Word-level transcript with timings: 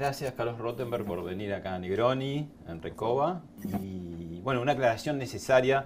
Gracias 0.00 0.32
Carlos 0.32 0.56
Rottenberg 0.56 1.04
por 1.04 1.22
venir 1.22 1.52
acá 1.52 1.74
a 1.74 1.78
Negroni, 1.78 2.48
en 2.66 2.80
Recoba. 2.80 3.42
Y 3.82 4.40
bueno, 4.40 4.62
una 4.62 4.72
aclaración 4.72 5.18
necesaria 5.18 5.84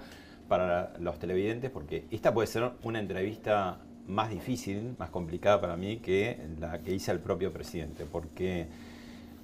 para 0.49 0.93
los 1.01 1.19
televidentes 1.19 1.69
porque 1.69 2.05
esta 2.13 2.33
puede 2.33 2.47
ser 2.47 2.71
una 2.85 3.01
entrevista 3.01 3.79
más 4.07 4.31
difícil, 4.31 4.95
más 5.01 5.11
complicada 5.11 5.61
para 5.61 5.77
mí 5.77 5.97
que 5.97 6.39
la 6.61 6.79
que 6.79 6.95
hice 6.95 7.11
al 7.11 7.19
propio 7.19 7.53
presidente, 7.53 8.07
porque 8.07 8.69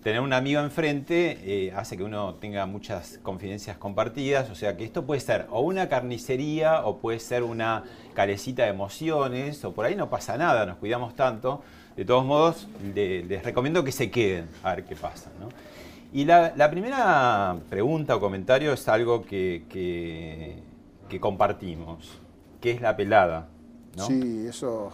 tener 0.04 0.20
un 0.20 0.32
amigo 0.32 0.60
enfrente 0.60 1.38
eh, 1.42 1.72
hace 1.72 1.96
que 1.96 2.04
uno 2.04 2.36
tenga 2.36 2.64
muchas 2.66 3.18
confidencias 3.24 3.76
compartidas, 3.76 4.50
o 4.50 4.54
sea 4.54 4.76
que 4.76 4.84
esto 4.84 5.04
puede 5.04 5.20
ser 5.20 5.48
o 5.50 5.62
una 5.62 5.88
carnicería 5.88 6.86
o 6.86 6.98
puede 6.98 7.18
ser 7.18 7.42
una 7.42 7.82
carecita 8.14 8.62
de 8.62 8.68
emociones, 8.68 9.64
o 9.64 9.72
por 9.72 9.84
ahí 9.84 9.96
no 9.96 10.08
pasa 10.10 10.36
nada, 10.36 10.64
nos 10.64 10.76
cuidamos 10.76 11.16
tanto. 11.16 11.60
De 11.96 12.04
todos 12.04 12.24
modos, 12.24 12.66
le- 12.94 13.24
les 13.24 13.42
recomiendo 13.44 13.84
que 13.84 13.92
se 13.92 14.10
queden 14.10 14.48
a 14.62 14.74
ver 14.74 14.84
qué 14.84 14.96
pasa. 14.96 15.30
¿no? 15.40 15.48
Y 16.12 16.24
la, 16.24 16.52
la 16.56 16.70
primera 16.70 17.56
pregunta 17.68 18.16
o 18.16 18.20
comentario 18.20 18.72
es 18.72 18.88
algo 18.88 19.22
que, 19.22 19.64
que- 19.68 20.56
que 21.08 21.20
compartimos, 21.20 22.08
que 22.60 22.70
es 22.72 22.80
la 22.80 22.96
pelada. 22.96 23.48
¿no? 23.96 24.06
Sí, 24.06 24.46
eso. 24.48 24.92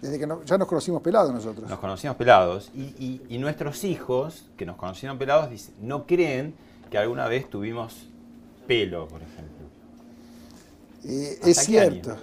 Desde 0.00 0.18
que 0.18 0.26
no- 0.26 0.44
ya 0.44 0.56
nos 0.56 0.68
conocimos 0.68 1.02
pelados 1.02 1.32
nosotros. 1.32 1.68
Nos 1.68 1.78
conocíamos 1.80 2.16
pelados 2.16 2.70
y, 2.74 2.82
y- 2.98 3.20
y 3.28 3.38
nuestros 3.38 3.82
hijos, 3.84 4.46
que 4.56 4.64
nos 4.64 4.76
conocieron 4.76 5.18
pelados, 5.18 5.50
dicen- 5.50 5.74
no 5.82 6.06
creen 6.06 6.54
que 6.90 6.96
alguna 6.98 7.26
vez 7.26 7.50
tuvimos 7.50 8.06
pelo, 8.66 9.08
por 9.08 9.20
ejemplo. 9.22 9.66
Eh, 11.04 11.34
¿Hasta 11.36 11.50
es 11.50 11.58
cierto. 11.58 12.10
año? 12.12 12.20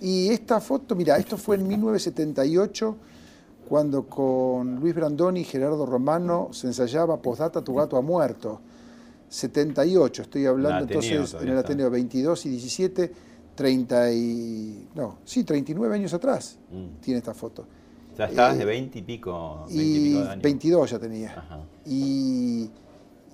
Y 0.00 0.28
esta 0.30 0.60
foto, 0.60 0.94
mira, 0.94 1.16
esto 1.18 1.36
fue 1.36 1.56
en 1.56 1.66
1978, 1.68 2.96
cuando 3.68 4.04
con 4.06 4.76
Luis 4.76 4.94
Brandoni 4.94 5.40
y 5.40 5.44
Gerardo 5.44 5.84
Romano 5.84 6.48
se 6.52 6.66
ensayaba 6.68 7.20
Postdata, 7.20 7.62
tu 7.62 7.74
gato 7.74 7.96
ha 7.96 8.02
muerto. 8.02 8.60
78, 9.28 10.22
estoy 10.22 10.46
hablando 10.46 10.84
Ateneo 10.84 11.00
entonces 11.22 11.42
en 11.42 11.48
el. 11.50 11.58
Ateneo 11.58 11.90
22 11.90 12.46
y 12.46 12.48
17, 12.50 13.12
30 13.54 14.12
y... 14.12 14.88
No, 14.94 15.18
sí, 15.24 15.44
39 15.44 15.94
años 15.94 16.14
atrás 16.14 16.58
Mm. 16.72 17.00
tiene 17.00 17.18
esta 17.18 17.34
foto. 17.34 17.66
O 18.12 18.16
sea, 18.16 18.26
estabas 18.26 18.54
Eh, 18.56 18.58
de 18.60 18.64
20 18.64 18.98
y 18.98 19.02
pico, 19.02 19.64
20 19.68 19.74
y 19.74 19.86
Y 19.86 20.08
pico 20.08 20.24
de 20.24 20.30
años. 20.30 20.42
22 20.42 20.90
ya 20.90 20.98
tenía. 20.98 21.30
Ajá. 21.38 21.58
Y, 21.86 22.70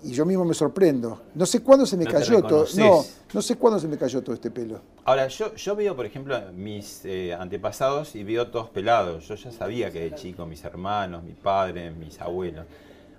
y 0.05 0.13
yo 0.13 0.27
mismo 0.27 0.45
me 0.45 0.55
sorprendo. 0.55 1.23
No 1.35 1.47
sé 1.47 1.63
cuándo 1.63 1.87
se 1.87 1.97
me 1.97 2.05
No 2.05 2.11
cayó 2.11 2.43
todo. 2.43 2.67
No, 2.77 3.05
no 3.33 3.43
sé 3.43 3.57
cuándo 3.57 3.81
se 3.81 3.89
me 3.89 3.97
cayó 3.97 4.23
todo 4.23 4.35
este 4.35 4.51
pelo. 4.51 4.81
Ahora, 5.05 5.27
yo, 5.29 5.55
yo 5.55 5.75
veo, 5.75 5.97
por 5.97 6.07
ejemplo, 6.07 6.39
mis 6.53 7.05
eh, 7.05 7.35
antepasados 7.35 8.15
y 8.15 8.23
veo 8.23 8.49
todos 8.49 8.69
pelados. 8.69 9.27
Yo 9.27 9.35
ya 9.35 9.51
sabía 9.51 9.91
que 9.91 10.01
de 10.01 10.15
chico, 10.15 10.47
mis 10.47 10.63
hermanos, 10.65 11.23
mi 11.23 11.33
padre, 11.33 11.91
mis 11.91 12.21
abuelos. 12.21 12.67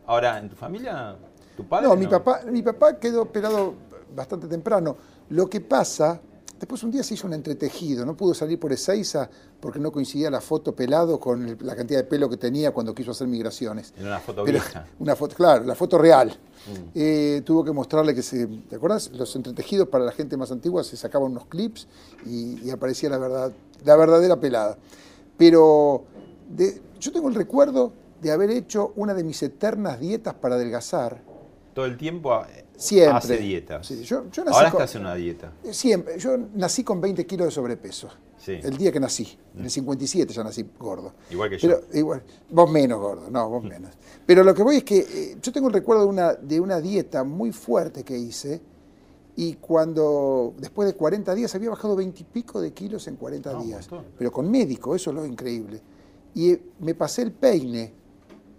Ahora, 0.06 0.38
¿en 0.38 0.50
tu 0.50 0.56
familia, 0.56 1.16
tu 1.58 1.68
padre? 1.68 1.88
No, 1.88 1.96
mi 1.96 2.08
papá, 2.08 2.42
mi 2.46 2.62
papá 2.62 3.00
quedó 3.00 3.26
pelado 3.26 3.74
bastante 4.16 4.48
temprano. 4.48 4.96
Lo 5.30 5.48
que 5.48 5.62
pasa, 5.62 6.22
después 6.66 6.82
un 6.82 6.90
día 6.90 7.04
se 7.04 7.14
hizo 7.14 7.28
un 7.28 7.34
entretejido, 7.34 8.06
no 8.08 8.18
pudo 8.18 8.34
salir 8.34 8.60
por 8.60 8.74
Ezeiza 8.74 9.30
porque 9.60 9.78
no 9.80 9.92
coincidía 9.92 10.32
la 10.32 10.42
foto 10.42 10.76
pelado 10.76 11.20
con 11.20 11.48
el- 11.48 11.58
la 11.62 11.76
cantidad 11.76 12.00
de 12.00 12.06
pelo 12.06 12.28
que 12.28 12.38
tenía 12.38 12.72
cuando 12.72 12.96
quiso 12.96 13.12
hacer 13.12 13.28
migraciones. 13.28 13.94
Era 13.96 14.08
una 14.08 14.20
foto 14.20 14.44
Pero- 14.44 14.54
vieja. 14.60 14.88
Una 15.00 15.16
foto, 15.16 15.36
claro, 15.36 15.64
la 15.64 15.76
foto 15.76 16.00
real. 16.00 16.30
Mm. 16.30 16.90
Eh, 16.96 17.42
tuvo 17.46 17.64
que 17.64 17.72
mostrarle 17.72 18.16
que 18.16 18.24
se. 18.24 18.48
¿Te 18.48 18.78
acuerdas? 18.78 19.12
Los 19.14 19.36
entretejidos 19.36 19.88
para 19.90 20.04
la 20.06 20.12
gente 20.12 20.36
más 20.38 20.52
antigua 20.52 20.84
se 20.84 20.98
sacaban 20.98 21.32
unos 21.32 21.46
clips 21.46 21.88
y, 22.26 22.60
y 22.68 22.72
aparecía 22.72 23.10
la 23.10 23.20
verdad, 23.20 23.52
la 23.84 23.96
verdadera 23.96 24.40
pelada. 24.40 24.76
Pero 25.38 26.04
de- 26.50 26.82
yo 27.00 27.12
tengo 27.12 27.30
el 27.30 27.36
recuerdo 27.36 27.94
de 28.24 28.32
haber 28.32 28.50
hecho 28.50 28.92
una 28.96 29.14
de 29.14 29.24
mis 29.24 29.44
eternas 29.44 30.00
dietas 30.00 30.34
para 30.34 30.56
adelgazar. 30.56 31.22
Todo 31.76 31.86
el 31.86 31.98
tiempo 31.98 32.34
eh, 32.46 32.65
Siempre. 32.78 33.18
hace. 33.78 33.96
Sí, 33.96 34.04
yo- 34.04 34.30
yo 34.32 34.44
nací 34.44 34.56
Ahora 34.58 34.72
con- 34.72 34.82
estás 34.82 34.96
en 34.96 35.02
una 35.02 35.16
dieta. 35.16 35.54
Siempre. 35.72 36.18
Yo 36.20 36.38
nací 36.56 36.84
con 36.84 37.00
20 37.02 37.26
kilos 37.26 37.48
de 37.48 37.52
sobrepeso. 37.52 38.10
Sí. 38.38 38.60
Mm. 38.62 38.68
El 38.68 38.78
día 38.78 38.92
que 38.92 39.00
nací. 39.00 39.38
En 39.56 39.64
el 39.64 39.70
57 39.72 40.34
ya 40.34 40.44
nací 40.44 40.66
gordo. 40.78 41.14
Igual 41.32 41.50
que 41.50 41.58
yo. 41.58 41.70
Pero, 41.70 41.82
igual, 41.98 42.24
vos 42.52 42.70
menos 42.70 43.00
gordo, 43.00 43.30
no, 43.32 43.50
vos 43.50 43.64
menos. 43.64 43.92
Pero 44.26 44.44
lo 44.44 44.54
que 44.54 44.62
voy 44.64 44.78
es 44.78 44.84
que 44.84 44.98
eh, 45.00 45.38
yo 45.42 45.52
tengo 45.52 45.68
el 45.70 45.74
recuerdo 45.74 46.04
de 46.04 46.10
una, 46.10 46.34
de 46.34 46.60
una 46.60 46.80
dieta 46.82 47.24
muy 47.24 47.52
fuerte 47.52 48.04
que 48.04 48.18
hice 48.18 48.62
y 49.38 49.56
cuando 49.56 50.54
después 50.58 50.88
de 50.88 50.94
40 50.96 51.34
días 51.34 51.56
había 51.56 51.70
bajado 51.70 51.96
20 51.96 52.22
y 52.22 52.24
pico 52.26 52.62
de 52.62 52.72
kilos 52.74 53.08
en 53.08 53.16
40 53.16 53.52
Ah, 53.58 53.64
días. 53.64 53.90
Pero 54.18 54.32
con 54.32 54.50
médico, 54.52 54.96
eso 54.96 55.10
es 55.10 55.16
lo 55.16 55.26
increíble. 55.26 55.82
Y 56.36 56.52
eh, 56.52 56.62
me 56.80 56.94
pasé 56.94 57.22
el 57.24 57.32
peine 57.32 57.94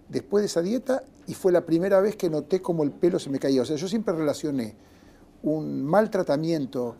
después 0.09 0.41
de 0.41 0.45
esa 0.47 0.61
dieta 0.61 1.03
y 1.27 1.33
fue 1.33 1.51
la 1.51 1.65
primera 1.65 1.99
vez 2.01 2.15
que 2.15 2.29
noté 2.29 2.61
como 2.61 2.83
el 2.83 2.91
pelo 2.91 3.19
se 3.19 3.29
me 3.29 3.39
caía. 3.39 3.61
O 3.61 3.65
sea, 3.65 3.75
yo 3.75 3.87
siempre 3.87 4.15
relacioné 4.15 4.75
un 5.43 5.83
mal 5.85 6.09
tratamiento, 6.09 6.95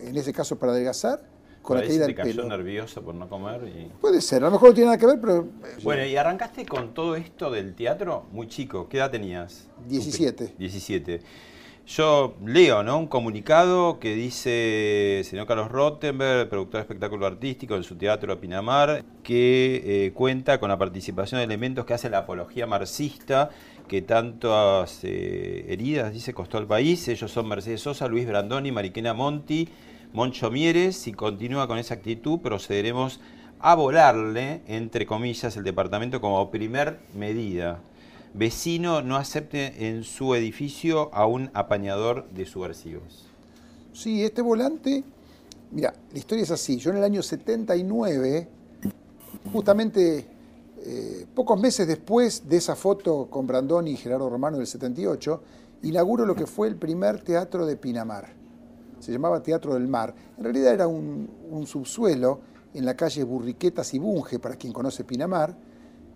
en 0.00 0.16
ese 0.16 0.32
caso 0.32 0.58
para 0.58 0.72
adelgazar, 0.72 1.20
con 1.62 1.76
Por 1.76 1.82
la 1.82 1.88
caída 1.88 2.06
del 2.06 2.14
cayó 2.14 2.30
pelo. 2.42 2.48
nervioso 2.48 3.02
por 3.02 3.14
no 3.14 3.28
comer. 3.28 3.66
Y... 3.68 3.90
Puede 4.00 4.20
ser, 4.20 4.42
a 4.42 4.46
lo 4.46 4.52
mejor 4.52 4.68
no 4.70 4.74
tiene 4.74 4.86
nada 4.86 4.98
que 4.98 5.06
ver, 5.06 5.20
pero... 5.20 5.48
eh, 5.64 5.78
Bueno, 5.82 6.04
y 6.04 6.16
arrancaste 6.16 6.64
con 6.64 6.94
todo 6.94 7.16
esto 7.16 7.50
del 7.50 7.74
teatro 7.74 8.24
muy 8.32 8.46
chico. 8.48 8.88
¿Qué 8.88 8.98
edad 8.98 9.10
tenías? 9.10 9.68
17. 9.88 10.54
17. 10.58 11.20
Yo 11.86 12.34
leo, 12.44 12.82
¿no? 12.82 12.98
Un 12.98 13.06
comunicado 13.06 14.00
que 14.00 14.16
dice 14.16 15.22
señor 15.24 15.46
Carlos 15.46 15.70
Rottenberg, 15.70 16.48
productor 16.48 16.78
de 16.78 16.82
espectáculo 16.82 17.26
artístico 17.26 17.76
en 17.76 17.84
su 17.84 17.94
teatro 17.94 18.40
Pinamar, 18.40 19.04
que 19.22 20.06
eh, 20.06 20.12
cuenta 20.12 20.58
con 20.58 20.68
la 20.68 20.78
participación 20.78 21.38
de 21.38 21.44
elementos 21.44 21.86
que 21.86 21.94
hacen 21.94 22.10
la 22.10 22.18
apología 22.18 22.66
marxista, 22.66 23.50
que 23.86 24.02
tantas 24.02 25.04
eh, 25.04 25.64
heridas, 25.68 26.12
dice, 26.12 26.34
costó 26.34 26.58
al 26.58 26.66
país. 26.66 27.06
Ellos 27.06 27.30
son 27.30 27.46
Mercedes 27.46 27.82
Sosa, 27.82 28.08
Luis 28.08 28.26
Brandoni, 28.26 28.72
Mariquena 28.72 29.14
Monti, 29.14 29.68
Moncho 30.12 30.50
Mieres. 30.50 30.96
Si 30.96 31.12
continúa 31.12 31.68
con 31.68 31.78
esa 31.78 31.94
actitud, 31.94 32.40
procederemos 32.40 33.20
a 33.60 33.76
volarle, 33.76 34.62
entre 34.66 35.06
comillas, 35.06 35.56
el 35.56 35.62
departamento 35.62 36.20
como 36.20 36.50
primer 36.50 36.98
medida. 37.14 37.78
Vecino 38.36 39.00
no 39.00 39.16
acepte 39.16 39.88
en 39.88 40.04
su 40.04 40.34
edificio 40.34 41.08
a 41.14 41.26
un 41.26 41.50
apañador 41.54 42.28
de 42.28 42.44
subversivos. 42.44 43.24
Sí, 43.94 44.22
este 44.22 44.42
volante, 44.42 45.02
mira, 45.70 45.94
la 46.12 46.18
historia 46.18 46.44
es 46.44 46.50
así. 46.50 46.76
Yo 46.76 46.90
en 46.90 46.98
el 46.98 47.04
año 47.04 47.22
79, 47.22 48.48
justamente 49.50 50.26
eh, 50.82 51.26
pocos 51.34 51.58
meses 51.58 51.88
después 51.88 52.46
de 52.46 52.58
esa 52.58 52.76
foto 52.76 53.26
con 53.30 53.46
Brandoni 53.46 53.92
y 53.92 53.96
Gerardo 53.96 54.28
Romano 54.28 54.58
del 54.58 54.66
78, 54.66 55.42
inauguro 55.84 56.26
lo 56.26 56.34
que 56.34 56.46
fue 56.46 56.68
el 56.68 56.76
primer 56.76 57.22
teatro 57.22 57.64
de 57.64 57.76
Pinamar. 57.78 58.34
Se 59.00 59.12
llamaba 59.12 59.42
Teatro 59.42 59.72
del 59.72 59.88
Mar. 59.88 60.14
En 60.36 60.44
realidad 60.44 60.74
era 60.74 60.86
un, 60.86 61.30
un 61.50 61.66
subsuelo 61.66 62.40
en 62.74 62.84
la 62.84 62.96
calle 62.96 63.24
Burriquetas 63.24 63.94
y 63.94 63.98
Bunge, 63.98 64.38
para 64.38 64.56
quien 64.56 64.74
conoce 64.74 65.04
Pinamar. 65.04 65.56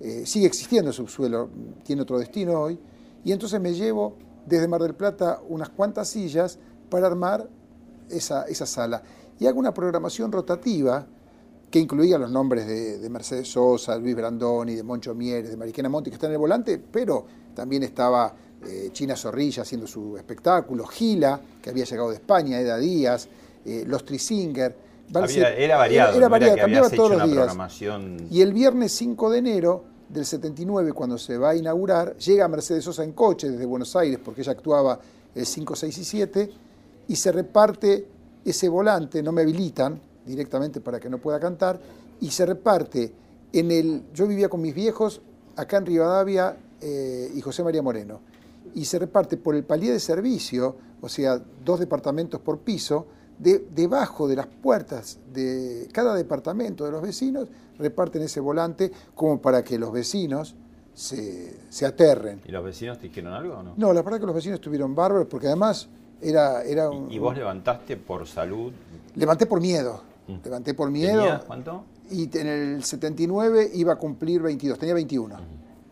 Eh, 0.01 0.25
sigue 0.25 0.47
existiendo 0.47 0.91
el 0.91 0.95
subsuelo, 0.95 1.51
tiene 1.85 2.03
otro 2.03 2.19
destino 2.19 2.61
hoy. 2.61 2.79
Y 3.25 3.33
entonces 3.33 3.61
me 3.61 3.75
llevo 3.75 4.17
desde 4.47 4.67
Mar 4.67 4.83
del 4.83 4.95
Plata 4.95 5.41
unas 5.49 5.69
cuantas 5.69 6.09
sillas 6.09 6.59
para 6.89 7.07
armar 7.07 7.49
esa, 8.09 8.45
esa 8.45 8.67
sala. 8.67 9.03
Y 9.39 9.47
hago 9.47 9.59
una 9.59 9.75
programación 9.75 10.33
rotativa 10.33 11.07
que 11.71 11.79
incluía 11.79 12.19
los 12.19 12.31
nombres 12.31 12.67
de, 12.67 12.99
de 12.99 13.11
Mercedes 13.11 13.49
Sosa, 13.53 13.97
Luis 13.97 14.17
Brandoni, 14.17 14.75
de 14.75 14.83
Moncho 14.83 15.15
Mieres, 15.15 15.51
de 15.51 15.57
Mariquena 15.57 15.89
Monti, 15.89 16.11
que 16.11 16.15
está 16.15 16.27
en 16.27 16.33
el 16.33 16.39
volante, 16.39 16.79
pero 16.79 17.25
también 17.55 17.83
estaba 17.83 18.35
eh, 18.67 18.91
China 18.93 19.17
Zorrilla 19.17 19.63
haciendo 19.63 19.87
su 19.87 20.17
espectáculo, 20.17 20.87
Gila, 20.87 21.41
que 21.63 21.71
había 21.71 21.85
llegado 21.85 22.11
de 22.11 22.17
España, 22.17 22.61
Eda 22.61 22.77
Díaz, 22.77 23.29
eh, 23.65 23.85
los 23.87 24.05
Trisinger. 24.05 24.90
Había- 25.15 25.49
era 25.57 25.77
variado, 25.77 26.17
era, 26.17 26.29
variado, 26.29 26.57
cambiaba 26.63 26.87
todos 26.97 27.11
los 27.11 27.19
días. 27.35 27.47
Y 28.31 28.41
el 28.43 28.53
viernes 28.53 28.93
5 28.93 29.31
de 29.31 29.39
enero 29.39 29.85
del 30.09 30.25
79, 30.25 30.93
cuando 30.93 31.19
se 31.19 31.37
va 31.39 31.51
a 31.51 31.57
inaugurar, 31.57 32.17
llega 32.17 32.47
Mercedes 32.49 32.85
Sosa 32.85 33.05
en 33.05 33.13
coche 33.13 33.51
desde 33.51 33.65
Buenos 33.67 33.95
Aires, 33.97 34.19
porque 34.25 34.43
ella 34.43 34.53
actuaba 34.53 34.99
el 35.35 35.47
5, 35.47 35.77
6 35.77 35.99
y 35.99 36.05
7, 36.05 36.51
y 37.09 37.17
se 37.17 37.33
reparte 37.33 38.07
ese 38.45 38.69
volante, 38.69 39.23
no 39.23 39.33
me 39.33 39.43
habilitan 39.43 40.01
directamente 40.27 40.81
para 40.81 40.99
que 41.01 41.09
no 41.09 41.19
pueda 41.19 41.39
cantar, 41.41 41.81
y 42.21 42.31
se 42.31 42.47
reparte 42.47 43.13
en 43.53 43.71
el. 43.71 44.03
Yo 44.15 44.27
vivía 44.27 44.49
con 44.49 44.61
mis 44.61 44.75
viejos 44.75 45.21
acá 45.57 45.79
en 45.79 45.87
Rivadavia 45.87 46.57
eh, 46.81 47.31
y 47.35 47.41
José 47.41 47.63
María 47.65 47.83
Moreno. 47.83 48.21
Y 48.75 48.85
se 48.85 48.99
reparte 48.99 49.37
por 49.37 49.55
el 49.57 49.65
palier 49.65 49.93
de 49.93 50.01
servicio, 50.01 50.77
o 51.01 51.09
sea, 51.09 51.41
dos 51.65 51.81
departamentos 51.81 52.41
por 52.41 52.59
piso, 52.59 53.07
de, 53.41 53.67
debajo 53.75 54.29
de 54.29 54.37
las 54.37 54.47
puertas 54.47 55.19
de 55.33 55.89
cada 55.93 56.15
departamento 56.15 56.85
de 56.85 56.91
los 56.93 57.03
vecinos, 57.03 57.49
reparten 57.79 58.23
ese 58.23 58.41
volante 58.41 58.93
como 59.15 59.41
para 59.41 59.65
que 59.65 59.79
los 59.79 59.93
vecinos 59.93 60.55
se, 60.95 61.57
se 61.71 61.87
aterren. 61.87 62.41
¿Y 62.47 62.53
los 62.53 62.63
vecinos 62.65 62.99
te 62.99 63.09
dijeron 63.09 63.33
algo 63.33 63.55
o 63.55 63.63
no? 63.63 63.75
No, 63.77 63.93
la 63.93 64.03
verdad 64.03 64.21
que 64.21 64.27
los 64.27 64.35
vecinos 64.35 64.57
estuvieron 64.59 64.95
bárbaros 64.95 65.27
porque 65.29 65.47
además 65.47 65.89
era, 66.21 66.63
era 66.65 66.91
un... 66.91 67.11
¿Y 67.11 67.19
vos 67.19 67.35
levantaste 67.37 67.97
por 67.97 68.27
salud? 68.27 68.73
Levanté 69.15 69.47
por 69.47 69.61
miedo. 69.61 70.03
Mm. 70.29 70.35
Levanté 70.45 70.75
por 70.75 70.91
miedo. 70.91 71.23
¿Tenías 71.23 71.45
cuánto? 71.45 71.85
Y 72.11 72.29
en 72.37 72.47
el 72.47 72.85
79 72.85 73.71
iba 73.75 73.95
a 73.95 73.97
cumplir 73.97 74.43
22, 74.43 74.79
tenía 74.79 74.95
21. 74.95 75.37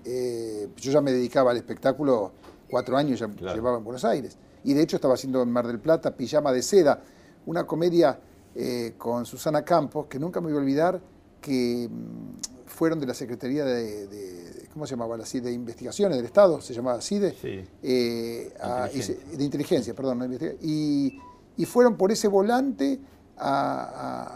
Eh, 0.05 0.69
yo 0.77 0.93
ya 0.93 1.00
me 1.00 1.12
dedicaba 1.12 1.53
al 1.53 1.56
espectáculo, 1.56 2.33
cuatro 2.69 2.97
años 2.97 3.21
ya 3.21 3.29
Claro. 3.29 3.55
llevaba 3.55 3.79
en 3.79 3.85
Buenos 3.85 4.05
Aires. 4.05 4.37
Y 4.65 4.75
de 4.75 4.83
hecho 4.83 4.97
estaba 4.97 5.15
haciendo 5.15 5.41
en 5.43 5.50
Mar 5.50 5.67
del 5.67 5.79
Plata 5.79 6.11
Pijama 6.17 6.53
de 6.53 6.62
Seda, 6.62 7.00
una 7.49 7.67
comedia 7.67 8.19
eh, 8.55 8.95
con 8.99 9.25
Susana 9.25 9.65
Campos, 9.65 10.06
que 10.06 10.19
nunca 10.19 10.41
me 10.41 10.49
voy 10.49 10.56
a 10.56 10.61
olvidar, 10.61 11.00
que 11.41 11.89
mm, 11.91 12.67
fueron 12.67 13.00
de 13.00 13.06
la 13.06 13.15
Secretaría 13.15 13.65
de, 13.65 14.06
de- 14.06 14.69
¿cómo 14.73 14.87
se 14.87 14.91
llamaba? 14.93 15.17
La 15.17 15.25
CIDE 15.25 15.49
de 15.49 15.55
Investigaciones 15.55 16.17
del 16.19 16.27
Estado, 16.27 16.61
se 16.61 16.75
llamaba 16.75 17.00
CIDE, 17.00 17.33
Sí. 17.41 17.65
eh, 17.83 18.53
a- 18.61 18.89
y 18.93 19.43
Inteligencia. 19.43 19.93
de 19.93 19.97
perdón, 19.97 20.19
no 20.19 20.27
y, 20.62 21.19
y 21.56 21.65
fueron 21.65 21.97
por 21.97 22.12
ese 22.12 22.29
volante 22.29 23.00
a, 23.39 23.83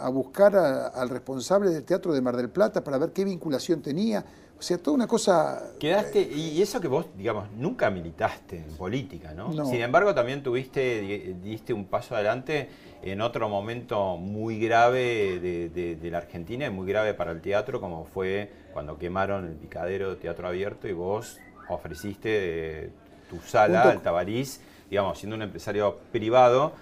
a- 0.01 0.07
a 0.07 0.09
buscar 0.09 0.57
a- 0.57 0.87
al 0.89 1.11
responsable 1.11 1.71
del 1.71 1.85
Teatro 1.85 2.15
de 2.15 2.21
Mar 2.23 2.37
del 2.37 2.49
Plata 2.49 2.83
para 2.83 2.97
ver 2.99 3.13
qué 3.13 3.25
vinculación 3.27 3.83
tenía. 3.83 4.25
O 4.59 4.65
sea, 4.65 4.79
toda 4.79 4.95
una 4.95 5.09
cosa... 5.09 5.73
Quedaste, 5.81 6.21
y 6.23 6.63
eso 6.63 6.81
que 6.81 6.87
vos, 6.87 7.07
digamos, 7.19 7.51
nunca 7.51 7.91
militaste 7.91 8.59
en 8.59 8.71
política, 8.77 9.35
¿no? 9.35 9.53
No. 9.53 9.67
Sin 9.67 9.81
embargo, 9.81 10.15
también 10.15 10.41
tuviste, 10.41 11.01
di- 11.01 11.33
diste 11.43 11.73
un 11.73 11.87
paso 11.87 12.15
adelante 12.15 12.69
en 13.03 13.21
otro 13.21 13.49
momento 13.49 14.17
muy 14.17 14.59
grave 14.61 15.39
de, 15.41 15.69
de- 15.71 15.97
de 15.97 16.11
la 16.11 16.19
Argentina 16.19 16.67
y 16.67 16.71
muy 16.71 16.87
grave 16.87 17.15
para 17.15 17.33
el 17.33 17.41
teatro, 17.41 17.81
como 17.81 18.05
fue 18.05 18.51
cuando 18.73 18.97
quemaron 18.99 19.47
el 19.47 19.55
picadero 19.55 20.11
de 20.11 20.17
Teatro 20.17 20.47
Abierto 20.49 20.89
y 20.89 20.93
vos 20.93 21.39
ofreciste 21.69 22.85
eh, 22.87 22.91
tu 23.29 23.41
sala 23.41 23.91
al 23.91 24.03
Tabarís, 24.03 24.61
digamos, 24.91 25.19
siendo 25.19 25.37
un 25.37 25.43
empresario 25.43 25.97
privado, 26.13 26.73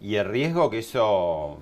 y 0.00 0.16
el 0.16 0.26
riesgo 0.26 0.68
que 0.68 0.80
eso 0.80 1.58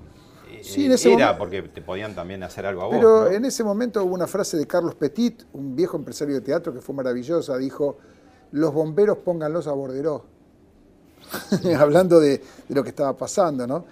eh, 0.50 0.60
Sí, 0.64 0.86
en 0.86 0.92
ese 0.92 1.12
era, 1.12 1.26
momento- 1.26 1.38
porque 1.38 1.62
te 1.62 1.82
podían 1.82 2.14
también 2.14 2.42
hacer 2.42 2.66
algo 2.66 2.82
a 2.82 2.86
vos. 2.86 2.96
Pero 2.98 3.24
¿no? 3.24 3.30
en 3.30 3.44
ese 3.44 3.62
momento 3.62 4.04
hubo 4.04 4.14
una 4.14 4.26
frase 4.26 4.56
de 4.56 4.66
Carlos 4.66 4.94
Petit, 4.96 5.44
un 5.52 5.76
viejo 5.76 5.96
empresario 5.96 6.34
de 6.34 6.40
teatro 6.40 6.72
que 6.72 6.80
fue 6.80 6.94
maravillosa, 6.94 7.56
dijo, 7.56 7.98
los 8.52 8.72
bomberos 8.74 9.18
pónganlos 9.18 9.66
a 9.68 9.72
borderó. 9.72 10.24
Hablando 11.78 12.20
de, 12.20 12.42
lo 12.68 12.82
que 12.82 12.90
estaba 12.90 13.16
pasando, 13.16 13.66
¿no? 13.66 13.84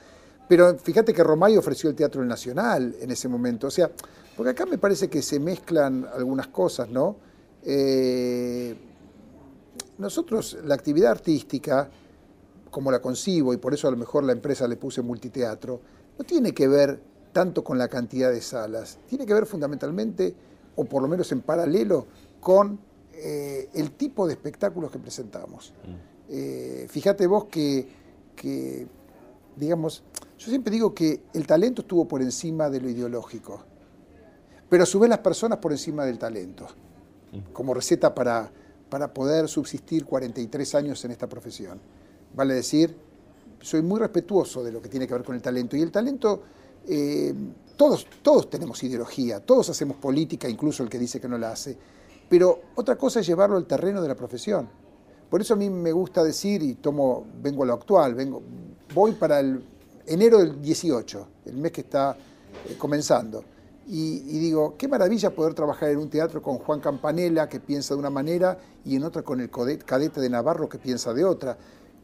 Pero 0.48 0.78
fíjate 0.78 1.12
que 1.12 1.22
Romay 1.22 1.56
ofreció 1.56 1.90
el 1.90 1.96
Teatro 1.96 2.24
Nacional 2.24 2.96
en 3.00 3.10
ese 3.10 3.28
momento. 3.28 3.66
O 3.66 3.70
sea, 3.70 3.90
porque 4.36 4.50
acá 4.50 4.66
me 4.66 4.78
parece 4.78 5.08
que 5.08 5.20
se 5.20 5.38
mezclan 5.38 6.06
algunas 6.14 6.48
cosas, 6.48 6.88
¿no? 6.88 7.16
Eh, 7.62 8.74
nosotros, 9.98 10.56
la 10.64 10.74
actividad 10.74 11.10
artística, 11.10 11.90
como 12.70 12.90
la 12.90 13.00
concibo, 13.00 13.52
y 13.52 13.56
por 13.56 13.74
eso 13.74 13.88
a 13.88 13.90
lo 13.90 13.96
mejor 13.96 14.24
la 14.24 14.32
empresa 14.32 14.66
le 14.68 14.76
puse 14.76 15.02
multiteatro, 15.02 15.80
no 16.18 16.24
tiene 16.24 16.52
que 16.54 16.68
ver 16.68 17.00
tanto 17.32 17.62
con 17.62 17.78
la 17.78 17.88
cantidad 17.88 18.30
de 18.30 18.40
salas, 18.40 18.98
tiene 19.08 19.26
que 19.26 19.34
ver 19.34 19.44
fundamentalmente, 19.44 20.34
o 20.76 20.84
por 20.84 21.02
lo 21.02 21.08
menos 21.08 21.30
en 21.32 21.40
paralelo, 21.42 22.06
con 22.40 22.78
eh, 23.12 23.68
el 23.74 23.90
tipo 23.92 24.26
de 24.26 24.34
espectáculos 24.34 24.90
que 24.90 24.98
presentamos. 24.98 25.72
Eh, 26.28 26.86
fíjate 26.88 27.26
vos 27.26 27.44
que, 27.46 27.88
que, 28.36 28.86
digamos, 29.56 30.02
yo 30.38 30.48
siempre 30.48 30.72
digo 30.72 30.94
que 30.94 31.22
el 31.34 31.46
talento 31.46 31.82
estuvo 31.82 32.06
por 32.06 32.22
encima 32.22 32.70
de 32.70 32.80
lo 32.80 32.88
ideológico, 32.88 33.64
pero 34.68 34.82
a 34.82 34.86
su 34.86 34.98
vez 34.98 35.10
las 35.10 35.20
personas 35.20 35.58
por 35.58 35.72
encima 35.72 36.04
del 36.04 36.18
talento, 36.18 36.66
como 37.52 37.74
receta 37.74 38.14
para, 38.14 38.50
para 38.88 39.12
poder 39.12 39.48
subsistir 39.48 40.04
43 40.04 40.74
años 40.74 41.04
en 41.04 41.10
esta 41.10 41.26
profesión. 41.26 41.80
Vale 42.34 42.54
decir, 42.54 42.94
soy 43.60 43.82
muy 43.82 43.98
respetuoso 43.98 44.62
de 44.62 44.72
lo 44.72 44.80
que 44.80 44.88
tiene 44.88 45.06
que 45.06 45.14
ver 45.14 45.24
con 45.24 45.34
el 45.34 45.42
talento. 45.42 45.76
Y 45.76 45.82
el 45.82 45.90
talento, 45.90 46.42
eh, 46.86 47.34
todos, 47.76 48.06
todos 48.22 48.50
tenemos 48.50 48.82
ideología, 48.82 49.40
todos 49.40 49.70
hacemos 49.70 49.96
política, 49.96 50.48
incluso 50.48 50.82
el 50.82 50.88
que 50.88 50.98
dice 50.98 51.20
que 51.20 51.28
no 51.28 51.38
la 51.38 51.52
hace. 51.52 51.76
Pero 52.28 52.60
otra 52.74 52.96
cosa 52.96 53.20
es 53.20 53.26
llevarlo 53.26 53.56
al 53.56 53.66
terreno 53.66 54.02
de 54.02 54.08
la 54.08 54.14
profesión. 54.14 54.68
Por 55.28 55.40
eso 55.40 55.54
a 55.54 55.56
mí 55.56 55.68
me 55.68 55.92
gusta 55.92 56.24
decir, 56.24 56.62
y 56.62 56.74
tomo, 56.74 57.26
vengo 57.42 57.62
a 57.62 57.66
lo 57.66 57.74
actual, 57.74 58.14
vengo, 58.14 58.42
voy 58.94 59.12
para 59.12 59.40
el 59.40 59.62
enero 60.06 60.38
del 60.38 60.60
18, 60.60 61.28
el 61.46 61.56
mes 61.56 61.72
que 61.72 61.82
está 61.82 62.16
eh, 62.68 62.76
comenzando. 62.78 63.44
Y, 63.90 64.20
digo, 64.20 64.74
qué 64.76 64.86
maravilla 64.86 65.30
poder 65.30 65.54
trabajar 65.54 65.88
en 65.88 65.98
un 65.98 66.10
teatro 66.10 66.42
con 66.42 66.58
Juan 66.58 66.78
Campanella, 66.78 67.48
que 67.48 67.58
piensa 67.58 67.94
de 67.94 68.00
una 68.00 68.10
manera, 68.10 68.58
y 68.84 68.96
en 68.96 69.04
otra 69.04 69.22
con 69.22 69.40
el 69.40 69.48
cadete 69.48 70.20
de 70.20 70.28
Navarro, 70.28 70.68
que 70.68 70.78
piensa 70.78 71.14
de 71.14 71.24
otra, 71.24 71.56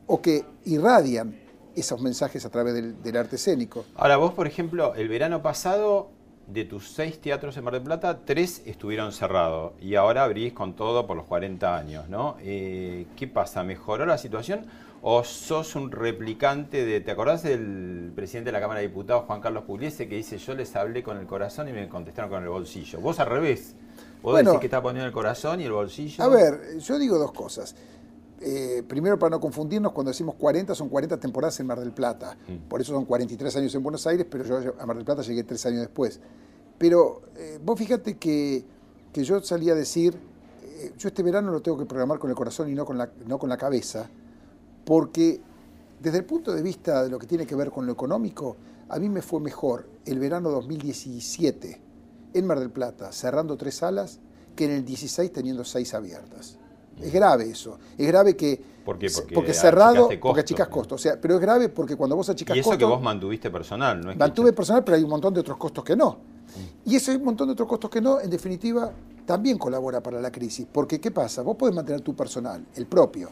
o 0.06 0.22
que 0.22 0.46
irradian 0.64 1.38
esos 1.76 2.00
mensajes 2.00 2.44
a 2.46 2.50
través 2.50 2.72
del, 2.72 3.02
del 3.02 3.16
arte 3.18 3.36
escénico. 3.36 3.84
Ahora, 3.96 4.16
vos, 4.16 4.32
por 4.32 4.46
ejemplo, 4.46 4.94
el 4.94 5.08
verano 5.08 5.42
pasado, 5.42 6.08
de 6.46 6.64
tus 6.64 6.88
seis 6.90 7.20
teatros 7.20 7.56
en 7.56 7.64
Mar 7.64 7.74
del 7.74 7.82
Plata, 7.82 8.20
tres 8.24 8.62
estuvieron 8.66 9.12
cerrados 9.12 9.72
y 9.80 9.94
ahora 9.94 10.24
abrís 10.24 10.52
con 10.52 10.74
todo 10.74 11.06
por 11.06 11.16
los 11.16 11.26
40 11.26 11.76
años, 11.76 12.08
¿no? 12.08 12.36
Eh, 12.40 13.06
¿Qué 13.16 13.26
pasa? 13.26 13.64
¿Mejoró 13.64 14.06
la 14.06 14.18
situación 14.18 14.66
o 15.02 15.22
sos 15.22 15.76
un 15.76 15.90
replicante 15.90 16.84
de... 16.84 17.00
¿Te 17.00 17.10
acordás 17.10 17.42
del 17.42 18.12
presidente 18.14 18.48
de 18.48 18.52
la 18.52 18.60
Cámara 18.60 18.80
de 18.80 18.88
Diputados, 18.88 19.24
Juan 19.26 19.40
Carlos 19.40 19.64
Pugliese, 19.64 20.08
que 20.08 20.16
dice 20.16 20.38
yo 20.38 20.54
les 20.54 20.74
hablé 20.76 21.02
con 21.02 21.18
el 21.18 21.26
corazón 21.26 21.68
y 21.68 21.72
me 21.72 21.88
contestaron 21.88 22.30
con 22.30 22.42
el 22.42 22.48
bolsillo? 22.48 23.00
Vos 23.00 23.20
al 23.20 23.26
revés. 23.26 23.74
Vos 24.22 24.32
Bueno, 24.32 24.50
decís 24.50 24.60
que 24.60 24.66
está 24.66 24.82
poniendo 24.82 25.06
el 25.06 25.12
corazón 25.12 25.60
y 25.60 25.64
el 25.64 25.72
bolsillo. 25.72 26.24
A 26.24 26.28
ver, 26.28 26.78
yo 26.78 26.98
digo 26.98 27.18
dos 27.18 27.32
cosas. 27.32 27.74
Eh, 28.46 28.82
primero, 28.86 29.18
para 29.18 29.30
no 29.30 29.40
confundirnos, 29.40 29.92
cuando 29.92 30.10
decimos 30.10 30.34
40, 30.34 30.74
son 30.74 30.90
40 30.90 31.18
temporadas 31.18 31.58
en 31.60 31.66
Mar 31.66 31.80
del 31.80 31.92
Plata. 31.92 32.36
Mm. 32.46 32.68
Por 32.68 32.78
eso 32.78 32.92
son 32.92 33.06
43 33.06 33.56
años 33.56 33.74
en 33.74 33.82
Buenos 33.82 34.06
Aires, 34.06 34.26
pero 34.28 34.44
yo 34.44 34.74
a 34.78 34.84
Mar 34.84 34.96
del 34.96 35.04
Plata 35.06 35.22
llegué 35.22 35.44
tres 35.44 35.64
años 35.64 35.80
después. 35.80 36.20
Pero 36.76 37.22
eh, 37.38 37.58
vos 37.64 37.78
fíjate 37.78 38.18
que, 38.18 38.62
que 39.14 39.24
yo 39.24 39.40
salí 39.40 39.70
a 39.70 39.74
decir, 39.74 40.18
eh, 40.62 40.92
yo 40.98 41.08
este 41.08 41.22
verano 41.22 41.52
lo 41.52 41.62
tengo 41.62 41.78
que 41.78 41.86
programar 41.86 42.18
con 42.18 42.28
el 42.28 42.36
corazón 42.36 42.68
y 42.68 42.74
no 42.74 42.84
con, 42.84 42.98
la, 42.98 43.10
no 43.26 43.38
con 43.38 43.48
la 43.48 43.56
cabeza, 43.56 44.10
porque 44.84 45.40
desde 45.98 46.18
el 46.18 46.26
punto 46.26 46.52
de 46.52 46.60
vista 46.60 47.02
de 47.02 47.08
lo 47.08 47.18
que 47.18 47.26
tiene 47.26 47.46
que 47.46 47.54
ver 47.54 47.70
con 47.70 47.86
lo 47.86 47.92
económico, 47.92 48.58
a 48.90 48.98
mí 48.98 49.08
me 49.08 49.22
fue 49.22 49.40
mejor 49.40 49.88
el 50.04 50.18
verano 50.18 50.50
2017 50.50 51.80
en 52.34 52.46
Mar 52.46 52.60
del 52.60 52.70
Plata, 52.70 53.10
cerrando 53.10 53.56
tres 53.56 53.76
salas, 53.76 54.18
que 54.54 54.66
en 54.66 54.72
el 54.72 54.84
16 54.84 55.32
teniendo 55.32 55.64
seis 55.64 55.94
abiertas. 55.94 56.58
Es 57.00 57.12
grave 57.12 57.50
eso. 57.50 57.78
Es 57.96 58.06
grave 58.06 58.36
que. 58.36 58.60
¿Por 58.84 58.98
qué? 58.98 59.08
Porque 59.34 59.54
cerrado, 59.54 60.06
achicaste 60.06 60.18
porque 60.18 60.20
costos, 60.20 60.44
achicas 60.44 60.68
costos. 60.68 61.00
O 61.00 61.02
sea, 61.02 61.20
pero 61.20 61.34
es 61.34 61.40
grave 61.40 61.68
porque 61.70 61.96
cuando 61.96 62.16
vos 62.16 62.28
achicas 62.28 62.56
y 62.56 62.60
eso 62.60 62.70
costos. 62.70 62.78
que 62.78 62.84
vos 62.84 63.02
mantuviste 63.02 63.50
personal, 63.50 64.00
¿no? 64.00 64.10
es 64.10 64.16
Mantuve 64.16 64.52
personal, 64.52 64.84
pero 64.84 64.96
hay 64.96 65.02
un 65.02 65.10
montón 65.10 65.32
de 65.32 65.40
otros 65.40 65.56
costos 65.56 65.82
que 65.84 65.96
no. 65.96 66.18
Y 66.84 66.96
ese 66.96 67.18
montón 67.18 67.48
de 67.48 67.52
otros 67.52 67.68
costos 67.68 67.90
que 67.90 68.00
no, 68.00 68.20
en 68.20 68.28
definitiva, 68.30 68.92
también 69.24 69.58
colabora 69.58 70.02
para 70.02 70.20
la 70.20 70.30
crisis. 70.30 70.66
Porque, 70.70 71.00
¿qué 71.00 71.10
pasa? 71.10 71.42
Vos 71.42 71.56
podés 71.56 71.74
mantener 71.74 72.02
tu 72.02 72.14
personal, 72.14 72.64
el 72.76 72.86
propio. 72.86 73.30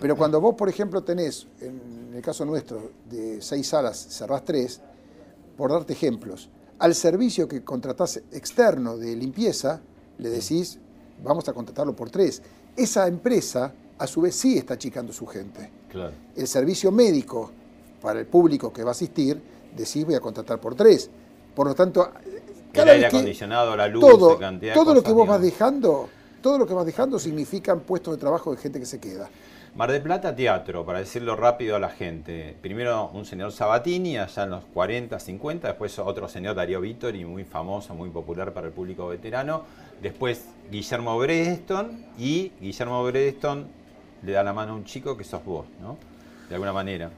Pero 0.00 0.16
cuando 0.16 0.40
vos, 0.40 0.54
por 0.54 0.68
ejemplo, 0.68 1.02
tenés, 1.02 1.46
en 1.60 2.12
el 2.14 2.22
caso 2.22 2.44
nuestro, 2.44 2.92
de 3.08 3.40
seis 3.40 3.66
salas, 3.66 3.96
cerrás 4.10 4.44
tres, 4.44 4.80
por 5.56 5.70
darte 5.70 5.94
ejemplos, 5.94 6.50
al 6.78 6.94
servicio 6.94 7.48
que 7.48 7.64
contratás 7.64 8.18
externo 8.32 8.98
de 8.98 9.16
limpieza, 9.16 9.80
le 10.18 10.28
decís, 10.28 10.78
vamos 11.24 11.48
a 11.48 11.54
contratarlo 11.54 11.96
por 11.96 12.10
tres. 12.10 12.42
Esa 12.76 13.06
empresa, 13.08 13.72
a 13.98 14.06
su 14.06 14.20
vez, 14.20 14.34
sí 14.34 14.58
está 14.58 14.74
achicando 14.74 15.12
su 15.12 15.26
gente 15.26 15.70
Claro. 15.90 16.12
el 16.36 16.46
servicio 16.46 16.92
médico 16.92 17.50
para 18.02 18.20
el 18.20 18.26
público 18.26 18.72
que 18.72 18.82
va 18.82 18.90
a 18.90 18.92
asistir, 18.92 19.40
decís 19.74 20.04
voy 20.04 20.14
a 20.14 20.20
contratar 20.20 20.60
por 20.60 20.74
tres. 20.74 21.10
Por 21.54 21.66
lo 21.66 21.74
tanto, 21.74 22.10
El 22.24 22.72
cada 22.72 22.92
aire 22.92 23.04
vez 23.04 23.10
que 23.10 23.16
acondicionado, 23.16 23.76
la 23.76 23.88
luz, 23.88 24.00
todo, 24.02 24.34
la 24.34 24.38
cantidad 24.38 24.72
de 24.74 24.78
todo 24.78 24.94
lo 24.94 25.02
que 25.02 25.12
vos 25.12 25.26
vas 25.26 25.40
dejando, 25.40 26.08
todo 26.42 26.58
lo 26.58 26.66
que 26.66 26.74
vas 26.74 26.84
dejando 26.84 27.18
significan 27.18 27.80
puestos 27.80 28.14
de 28.14 28.20
trabajo 28.20 28.50
de 28.50 28.58
gente 28.58 28.78
que 28.78 28.86
se 28.86 29.00
queda. 29.00 29.28
Mar 29.76 29.92
del 29.92 30.00
Plata 30.00 30.34
Teatro, 30.34 30.86
para 30.86 31.00
decirlo 31.00 31.36
rápido 31.36 31.76
a 31.76 31.78
la 31.78 31.90
gente. 31.90 32.56
Primero 32.62 33.10
un 33.12 33.26
señor 33.26 33.52
Sabatini, 33.52 34.16
allá 34.16 34.44
en 34.44 34.50
los 34.50 34.64
40, 34.72 35.18
50, 35.20 35.68
después 35.68 35.98
otro 35.98 36.28
señor 36.28 36.54
Darío 36.54 36.80
Vittori, 36.80 37.26
muy 37.26 37.44
famoso, 37.44 37.94
muy 37.94 38.08
popular 38.08 38.54
para 38.54 38.68
el 38.68 38.72
público 38.72 39.08
veterano. 39.08 39.64
Después 40.00 40.46
Guillermo 40.70 41.18
Bredeston 41.18 42.06
y 42.18 42.52
Guillermo 42.58 43.04
Bredeston 43.04 43.66
le 44.22 44.32
da 44.32 44.42
la 44.42 44.54
mano 44.54 44.72
a 44.72 44.76
un 44.76 44.84
chico 44.86 45.14
que 45.14 45.24
sos 45.24 45.44
vos, 45.44 45.66
¿no? 45.82 45.98
De 46.48 46.54
alguna 46.54 46.72
manera. 46.72 47.10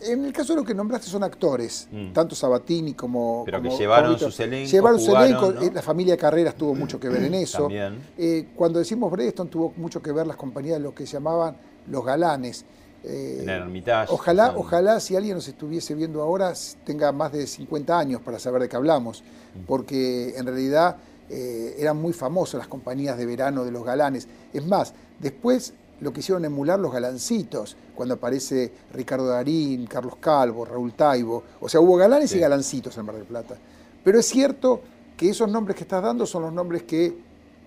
En 0.00 0.24
el 0.24 0.32
caso 0.32 0.52
de 0.54 0.60
lo 0.60 0.64
que 0.66 0.74
nombraste 0.74 1.08
son 1.08 1.24
actores, 1.24 1.88
Mm. 1.90 2.12
tanto 2.12 2.36
Sabatini 2.36 2.94
como. 2.94 3.42
Pero 3.44 3.60
que 3.60 3.68
como 3.68 3.78
llevaron 3.80 4.04
Pablito. 4.12 4.26
sus 4.30 4.38
elencos, 4.38 4.70
Llevaron 4.70 5.00
elencos, 5.00 5.54
¿no? 5.56 5.62
eh, 5.62 5.70
La 5.74 5.82
familia 5.82 6.16
Carreras 6.16 6.54
tuvo 6.54 6.74
mucho 6.76 7.00
que 7.00 7.08
ver 7.08 7.24
en 7.24 7.34
eso. 7.42 7.62
También. 7.62 7.98
Eh, 8.16 8.48
cuando 8.54 8.78
decimos 8.78 9.10
Bredeston, 9.10 9.48
tuvo 9.48 9.72
mucho 9.76 10.00
que 10.00 10.12
ver 10.12 10.28
las 10.28 10.36
compañías, 10.36 10.80
lo 10.80 10.94
que 10.94 11.06
llamaban 11.06 11.56
los 11.88 12.04
galanes. 12.04 12.64
Eh, 13.02 13.40
En 13.42 13.48
el 13.50 13.62
Hermitage. 13.62 14.12
Ojalá, 14.12 14.54
ojalá 14.56 14.98
si 15.00 15.14
alguien 15.14 15.34
nos 15.36 15.46
estuviese 15.48 15.94
viendo 15.94 16.22
ahora 16.22 16.52
tenga 16.84 17.12
más 17.12 17.32
de 17.32 17.46
50 17.46 17.98
años 17.98 18.20
para 18.22 18.38
saber 18.38 18.62
de 18.62 18.68
qué 18.68 18.76
hablamos, 18.76 19.22
porque 19.66 20.34
en 20.36 20.46
realidad 20.46 20.96
eh, 21.28 21.76
eran 21.78 22.00
muy 22.00 22.12
famosas 22.12 22.58
las 22.58 22.68
compañías 22.68 23.16
de 23.18 23.26
verano 23.26 23.64
de 23.64 23.70
los 23.70 23.84
galanes. 23.84 24.26
Es 24.52 24.64
más, 24.66 24.94
después 25.20 25.74
lo 26.00 26.12
quisieron 26.12 26.44
emular 26.44 26.78
los 26.78 26.92
galancitos, 26.92 27.76
cuando 27.94 28.14
aparece 28.14 28.72
Ricardo 28.92 29.26
Darín, 29.26 29.86
Carlos 29.86 30.16
Calvo, 30.20 30.64
Raúl 30.64 30.92
Taibo. 30.94 31.44
O 31.60 31.68
sea, 31.68 31.80
hubo 31.80 31.96
galanes 31.96 32.30
Sí. 32.30 32.38
y 32.38 32.40
galancitos 32.40 32.96
en 32.98 33.06
Mar 33.06 33.14
del 33.14 33.24
Plata. 33.24 33.54
Pero 34.02 34.18
es 34.18 34.26
cierto 34.26 34.80
que 35.16 35.30
esos 35.30 35.48
nombres 35.48 35.76
que 35.76 35.84
estás 35.84 36.02
dando 36.02 36.26
son 36.26 36.42
los 36.42 36.52
nombres 36.52 36.82
que 36.82 37.16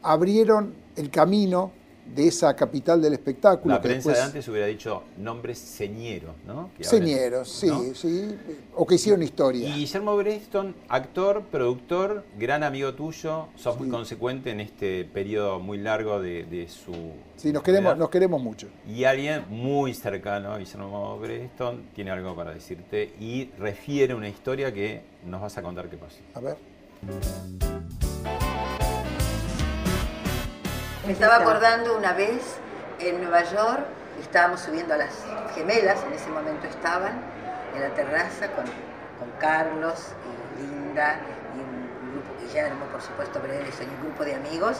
abrieron 0.03 0.73
el 0.95 1.09
camino 1.09 1.71
de 2.15 2.27
esa 2.27 2.55
capital 2.55 3.01
del 3.01 3.13
espectáculo. 3.13 3.75
La 3.75 3.81
que 3.81 3.89
prensa 3.89 4.11
de 4.11 4.21
antes 4.21 4.47
hubiera 4.47 4.67
dicho 4.67 5.03
nombres 5.17 5.57
señeros, 5.57 6.35
¿no? 6.45 6.71
Señeros, 6.79 7.49
sí, 7.49 7.67
¿no? 7.67 7.93
sí. 7.93 8.35
O 8.75 8.85
que 8.85 8.95
hicieron 8.95 9.23
historia. 9.23 9.69
Y 9.69 9.73
Guillermo 9.73 10.15
Breston, 10.17 10.75
actor, 10.89 11.43
productor, 11.51 12.23
gran 12.37 12.63
amigo 12.63 12.93
tuyo, 12.93 13.47
sos 13.55 13.77
muy 13.79 13.89
consecuente 13.89 14.51
en 14.51 14.59
este 14.59 15.05
periodo 15.05 15.59
muy 15.59 15.77
largo 15.77 16.21
de, 16.21 16.43
de 16.43 16.67
su. 16.67 16.93
Sí, 17.35 17.51
nos 17.51 17.63
queremos, 17.63 17.97
nos 17.97 18.09
queremos 18.09 18.41
mucho. 18.41 18.67
Y 18.87 19.03
alguien 19.03 19.45
muy 19.49 19.93
cercano 19.93 20.53
a 20.53 20.57
Guillermo 20.57 21.19
Breston 21.19 21.87
tiene 21.93 22.11
algo 22.11 22.35
para 22.35 22.53
decirte 22.53 23.13
y 23.19 23.51
refiere 23.57 24.13
una 24.13 24.29
historia 24.29 24.73
que 24.73 25.01
nos 25.25 25.41
vas 25.41 25.57
a 25.57 25.61
contar 25.61 25.89
qué 25.89 25.97
pasó. 25.97 26.17
A 26.33 26.39
ver. 26.39 26.57
Me 31.07 31.13
estaba 31.13 31.37
acordando 31.37 31.97
una 31.97 32.11
vez 32.11 32.41
en 32.99 33.21
Nueva 33.21 33.41
York, 33.45 33.85
estábamos 34.19 34.59
subiendo 34.59 34.93
a 34.93 34.97
las 34.97 35.13
gemelas, 35.55 36.03
en 36.03 36.11
ese 36.11 36.29
momento 36.29 36.67
estaban, 36.67 37.21
en 37.73 37.81
la 37.81 37.95
terraza 37.95 38.51
con, 38.51 38.65
con 38.65 39.31
Carlos 39.39 40.09
y 40.59 40.61
Linda 40.63 41.17
y 41.55 41.59
un 41.61 42.11
grupo, 42.11 42.33
Guillermo, 42.41 42.83
por 42.91 43.01
supuesto, 43.01 43.39
Breves 43.39 43.73
y 43.79 43.85
un 43.85 44.01
grupo 44.01 44.25
de 44.25 44.35
amigos. 44.35 44.79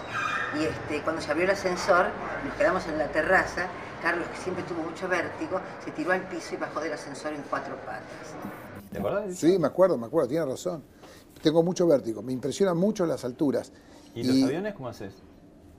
Y 0.60 0.66
este, 0.66 1.02
cuando 1.02 1.22
se 1.22 1.32
abrió 1.32 1.46
el 1.46 1.52
ascensor, 1.52 2.08
nos 2.44 2.54
quedamos 2.56 2.86
en 2.88 2.98
la 2.98 3.08
terraza. 3.08 3.68
Carlos, 4.04 4.28
que 4.28 4.38
siempre 4.44 4.66
tuvo 4.66 4.84
mucho 4.84 5.08
vértigo, 5.08 5.62
se 5.86 5.92
tiró 5.92 6.12
al 6.12 6.28
piso 6.28 6.56
y 6.56 6.58
bajó 6.58 6.82
del 6.82 6.92
ascensor 6.92 7.32
en 7.32 7.44
cuatro 7.44 7.78
patas. 7.86 8.04
¿Te 8.92 9.00
eso? 9.00 9.48
Sí, 9.48 9.58
me 9.58 9.68
acuerdo, 9.68 9.98
me 9.98 10.08
acuerdo, 10.08 10.28
tiene 10.28 10.46
razón. 10.46 10.84
Tengo 11.42 11.64
mucho 11.64 11.88
vértigo, 11.88 12.22
me 12.22 12.34
impresionan 12.34 12.76
mucho 12.76 13.06
las 13.06 13.24
alturas. 13.24 13.72
¿Y 14.14 14.26
los 14.26 14.50
aviones 14.50 14.74
cómo 14.74 14.90
haces? 14.90 15.14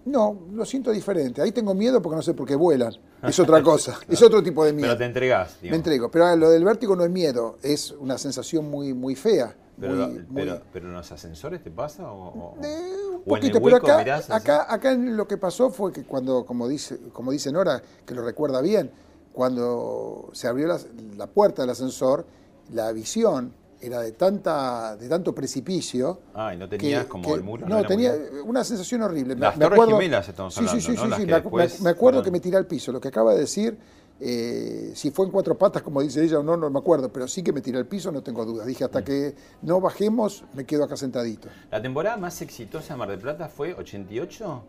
No, 0.04 0.46
lo 0.52 0.64
siento 0.64 0.90
diferente. 0.90 1.42
Ahí 1.42 1.52
tengo 1.52 1.74
miedo 1.74 2.00
porque 2.00 2.16
no 2.16 2.22
sé 2.22 2.34
por 2.34 2.46
qué 2.46 2.54
vuelan. 2.56 2.94
Es 3.22 3.38
otra 3.40 3.62
cosa, 3.62 3.98
es 4.08 4.22
otro 4.22 4.42
tipo 4.42 4.64
de 4.64 4.72
miedo. 4.72 4.88
Pero 4.88 4.98
te 4.98 5.04
entregás, 5.04 5.56
Me 5.62 5.74
entrego. 5.76 6.10
Pero 6.10 6.26
ah, 6.26 6.36
lo 6.36 6.50
del 6.50 6.64
vértigo 6.64 6.96
no 6.96 7.04
es 7.04 7.10
miedo, 7.10 7.58
es 7.62 7.90
una 7.92 8.16
sensación 8.18 8.70
muy, 8.70 8.94
muy 8.94 9.14
fea. 9.14 9.54
Pero, 9.78 9.94
muy- 9.94 10.26
pero, 10.34 10.52
muy- 10.52 10.60
pero 10.72 10.86
en 10.88 10.94
los 10.94 11.12
ascensores 11.12 11.62
te 11.62 11.70
pasa 11.70 12.10
o, 12.10 12.28
o- 12.28 12.56
Eh, 12.64 12.92
un 13.14 13.16
o 13.16 13.24
poquito, 13.24 13.60
pero 13.62 13.76
acá, 13.76 13.98
mirás 13.98 14.30
acá, 14.30 14.66
acá 14.72 14.94
lo 14.94 15.28
que 15.28 15.36
pasó 15.36 15.70
fue 15.70 15.92
que 15.92 16.04
cuando, 16.04 16.44
como 16.44 16.66
dice, 16.66 16.98
como 17.12 17.30
dice 17.30 17.52
Nora, 17.52 17.80
que 18.04 18.14
lo 18.14 18.22
recuerda 18.24 18.60
bien, 18.60 18.90
cuando 19.32 20.30
se 20.32 20.48
abrió 20.48 20.66
la, 20.66 20.78
la 21.16 21.26
puerta 21.28 21.62
del 21.62 21.70
ascensor, 21.70 22.26
la 22.72 22.90
visión 22.92 23.52
era 23.80 24.00
de 24.00 24.12
tanta, 24.12 24.96
de 24.96 25.08
tanto 25.08 25.34
precipicio. 25.34 26.20
Ah, 26.34 26.52
y 26.54 26.56
no 26.58 26.68
tenías 26.68 27.04
que- 27.04 27.08
como 27.08 27.28
que- 27.28 27.34
el 27.34 27.42
muro. 27.42 27.66
No, 27.68 27.84
tenía 27.86 28.12
muy- 28.12 28.40
una 28.40 28.64
sensación 28.64 29.02
horrible. 29.02 29.36
Las 29.36 29.56
me 29.56 29.64
acuerdo- 29.66 29.96
Gemelas 29.98 30.28
estamos 30.28 30.54
sí, 30.54 30.60
sí, 30.60 30.66
hablando, 30.66 30.80
sí, 30.82 30.88
¿no? 30.88 31.16
sí, 31.16 31.20
sí, 31.22 31.26
me, 31.26 31.32
acu- 31.32 31.42
después 31.42 31.80
me 31.82 31.90
acuerdo 31.90 32.22
que 32.22 32.30
me 32.30 32.40
tiré 32.40 32.56
al 32.56 32.66
piso. 32.66 32.90
Lo 32.92 33.00
que 33.00 33.08
acaba 33.08 33.34
de 33.34 33.40
decir, 33.40 33.78
eh, 34.20 34.90
si 34.94 35.10
fue 35.12 35.26
en 35.26 35.32
cuatro 35.32 35.56
patas, 35.56 35.82
como 35.82 36.02
dice 36.02 36.24
ella 36.24 36.40
o 36.40 36.42
no, 36.42 36.56
no 36.56 36.68
me 36.70 36.78
acuerdo, 36.80 37.12
pero 37.12 37.28
sí 37.28 37.42
que 37.44 37.52
me 37.52 37.60
tiré 37.60 37.78
al 37.78 37.86
piso, 37.86 38.10
no 38.10 38.20
tengo 38.22 38.44
dudas. 38.44 38.66
Dije, 38.66 38.82
Mm. 38.82 38.86
hasta 38.86 39.04
que 39.04 39.34
no 39.62 39.80
bajemos, 39.80 40.44
me 40.54 40.64
quedo 40.66 40.82
acá 40.84 40.96
sentadito. 40.96 41.48
La 41.70 41.80
temporada 41.80 42.16
más 42.16 42.40
exitosa 42.42 42.94
de 42.94 42.98
Mar 42.98 43.08
del 43.10 43.20
Plata 43.20 43.48
fue 43.48 43.74
88. 43.74 44.64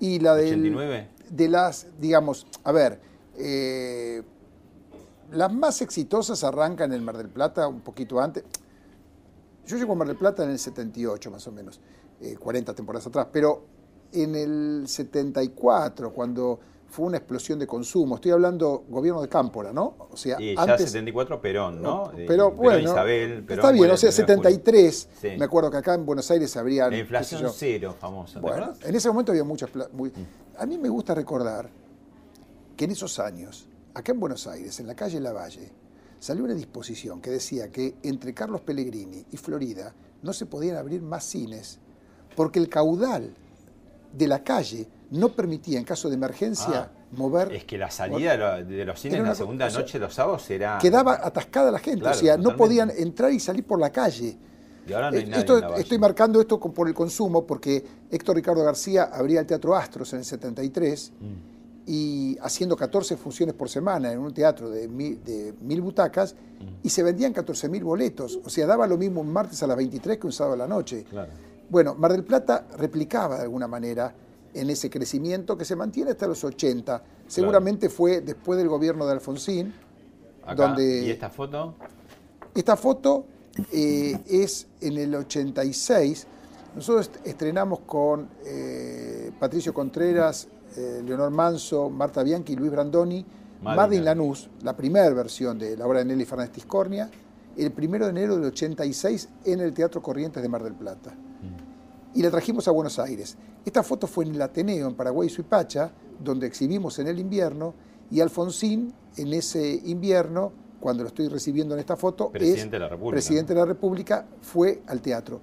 Y 0.00 0.18
la 0.20 0.34
del, 0.34 0.46
89. 0.46 1.08
de 1.28 1.48
las, 1.48 1.86
digamos, 2.00 2.46
a 2.64 2.72
ver, 2.72 3.00
eh, 3.36 4.22
las 5.34 5.52
más 5.52 5.80
exitosas 5.82 6.42
arrancan 6.44 6.90
en 6.92 6.96
el 6.98 7.02
Mar 7.02 7.16
del 7.16 7.28
Plata 7.28 7.66
un 7.68 7.80
poquito 7.80 8.20
antes. 8.20 8.44
Yo 9.66 9.76
llego 9.76 9.92
a 9.92 9.96
Mar 9.96 10.08
del 10.08 10.16
Plata 10.16 10.44
en 10.44 10.50
el 10.50 10.58
78 10.58 11.30
más 11.30 11.46
o 11.46 11.52
menos, 11.52 11.80
eh, 12.20 12.36
40 12.38 12.74
temporadas 12.74 13.06
atrás, 13.06 13.26
pero 13.32 13.64
en 14.12 14.34
el 14.34 14.84
74, 14.86 16.12
cuando 16.12 16.60
fue 16.86 17.06
una 17.06 17.16
explosión 17.16 17.58
de 17.58 17.66
consumo, 17.66 18.16
estoy 18.16 18.30
hablando 18.30 18.84
gobierno 18.88 19.20
de 19.20 19.28
Cámpora, 19.28 19.72
¿no? 19.72 19.96
O 20.12 20.16
sea, 20.16 20.40
Y 20.40 20.54
ya 20.54 20.62
antes... 20.62 20.90
74 20.92 21.40
Perón, 21.40 21.82
¿no? 21.82 22.10
Eh, 22.12 22.24
Pero 22.28 22.50
Perón, 22.50 22.56
bueno, 22.56 22.78
Isabel, 22.90 23.42
Perón 23.42 23.58
está 23.58 23.72
bien, 23.72 23.90
o 23.90 23.96
sea, 23.96 24.10
el 24.10 24.14
1 24.14 24.26
de 24.26 24.36
julio. 24.36 24.56
73, 24.60 25.08
Sí. 25.20 25.28
me 25.36 25.44
acuerdo 25.44 25.70
que 25.72 25.76
acá 25.78 25.94
en 25.94 26.06
Buenos 26.06 26.30
Aires 26.30 26.50
se 26.52 26.58
habrían... 26.60 26.90
La 26.90 26.98
inflación 26.98 27.50
cero 27.52 27.96
famosa, 27.98 28.40
en 28.84 28.94
ese 28.94 29.08
momento 29.08 29.32
había 29.32 29.42
muchas... 29.44 29.70
muy- 29.92 30.12
A 30.56 30.66
mí 30.66 30.78
me 30.78 30.88
gusta 30.88 31.14
recordar 31.16 31.68
que 32.76 32.84
en 32.84 32.92
esos 32.92 33.18
años, 33.18 33.66
acá 33.94 34.12
en 34.12 34.20
Buenos 34.20 34.46
Aires, 34.46 34.78
en 34.80 34.86
la 34.86 34.94
calle 34.94 35.20
Lavalle, 35.20 35.70
salió 36.18 36.44
una 36.44 36.54
disposición 36.54 37.20
que 37.20 37.30
decía 37.30 37.70
que 37.70 37.96
entre 38.02 38.34
Carlos 38.34 38.60
Pellegrini 38.62 39.24
y 39.30 39.36
Florida 39.36 39.94
no 40.22 40.32
se 40.32 40.46
podían 40.46 40.76
abrir 40.76 41.02
más 41.02 41.24
cines 41.24 41.78
porque 42.34 42.58
el 42.58 42.68
caudal 42.68 43.34
de 44.12 44.28
la 44.28 44.42
calle 44.42 44.88
no 45.10 45.28
permitía, 45.30 45.78
en 45.78 45.84
caso 45.84 46.08
de 46.08 46.14
emergencia, 46.14 46.90
mover... 47.12 47.48
Ah, 47.50 47.54
Es 47.54 47.64
que 47.64 47.78
la 47.78 47.90
salida 47.90 48.32
de 48.32 48.38
lo- 48.38 48.64
de 48.64 48.84
los 48.84 48.98
cines 49.00 49.18
en 49.20 49.24
la 49.26 49.34
segunda 49.34 49.66
co- 49.66 49.68
o 49.68 49.70
sea, 49.72 49.80
noche 49.80 49.98
los 49.98 50.14
sábados 50.14 50.50
era... 50.50 50.78
Quedaba 50.80 51.20
atascada 51.22 51.70
la 51.70 51.78
gente, 51.78 52.00
Claro, 52.00 52.16
o 52.16 52.20
sea, 52.20 52.36
no 52.36 52.56
podían 52.56 52.90
entrar 52.90 53.32
y 53.32 53.38
salir 53.38 53.64
por 53.64 53.78
la 53.78 53.90
calle. 53.90 54.36
Y 54.86 54.92
ahora 54.92 55.10
no 55.10 55.16
hay 55.18 55.22
Eh, 55.24 55.26
nadie 55.26 55.40
esto- 55.40 55.54
en 55.56 55.60
la 55.60 55.68
Valle. 55.68 55.82
estoy 55.82 55.98
marcando 55.98 56.40
esto 56.40 56.58
por 56.58 56.88
el 56.88 56.94
consumo 56.94 57.46
porque 57.46 57.84
Héctor 58.10 58.36
Ricardo 58.36 58.64
García 58.64 59.04
abría 59.04 59.40
el 59.40 59.46
Teatro 59.46 59.74
Astros 59.76 60.12
en 60.14 60.20
el 60.20 60.24
73 60.24 61.12
Mm. 61.20 61.53
Y 61.86 62.38
haciendo 62.40 62.76
14 62.76 63.16
funciones 63.16 63.54
por 63.54 63.68
semana 63.68 64.10
en 64.12 64.18
un 64.18 64.32
teatro 64.32 64.70
de 64.70 64.88
mil, 64.88 65.22
de 65.22 65.52
mil 65.60 65.80
butacas 65.82 66.34
y 66.82 66.88
se 66.88 67.02
vendían 67.02 67.32
14 67.32 67.68
mil 67.68 67.84
boletos. 67.84 68.38
O 68.44 68.48
sea, 68.48 68.66
daba 68.66 68.86
lo 68.86 68.96
mismo 68.96 69.20
un 69.20 69.30
martes 69.32 69.62
a 69.62 69.66
las 69.66 69.76
23 69.76 70.16
que 70.18 70.26
un 70.26 70.32
sábado 70.32 70.54
a 70.54 70.58
la 70.58 70.66
noche. 70.68 71.04
Claro. 71.10 71.30
Bueno, 71.68 71.94
Mar 71.94 72.12
del 72.12 72.24
Plata 72.24 72.66
replicaba 72.78 73.36
de 73.36 73.42
alguna 73.42 73.66
manera 73.68 74.14
en 74.54 74.70
ese 74.70 74.88
crecimiento 74.88 75.58
que 75.58 75.64
se 75.64 75.76
mantiene 75.76 76.12
hasta 76.12 76.26
los 76.26 76.42
80. 76.44 77.02
Seguramente 77.26 77.88
fue 77.90 78.20
después 78.22 78.56
del 78.58 78.68
gobierno 78.68 79.04
de 79.06 79.12
Alfonsín. 79.12 79.74
Acá, 80.42 80.68
donde- 80.68 81.04
¿Y 81.06 81.10
esta 81.10 81.28
foto? 81.28 81.74
Esta 82.54 82.76
foto 82.76 83.26
eh, 83.72 84.16
es 84.28 84.66
en 84.80 84.96
el 84.98 85.14
86. 85.14 86.26
Nosotros 86.76 87.08
est- 87.14 87.26
estrenamos 87.26 87.80
con 87.80 88.28
eh, 88.44 89.30
Patricio 89.38 89.72
Contreras, 89.74 90.48
eh, 90.76 91.02
Leonor 91.04 91.30
Manso, 91.30 91.90
Marta 91.90 92.22
Bianchi 92.22 92.56
Luis 92.56 92.70
Brandoni, 92.70 93.24
Madre 93.62 93.76
Madre 93.76 93.96
in 93.96 94.02
mía. 94.02 94.14
Lanús, 94.14 94.50
la 94.62 94.76
primera 94.76 95.08
versión 95.10 95.58
de 95.58 95.76
la 95.76 95.86
obra 95.86 96.00
de 96.00 96.04
Nelly 96.06 96.24
Fernández 96.24 96.52
Tiscornia, 96.52 97.10
el 97.56 97.72
primero 97.72 98.06
de 98.06 98.10
enero 98.10 98.36
del 98.36 98.46
86 98.46 99.28
en 99.44 99.60
el 99.60 99.72
Teatro 99.72 100.02
Corrientes 100.02 100.42
de 100.42 100.48
Mar 100.48 100.62
del 100.62 100.74
Plata. 100.74 101.14
Y 102.14 102.22
la 102.22 102.30
trajimos 102.30 102.68
a 102.68 102.70
Buenos 102.70 102.98
Aires. 102.98 103.36
Esta 103.64 103.82
foto 103.82 104.06
fue 104.06 104.24
en 104.24 104.34
el 104.34 104.42
Ateneo, 104.42 104.86
en 104.86 104.94
Paraguay, 104.94 105.28
Suipacha, 105.28 105.90
donde 106.22 106.46
exhibimos 106.46 106.98
en 106.98 107.08
el 107.08 107.18
invierno, 107.18 107.74
y 108.10 108.20
Alfonsín, 108.20 108.92
en 109.16 109.32
ese 109.32 109.80
invierno, 109.84 110.52
cuando 110.80 111.02
lo 111.02 111.08
estoy 111.08 111.28
recibiendo 111.28 111.74
en 111.74 111.80
esta 111.80 111.96
foto, 111.96 112.30
Presidente 112.30 112.62
es 112.62 112.70
de 112.70 112.78
la 112.78 112.88
República, 112.88 113.14
presidente 113.14 113.54
de 113.54 113.60
la 113.60 113.66
República, 113.66 114.26
fue 114.42 114.82
al 114.86 115.00
teatro. 115.00 115.40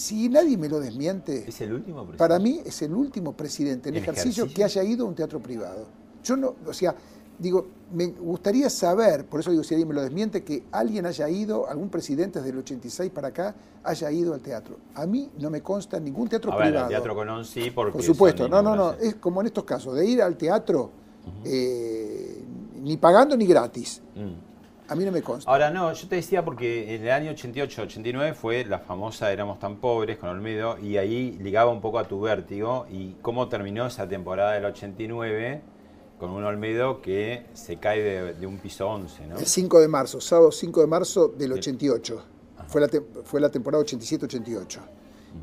Si 0.00 0.30
nadie 0.30 0.56
me 0.56 0.66
lo 0.66 0.80
desmiente, 0.80 1.44
¿Es 1.46 1.60
el 1.60 1.74
último 1.74 2.06
presidente? 2.06 2.16
para 2.18 2.38
mí 2.38 2.62
es 2.64 2.80
el 2.80 2.94
último 2.94 3.34
presidente 3.34 3.90
en 3.90 3.96
¿En 3.96 4.02
ejercicio, 4.02 4.44
ejercicio? 4.44 4.56
que 4.56 4.64
haya 4.64 4.82
ido 4.82 5.04
a 5.04 5.08
un 5.10 5.14
teatro 5.14 5.40
privado. 5.40 5.84
Yo 6.24 6.38
no, 6.38 6.54
o 6.66 6.72
sea, 6.72 6.94
digo, 7.38 7.66
me 7.92 8.06
gustaría 8.06 8.70
saber, 8.70 9.26
por 9.26 9.40
eso 9.40 9.50
digo, 9.50 9.62
si 9.62 9.74
alguien 9.74 9.88
me 9.88 9.94
lo 9.94 10.00
desmiente, 10.00 10.42
que 10.42 10.62
alguien 10.72 11.04
haya 11.04 11.28
ido, 11.28 11.68
algún 11.68 11.90
presidente 11.90 12.38
desde 12.38 12.50
el 12.52 12.58
86 12.60 13.10
para 13.10 13.28
acá, 13.28 13.54
haya 13.84 14.10
ido 14.10 14.32
al 14.32 14.40
teatro. 14.40 14.76
A 14.94 15.04
mí 15.04 15.28
no 15.38 15.50
me 15.50 15.60
consta 15.60 16.00
ningún 16.00 16.28
teatro 16.28 16.50
A 16.54 16.56
ver, 16.56 16.68
privado. 16.68 16.86
el 16.86 16.92
Teatro 16.92 17.14
Colón 17.14 17.44
sí, 17.44 17.70
porque... 17.70 17.92
Por 17.92 18.02
supuesto, 18.02 18.48
no, 18.48 18.62
no, 18.62 18.74
no, 18.74 18.92
es 18.94 19.16
como 19.16 19.42
en 19.42 19.48
estos 19.48 19.64
casos, 19.64 19.94
de 19.96 20.06
ir 20.06 20.22
al 20.22 20.38
teatro, 20.38 20.90
eh, 21.44 22.42
ni 22.82 22.96
pagando 22.96 23.36
ni 23.36 23.44
gratis. 23.44 24.00
Mm. 24.16 24.49
A 24.90 24.96
mí 24.96 25.04
no 25.04 25.12
me 25.12 25.22
consta. 25.22 25.48
Ahora 25.48 25.70
no, 25.70 25.92
yo 25.92 26.08
te 26.08 26.16
decía 26.16 26.44
porque 26.44 26.96
en 26.96 27.02
el 27.04 27.10
año 27.12 27.30
88-89 27.30 28.34
fue 28.34 28.64
la 28.64 28.80
famosa 28.80 29.32
Éramos 29.32 29.60
tan 29.60 29.76
pobres 29.76 30.18
con 30.18 30.28
Olmedo 30.30 30.78
y 30.78 30.96
ahí 30.96 31.38
ligaba 31.40 31.70
un 31.70 31.80
poco 31.80 32.00
a 32.00 32.08
tu 32.08 32.20
vértigo 32.20 32.86
y 32.90 33.12
cómo 33.22 33.48
terminó 33.48 33.86
esa 33.86 34.08
temporada 34.08 34.54
del 34.54 34.64
89 34.64 35.62
con 36.18 36.30
un 36.30 36.42
Olmedo 36.42 37.00
que 37.00 37.46
se 37.54 37.76
cae 37.76 38.34
de, 38.34 38.46
un 38.48 38.58
piso 38.58 38.88
11, 38.88 39.26
¿no? 39.28 39.38
El 39.38 39.46
5 39.46 39.80
de 39.80 39.86
marzo, 39.86 40.20
sábado 40.20 40.50
5 40.50 40.80
de 40.80 40.86
marzo 40.88 41.28
del 41.28 41.52
88. 41.52 42.24
Fue 42.66 42.80
la, 42.80 42.88
fue 43.22 43.40
la 43.40 43.48
temporada 43.48 43.84
87-88. 43.84 44.78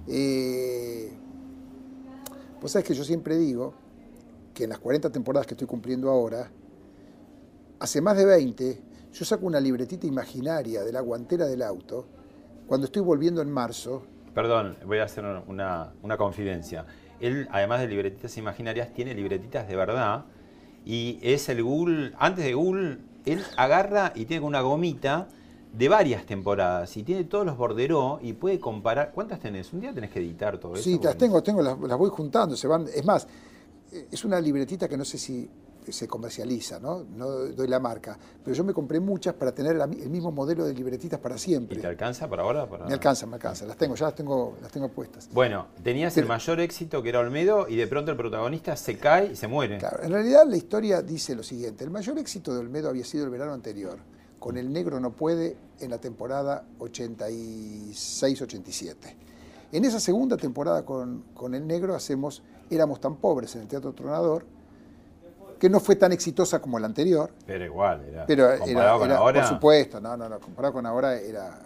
Eh, 0.08 1.14
pues 2.60 2.74
sabes 2.74 2.86
que 2.86 2.94
yo 2.94 3.06
siempre 3.06 3.38
digo 3.38 3.74
que 4.54 4.66
en 4.66 4.72
las 4.72 4.80
40 4.80 5.10
temporadas 5.10 5.48
que 5.48 5.54
estoy 5.54 5.68
cumpliendo 5.68 6.10
ahora, 6.10 6.52
hace 7.80 8.02
más 8.02 8.18
de 8.18 8.26
20, 8.26 8.87
yo 9.14 9.26
saco 9.26 9.46
una 9.46 9.60
libretita 9.60 10.08
imaginaria 10.08 10.84
de 10.84 10.92
la 10.92 11.02
guantera 11.02 11.46
del 11.46 11.62
auto, 11.62 12.06
cuando 12.68 12.86
estoy 12.86 13.02
volviendo 13.02 13.42
en 13.42 13.52
marzo. 13.52 14.04
Perdón, 14.34 14.78
voy 14.86 15.00
a 15.00 15.04
hacer 15.04 15.26
una, 15.48 15.94
una 16.02 16.18
confidencia. 16.18 16.86
Él, 17.20 17.48
además 17.52 17.80
de 17.80 17.88
libretitas 17.88 18.38
imaginarias, 18.38 18.94
tiene 18.94 19.14
libretitas 19.14 19.68
de 19.68 19.76
verdad 19.76 20.26
y 20.86 21.20
es 21.22 21.50
el 21.50 21.64
Google, 21.64 22.14
antes 22.18 22.46
de 22.46 22.54
Google, 22.54 23.00
él 23.26 23.44
agarra 23.58 24.14
y 24.16 24.26
tiene 24.26 24.46
una 24.46 24.62
gomita 24.62 25.28
de 25.74 25.90
varias 25.90 26.26
temporadas 26.26 26.96
y 26.96 27.04
tiene 27.04 27.26
todos 27.26 27.46
los 27.46 27.58
borderos 27.58 28.20
y 28.22 28.34
puede 28.34 28.60
comparar. 28.60 29.12
¿Cuántas 29.12 29.40
tenés? 29.40 29.74
Un 29.74 29.82
día 29.82 29.94
tenés 29.94 30.12
que 30.12 30.20
editar 30.20 30.58
todo 30.58 30.76
eso. 30.76 30.84
Sí, 30.84 31.00
las 31.04 31.18
tengo, 31.18 31.44
tengo, 31.44 31.62
las, 31.62 31.78
voy 31.78 32.10
juntando, 32.10 32.56
se 32.56 32.68
van. 32.68 32.86
Es 32.94 33.06
más, 33.06 33.28
es 34.12 34.24
una 34.24 34.40
libretita 34.40 34.88
que 34.88 34.98
no 34.98 35.04
sé 35.04 35.18
si 35.18 35.50
se 35.92 36.08
comercializa, 36.08 36.80
¿no? 36.80 37.06
No 37.16 37.30
doy 37.30 37.68
la 37.68 37.80
marca. 37.80 38.18
Pero 38.44 38.56
yo 38.56 38.64
me 38.64 38.74
compré 38.74 39.00
muchas 39.00 39.34
para 39.34 39.54
tener 39.54 39.76
el 39.76 40.10
mismo 40.10 40.32
modelo 40.32 40.66
de 40.66 40.74
libretitas 40.74 41.20
para 41.20 41.38
siempre. 41.38 41.78
¿Y 41.78 41.82
te 41.82 41.88
alcanza 41.88 42.30
para 42.30 42.44
ahora? 42.44 42.68
Me 42.88 42.94
alcanza, 42.94 43.26
me 43.26 43.36
alcanza. 43.36 43.66
Las 43.66 43.78
tengo, 43.78 43.96
ya 43.96 44.06
las 44.06 44.16
tengo, 44.16 44.58
las 44.62 44.72
tengo 44.72 44.90
puestas. 44.90 45.30
Bueno, 45.34 45.68
tenías 45.84 46.16
el 46.18 46.26
mayor 46.26 46.60
éxito 46.60 47.04
que 47.04 47.10
era 47.10 47.20
Olmedo 47.20 47.68
y 47.68 47.76
de 47.76 47.88
pronto 47.88 48.12
el 48.12 48.18
protagonista 48.18 48.76
se 48.76 48.98
cae 48.98 49.34
y 49.34 49.36
se 49.36 49.48
muere. 49.48 49.78
Claro, 49.78 50.04
en 50.04 50.12
realidad 50.12 50.46
la 50.48 50.58
historia 50.58 51.02
dice 51.02 51.36
lo 51.36 51.44
siguiente. 51.44 51.84
El 51.84 51.90
mayor 51.90 52.18
éxito 52.18 52.54
de 52.54 52.60
Olmedo 52.60 52.90
había 52.90 53.06
sido 53.06 53.26
el 53.26 53.30
verano 53.30 53.54
anterior, 53.54 53.98
con 54.40 54.58
El 54.58 54.72
Negro 54.72 55.00
No 55.00 55.12
Puede 55.12 55.58
en 55.80 55.92
la 55.92 56.00
temporada 56.00 56.66
86-87. 56.80 58.96
En 59.72 59.84
esa 59.84 60.00
segunda 60.00 60.38
temporada 60.38 60.86
con, 60.86 61.24
con 61.34 61.54
El 61.54 61.68
Negro 61.68 61.94
hacemos 61.96 62.42
Éramos 62.70 63.00
tan 63.00 63.16
pobres 63.16 63.56
en 63.56 63.62
el 63.62 63.68
Teatro 63.68 63.94
Tronador, 63.94 64.46
que 65.60 65.70
no 65.70 65.80
fue 65.80 65.96
tan 65.96 66.12
exitosa 66.12 66.60
como 66.62 66.80
la 66.80 66.88
anterior. 66.88 67.32
Pero 67.46 67.66
igual, 67.66 68.06
era. 68.06 68.26
Pero 68.26 68.60
comparado 68.60 69.00
con 69.00 69.12
ahora. 69.12 69.42
Por 69.42 69.50
supuesto, 69.50 70.00
no, 70.00 70.16
no, 70.16 70.30
no, 70.30 70.40
comparado 70.40 70.74
con 70.74 70.86
ahora 70.86 71.16
era 71.16 71.60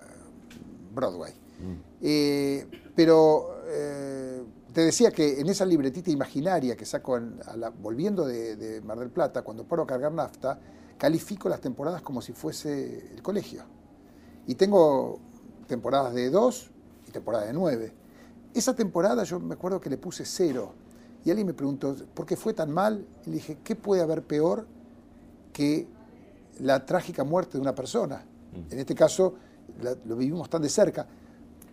Broadway. 0.94 1.34
Mm. 1.34 1.76
Eh, 2.02 2.68
pero 2.96 3.62
eh, 3.68 4.44
te 4.74 4.82
decía 4.82 5.12
que 5.12 5.40
en 5.40 5.50
esa 5.50 5.66
libretita 5.66 6.10
imaginaria 6.12 6.76
que 6.76 6.86
saco 6.86 7.20
volviendo 7.82 8.26
de, 8.26 8.82
Mar 8.84 9.00
del 9.00 9.10
Plata, 9.10 9.42
cuando 9.42 9.66
paro 9.66 9.84
a 9.84 9.88
cargar 9.88 10.12
nafta, 10.12 10.60
califico 10.98 11.50
las 11.50 11.62
temporadas 11.62 12.02
como 12.02 12.22
si 12.22 12.34
fuese 12.34 13.14
el 13.14 13.22
colegio. 13.22 13.64
Y 14.48 14.56
tengo 14.56 15.20
temporadas 15.68 16.14
de 16.14 16.30
dos 16.30 16.72
y 17.08 17.12
temporadas 17.12 17.48
de 17.48 17.54
nueve. 17.54 17.94
Esa 18.54 18.76
temporada 18.76 19.24
yo 19.24 19.40
me 19.40 19.54
acuerdo 19.54 19.80
que 19.80 19.90
le 19.90 19.98
puse 19.98 20.26
cero 20.26 20.74
y 21.24 21.30
alguien 21.30 21.48
me 21.48 21.54
preguntó, 21.54 21.96
¿por 22.14 22.26
qué 22.26 22.36
fue 22.36 22.54
tan 22.54 22.72
mal? 22.72 23.06
Y 23.26 23.30
le 23.30 23.36
dije, 23.36 23.58
¿qué 23.64 23.76
puede 23.76 24.02
haber 24.02 24.24
peor 24.24 24.66
que 25.54 25.88
la 26.60 26.86
trágica 26.86 27.24
muerte 27.24 27.54
de 27.54 27.62
una 27.62 27.76
persona? 27.76 28.26
Mm. 28.54 28.74
En 28.74 28.80
este 28.80 28.96
caso, 28.96 29.36
lo 30.06 30.16
vivimos 30.16 30.50
tan 30.50 30.62
de 30.62 30.70
cerca. 30.70 31.08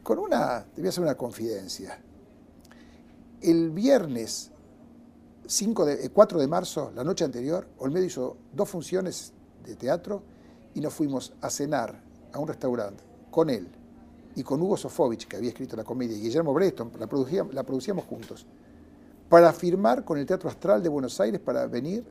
Con 0.02 0.18
una, 0.18 0.64
te 0.64 0.80
voy 0.80 0.86
a 0.86 0.90
hacer 0.90 1.02
una 1.02 1.16
confidencia. 1.16 1.98
El 3.40 3.70
viernes 3.70 4.50
5 5.46 5.86
de, 5.86 6.10
4 6.10 6.38
eh, 6.38 6.40
de 6.42 6.48
marzo, 6.48 6.92
la 6.94 7.04
noche 7.04 7.24
anterior, 7.24 7.66
Olmedo 7.78 8.04
hizo 8.04 8.36
dos 8.52 8.68
funciones 8.68 9.32
de 9.64 9.76
teatro 9.76 10.22
y 10.74 10.80
nos 10.80 10.92
fuimos 10.92 11.32
a 11.40 11.48
cenar 11.48 12.02
a 12.32 12.38
un 12.38 12.48
restaurante 12.48 13.02
con 13.30 13.48
él 13.48 13.68
y 14.36 14.42
con 14.42 14.60
Hugo 14.60 14.76
Sofovich, 14.76 15.26
que 15.26 15.36
había 15.36 15.48
escrito 15.48 15.74
la 15.74 15.84
comedia, 15.84 16.16
y 16.16 16.20
Guillermo 16.20 16.52
Breston, 16.52 16.92
la, 16.98 17.08
la 17.52 17.62
producíamos 17.64 18.04
juntos 18.04 18.46
para 19.28 19.52
firmar 19.52 20.04
con 20.04 20.18
el 20.18 20.26
Teatro 20.26 20.48
Astral 20.48 20.82
de 20.82 20.88
Buenos 20.88 21.20
Aires 21.20 21.40
para 21.40 21.66
venir 21.66 22.04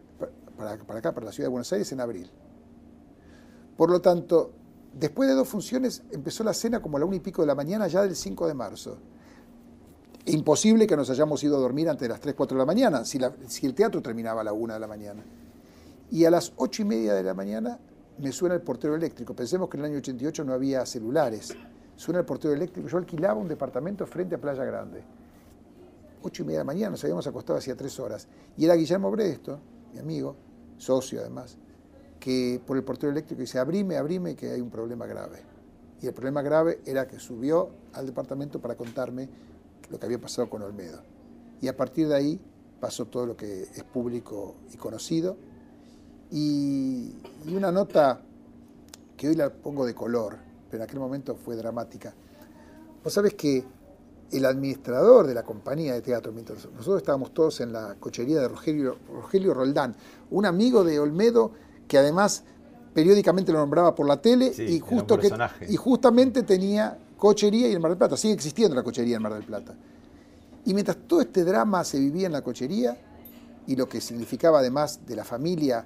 para, 0.58 0.74
acá, 0.74 1.14
para 1.14 1.26
la 1.26 1.32
ciudad 1.32 1.48
de 1.48 1.52
Buenos 1.52 1.72
Aires 1.74 1.92
en 1.92 2.00
abril. 2.00 2.30
Por 3.76 3.90
lo 3.90 4.02
tanto, 4.02 4.52
después 4.94 5.30
de 5.30 5.36
dos 5.36 5.48
funciones 5.48 6.04
empezó 6.12 6.44
la 6.44 6.54
cena 6.54 6.82
como 6.82 6.98
a 6.98 7.00
la 7.00 7.06
una 7.06 7.16
y 7.16 7.20
pico 7.20 7.42
de 7.42 7.48
la 7.48 7.56
mañana 7.56 7.88
ya 7.88 8.02
del 8.02 8.16
5 8.16 8.48
de 8.48 8.54
marzo. 8.54 8.98
Imposible 10.26 10.88
que 10.88 10.98
nos 10.98 11.10
hayamos 11.10 11.44
ido 11.44 11.56
a 11.56 11.60
dormir 11.60 11.88
antes 11.90 12.02
de 12.02 12.10
las 12.10 12.20
3, 12.20 12.36
4 12.36 12.56
de 12.56 12.60
la 12.60 12.66
mañana, 12.66 13.06
si, 13.06 13.18
el 13.66 13.74
teatro 13.74 14.02
terminaba 14.02 14.42
a 14.42 14.44
la 14.44 14.54
una 14.54 14.74
de 14.74 14.80
la 14.80 14.88
mañana. 14.88 15.24
Y 16.12 16.26
a 16.26 16.32
las 16.32 16.54
ocho 16.58 16.82
y 16.82 16.86
media 16.86 17.14
de 17.14 17.24
la 17.24 17.34
mañana 17.34 17.80
me 18.18 18.32
suena 18.32 18.56
el 18.56 18.62
portero 18.62 18.96
eléctrico. 18.96 19.36
Pensemos 19.36 19.70
que 19.70 19.78
en 19.78 19.86
el 19.86 19.92
año 19.92 20.00
88 20.00 20.44
no 20.44 20.54
había 20.54 20.86
celulares. 20.86 21.56
Suena 21.96 22.20
el 22.20 22.26
portero 22.26 22.54
eléctrico. 22.54 22.88
Yo 22.88 22.98
alquilaba 22.98 23.40
un 23.40 23.48
departamento 23.48 24.06
frente 24.06 24.36
a 24.36 24.38
Playa 24.42 24.64
Grande 24.64 25.04
ocho 26.24 26.44
y 26.44 26.46
media 26.46 26.60
de 26.60 26.66
la 26.66 26.68
mañana, 26.68 26.92
nos 26.92 27.04
habíamos 27.04 27.28
acostado 27.28 27.60
hacía 27.60 27.76
tres 27.76 28.00
horas. 28.00 28.28
Y 28.58 28.66
era 28.66 28.76
Guillermo 28.76 29.12
Bresto, 29.12 29.60
mi 29.94 30.00
amigo, 30.00 30.36
socio 30.78 31.22
además, 31.22 31.58
que 32.20 32.62
por 32.66 32.78
el 32.78 32.84
portero 32.84 33.12
eléctrico 33.12 33.42
dice, 33.42 33.60
abrime, 33.60 33.98
abrime, 33.98 34.36
que 34.36 34.52
hay 34.52 34.62
un 34.62 34.70
problema 34.70 35.06
grave. 35.06 35.40
Y 36.02 36.08
el 36.08 36.14
problema 36.14 36.42
grave 36.42 36.82
era 36.86 37.08
que 37.08 37.20
subió 37.20 37.70
al 37.94 38.06
departamento 38.06 38.60
para 38.60 38.76
contarme 38.76 39.30
lo 39.90 40.00
que 40.00 40.06
había 40.06 40.20
pasado 40.20 40.50
con 40.50 40.62
Olmedo. 40.62 41.02
Y 41.62 41.68
a 41.68 41.76
partir 41.76 42.08
de 42.08 42.16
ahí 42.16 42.40
pasó 42.80 43.06
todo 43.06 43.26
lo 43.26 43.36
que 43.36 43.64
es 43.64 43.84
público 43.84 44.56
y 44.72 44.78
conocido. 44.78 45.38
Y, 46.30 47.16
y 47.46 47.56
una 47.56 47.72
nota 47.72 48.22
que 49.16 49.30
hoy 49.30 49.36
la 49.36 49.50
pongo 49.52 49.86
de 49.86 49.96
color, 49.96 50.38
pero 50.70 50.84
en 50.84 50.88
aquel 50.88 51.00
momento 51.00 51.36
fue 51.36 51.56
dramática. 51.56 52.14
Vos 53.04 53.14
sabés 53.14 53.34
que 53.34 53.64
el 54.32 54.46
administrador 54.46 55.28
de 55.28 55.34
la 55.34 55.44
compañía 55.44 55.94
de 55.94 56.02
teatro, 56.02 56.32
mientras 56.32 56.66
nosotros 56.66 56.98
estábamos 56.98 57.34
todos 57.34 57.62
en 57.62 57.72
la 57.72 57.96
cochería 58.00 58.40
de 58.42 58.48
Rogelio, 58.48 58.98
Rogelio 59.12 59.54
Roldán, 59.54 59.96
un 60.32 60.46
amigo 60.46 60.84
de 60.84 61.00
Olmedo 61.00 61.52
que 61.88 61.98
además 61.98 62.44
periódicamente 62.94 63.52
lo 63.52 63.60
nombraba 63.60 63.96
por 63.96 64.08
la 64.08 64.22
tele 64.22 64.52
y, 64.58 64.80
justo 64.80 65.18
que, 65.18 65.32
y 65.70 65.76
justamente 65.76 66.44
tenía 66.44 66.98
cochería 67.18 67.68
y 67.68 67.72
el 67.72 67.80
Mar 67.80 67.92
del 67.92 67.98
Plata, 67.98 68.18
sigue 68.18 68.34
existiendo 68.34 68.76
la 68.76 68.84
cochería 68.84 69.18
en 69.18 69.22
Mar 69.22 69.34
del 69.34 69.44
Plata. 69.44 69.76
Y 70.66 70.74
mientras 70.74 70.98
todo 71.08 71.22
este 71.22 71.44
drama 71.44 71.84
se 71.84 72.00
vivía 72.00 72.28
en 72.28 72.34
la 72.34 72.42
cochería 72.42 72.98
y 73.68 73.76
lo 73.76 73.88
que 73.88 74.02
significaba 74.02 74.60
además 74.60 75.06
de 75.06 75.16
la 75.16 75.24
familia 75.24 75.86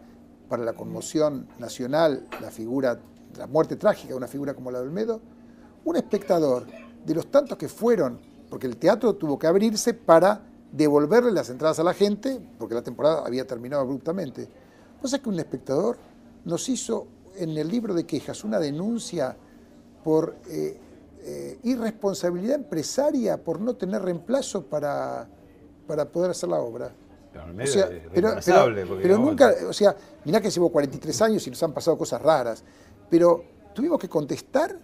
para 0.50 0.64
la 0.64 0.74
conmoción 0.74 1.48
nacional, 1.60 2.28
la 2.42 2.50
figura, 2.50 3.00
la 3.38 3.48
muerte 3.48 3.76
trágica 3.76 4.10
de 4.10 4.16
una 4.16 4.28
figura 4.28 4.54
como 4.54 4.72
la 4.72 4.80
de 4.80 4.86
Olmedo, 4.86 5.22
un 5.86 5.96
espectador 5.96 6.66
de 7.06 7.16
los 7.16 7.28
tantos 7.28 7.58
que 7.58 7.68
fueron 7.68 8.20
porque 8.52 8.68
el 8.68 8.76
teatro 8.76 9.16
tuvo 9.16 9.40
que 9.40 9.48
abrirse 9.48 9.94
para 9.94 10.42
devolverle 10.74 11.32
las 11.32 11.50
entradas 11.50 11.80
a 11.80 11.84
la 11.84 11.94
gente, 11.94 12.38
porque 12.60 12.76
la 12.76 12.82
temporada 12.82 13.24
había 13.26 13.48
terminado 13.48 13.82
abruptamente. 13.82 14.46
O 15.02 15.08
sea 15.08 15.20
que 15.20 15.30
un 15.30 15.40
espectador 15.40 15.98
nos 16.44 16.68
hizo 16.68 17.08
en 17.38 17.58
el 17.58 17.70
libro 17.70 17.94
de 17.94 18.06
quejas 18.06 18.44
una 18.44 18.60
denuncia 18.60 19.38
por 20.04 20.36
eh, 20.50 20.78
eh, 21.22 21.60
irresponsabilidad 21.64 22.56
empresaria, 22.56 23.42
por 23.42 23.62
no 23.62 23.74
tener 23.76 24.02
reemplazo 24.02 24.64
para, 24.64 25.30
para 25.88 26.04
poder 26.04 26.32
hacer 26.32 26.50
la 26.50 26.60
obra. 26.60 26.92
o 27.58 27.68
sea, 27.68 27.90
pero, 28.14 28.36
pero, 29.02 29.18
nunca, 29.18 29.56
o 29.66 29.72
sea, 29.72 29.96
mirá 30.26 30.42
que 30.42 30.50
llevo 30.50 30.70
43 30.70 31.22
años 31.22 31.48
y 31.48 31.52
nos 31.52 31.64
han 31.64 31.72
pasado 31.72 31.98
cosas 31.98 32.22
raras, 32.22 32.66
pero 33.10 33.46
tuvimos 33.74 33.98
que 33.98 34.10
contestar 34.10 34.76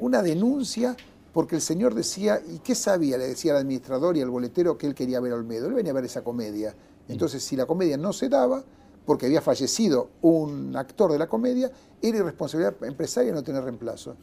una 0.00 0.20
denuncia 0.20 0.96
porque 1.32 1.56
el 1.56 1.62
señor 1.62 1.94
decía, 1.94 2.40
¿y 2.46 2.58
qué 2.58 2.74
sabía? 2.74 3.18
Le 3.18 3.28
decía 3.28 3.52
al 3.52 3.58
administrador 3.58 4.16
y 4.16 4.22
al 4.22 4.30
boletero 4.30 4.78
que 4.78 4.86
él 4.86 4.94
quería 4.94 5.20
ver 5.20 5.32
a 5.32 5.36
Olmedo. 5.36 5.66
Él 5.66 5.74
venía 5.74 5.92
a 5.92 5.94
ver 5.94 6.04
esa 6.04 6.22
comedia. 6.24 6.74
Entonces, 7.08 7.42
si 7.42 7.56
la 7.56 7.66
comedia 7.66 7.96
no 7.96 8.12
se 8.12 8.28
daba, 8.28 8.64
porque 9.04 9.26
había 9.26 9.40
fallecido 9.40 10.10
un 10.20 10.76
actor 10.76 11.10
de 11.12 11.18
la 11.18 11.26
comedia, 11.26 11.70
era 12.02 12.18
irresponsabilidad 12.18 12.74
empresaria 12.82 13.32
no 13.32 13.42
tener 13.42 13.64
reemplazo. 13.64 14.16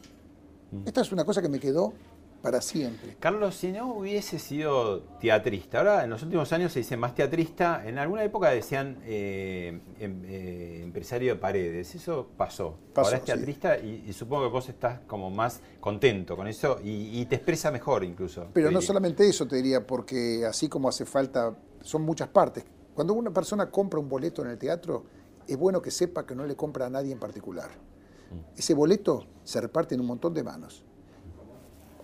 Mm. 0.70 0.86
Esta 0.86 1.00
es 1.00 1.10
una 1.10 1.24
cosa 1.24 1.42
que 1.42 1.48
me 1.48 1.58
quedó 1.58 1.92
para 2.46 2.60
siempre. 2.60 3.16
Carlos, 3.18 3.56
si 3.56 3.72
no 3.72 3.92
hubiese 3.92 4.38
sido 4.38 5.00
teatrista, 5.20 5.78
ahora 5.78 6.04
en 6.04 6.10
los 6.10 6.22
últimos 6.22 6.52
años 6.52 6.72
se 6.72 6.78
dice 6.78 6.96
más 6.96 7.12
teatrista, 7.12 7.84
en 7.84 7.98
alguna 7.98 8.22
época 8.22 8.50
decían 8.50 8.98
eh, 9.04 9.80
em, 9.98 10.22
eh, 10.24 10.80
empresario 10.84 11.34
de 11.34 11.40
paredes, 11.40 11.92
eso 11.96 12.28
pasó. 12.36 12.78
ahora 12.94 13.16
es 13.16 13.24
teatrista 13.24 13.76
y, 13.78 14.12
supongo 14.12 14.44
que 14.44 14.52
vos 14.52 14.68
estás 14.68 15.00
como 15.08 15.28
más 15.28 15.60
contento 15.80 16.36
con 16.36 16.46
eso 16.46 16.78
y, 16.84 17.24
te 17.26 17.34
expresa 17.34 17.72
mejor 17.72 18.04
incluso. 18.04 18.46
Pero 18.52 18.70
no 18.70 18.80
solamente 18.80 19.28
eso 19.28 19.48
te 19.48 19.56
diría, 19.56 19.84
porque 19.84 20.46
así 20.46 20.68
como 20.68 20.88
hace 20.88 21.04
falta, 21.04 21.52
son 21.80 22.02
muchas 22.02 22.28
partes. 22.28 22.64
Cuando 22.94 23.12
una 23.12 23.32
persona 23.32 23.72
compra 23.72 23.98
un 23.98 24.08
boleto 24.08 24.44
en 24.44 24.52
el 24.52 24.58
teatro, 24.58 25.02
es 25.48 25.56
bueno 25.56 25.82
que 25.82 25.90
sepa 25.90 26.24
que 26.24 26.36
no 26.36 26.46
le 26.46 26.54
compra 26.54 26.86
a 26.86 26.90
nadie 26.90 27.10
en 27.10 27.18
particular. 27.18 27.70
Mm. 28.30 28.56
Ese 28.56 28.72
boleto 28.72 29.26
se 29.42 29.60
reparte 29.60 29.96
en 29.96 30.00
un 30.00 30.06
montón 30.06 30.32
de 30.32 30.44
manos 30.44 30.84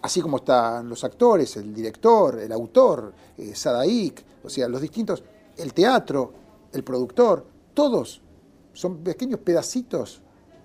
así 0.02 0.20
como 0.20 0.38
están 0.38 0.88
los 0.88 1.04
actores, 1.04 1.56
el 1.56 1.72
director, 1.72 2.40
el 2.40 2.52
autor, 2.52 3.12
eh, 3.38 3.54
Sadaik, 3.54 4.22
o 4.44 4.50
sea, 4.50 4.68
los 4.68 4.80
distintos, 4.80 5.22
el 5.56 5.72
teatro, 5.72 6.32
el 6.72 6.82
productor, 6.82 7.46
todos 7.72 8.20
son 8.72 8.98
pequeños 8.98 9.40
pedacitos 9.40 10.20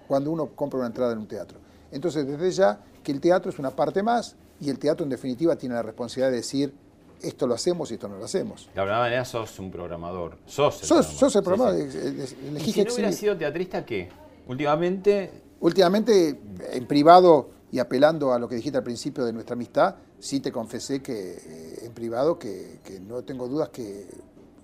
cuando 0.07 0.31
uno 0.31 0.47
compra 0.55 0.79
una 0.79 0.87
entrada 0.87 1.13
en 1.13 1.19
un 1.19 1.27
teatro. 1.27 1.59
Entonces, 1.91 2.25
desde 2.25 2.51
ya 2.51 2.79
que 3.03 3.11
el 3.11 3.19
teatro 3.21 3.51
es 3.51 3.59
una 3.59 3.71
parte 3.71 4.01
más 4.03 4.35
y 4.59 4.69
el 4.69 4.79
teatro 4.79 5.03
en 5.03 5.09
definitiva 5.09 5.55
tiene 5.55 5.75
la 5.75 5.83
responsabilidad 5.83 6.31
de 6.31 6.37
decir 6.37 6.73
esto 7.21 7.47
lo 7.47 7.55
hacemos 7.55 7.89
y 7.91 7.95
esto 7.95 8.07
no 8.07 8.17
lo 8.17 8.25
hacemos. 8.25 8.69
De 8.73 8.79
alguna 8.79 8.99
manera 8.99 9.25
sos 9.25 9.57
un 9.59 9.71
programador. 9.71 10.37
Sos 10.45 10.81
el 10.81 10.87
Sos, 10.87 11.05
programador. 11.07 11.19
sos 11.19 11.35
el 11.35 11.43
programador. 11.43 11.91
Sí, 11.91 12.27
sí. 12.27 12.35
¿Y 12.69 12.71
si 12.71 12.83
no 12.83 12.93
hubiera 12.93 13.11
sido 13.11 13.37
teatrista, 13.37 13.85
¿qué? 13.85 14.09
Últimamente, 14.47 15.43
Últimamente, 15.59 16.39
en 16.71 16.85
privado 16.85 17.49
y 17.77 17.79
apelando 17.79 18.33
a 18.33 18.39
lo 18.39 18.49
que 18.49 18.55
dijiste 18.55 18.79
al 18.79 18.83
principio 18.83 19.23
de 19.23 19.31
nuestra 19.31 19.53
amistad, 19.53 19.93
sí 20.17 20.39
te 20.39 20.51
confesé 20.51 20.99
que 21.03 21.33
eh, 21.37 21.79
en 21.85 21.91
privado 21.91 22.39
que, 22.39 22.79
que 22.83 22.99
no 22.99 23.21
tengo 23.23 23.47
dudas 23.47 23.69
que 23.69 24.07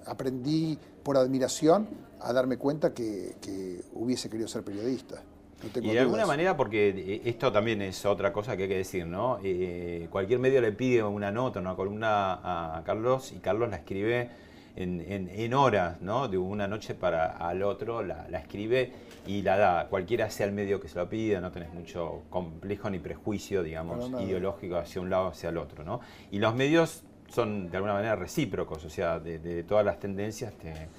aprendí 0.07 0.77
por 1.03 1.15
admiración 1.17 1.87
a 2.21 2.33
darme 2.33 2.57
cuenta 2.57 2.91
que, 2.91 3.35
que 3.39 3.81
hubiese 3.93 4.31
querido 4.31 4.47
ser 4.47 4.63
periodista. 4.63 5.21
No 5.61 5.69
y 5.91 5.93
de 5.93 5.99
alguna 5.99 6.25
manera, 6.25 6.57
porque 6.57 6.89
eh, 6.89 7.21
esto 7.25 7.51
también 7.51 7.83
es 7.83 8.03
otra 8.03 8.33
cosa 8.33 8.57
que 8.57 8.63
hay 8.63 8.69
que 8.69 8.77
decir, 8.77 9.05
¿no? 9.05 9.37
Eh, 9.43 10.07
cualquier 10.09 10.39
medio 10.39 10.59
le 10.59 10.71
pide 10.71 11.03
una 11.03 11.31
nota, 11.31 11.59
una 11.59 11.75
columna 11.75 12.77
a 12.77 12.83
Carlos 12.83 13.31
y 13.31 13.37
Carlos 13.37 13.69
la 13.69 13.75
escribe 13.77 14.29
en, 14.75 14.99
en- 15.01 15.29
en 15.29 15.53
horas, 15.53 16.01
¿no? 16.01 16.27
De 16.27 16.37
una 16.39 16.67
noche 16.67 16.95
para 16.95 17.37
al 17.37 17.61
otro, 17.61 18.01
la, 18.01 18.27
la 18.29 18.39
escribe 18.39 18.91
y 19.25 19.41
la 19.41 19.57
da. 19.57 19.87
Cualquiera 19.89 20.29
sea 20.29 20.45
el 20.47 20.51
medio 20.53 20.79
que 20.79 20.87
se 20.87 20.97
lo 20.99 21.09
pida, 21.09 21.39
no 21.41 21.51
tenés 21.51 21.73
mucho 21.73 22.23
complejo 22.29 22.89
ni 22.89 22.99
prejuicio, 22.99 23.63
digamos, 23.63 24.13
ideológico 24.17 24.77
hacia 24.77 25.01
un 25.01 25.09
lado 25.09 25.25
o 25.27 25.29
hacia 25.29 25.49
el 25.49 25.57
otro, 25.57 25.83
¿no? 25.83 26.01
Y 26.31 26.39
los 26.39 26.55
medios 26.55 27.03
son 27.29 27.69
de 27.69 27.77
alguna 27.77 27.93
manera 27.93 28.15
recíprocos, 28.15 28.83
o 28.85 28.89
sea, 28.89 29.19
de, 29.19 29.39
de 29.39 29.63
todas 29.63 29.85
las 29.85 29.99
tendencias 29.99 30.53
te, 30.57 30.89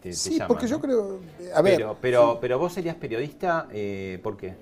te- 0.00 0.16
te 0.16 0.30
Sí, 0.30 0.30
llaman, 0.30 0.48
porque 0.48 0.66
yo 0.66 0.80
creo. 0.80 1.20
A 1.54 1.62
ver, 1.62 1.82
pero, 1.82 1.98
pero, 2.00 2.38
pero 2.40 2.58
vos 2.58 2.72
serías 2.72 2.96
periodista, 2.96 3.68
eh, 3.72 4.20
¿por 4.22 4.36
qué? 4.36 4.56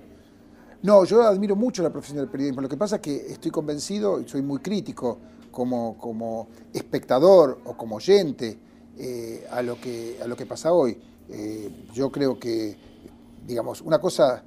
No, 0.81 1.05
yo 1.05 1.21
admiro 1.23 1.55
mucho 1.55 1.81
la 1.81 1.89
profesión 1.91 2.17
del 2.17 2.27
periodismo. 2.29 2.61
Lo 2.61 2.69
que 2.69 2.77
pasa 2.77 2.97
es 2.97 3.01
que 3.01 3.15
estoy 3.31 3.51
convencido 3.51 4.19
y 4.19 4.27
soy 4.27 4.41
muy 4.41 4.59
crítico 4.59 5.19
como, 5.51 5.97
como 5.97 6.49
espectador 6.73 7.59
o 7.65 7.77
como 7.77 7.95
oyente 7.97 8.59
eh, 8.97 9.47
a, 9.49 9.61
lo 9.61 9.79
que, 9.79 10.17
a 10.21 10.27
lo 10.27 10.35
que 10.35 10.45
pasa 10.45 10.73
hoy. 10.73 10.97
Eh, 11.29 11.69
yo 11.93 12.11
creo 12.11 12.37
que, 12.37 12.77
digamos, 13.45 13.81
una 13.81 13.99
cosa 13.99 14.43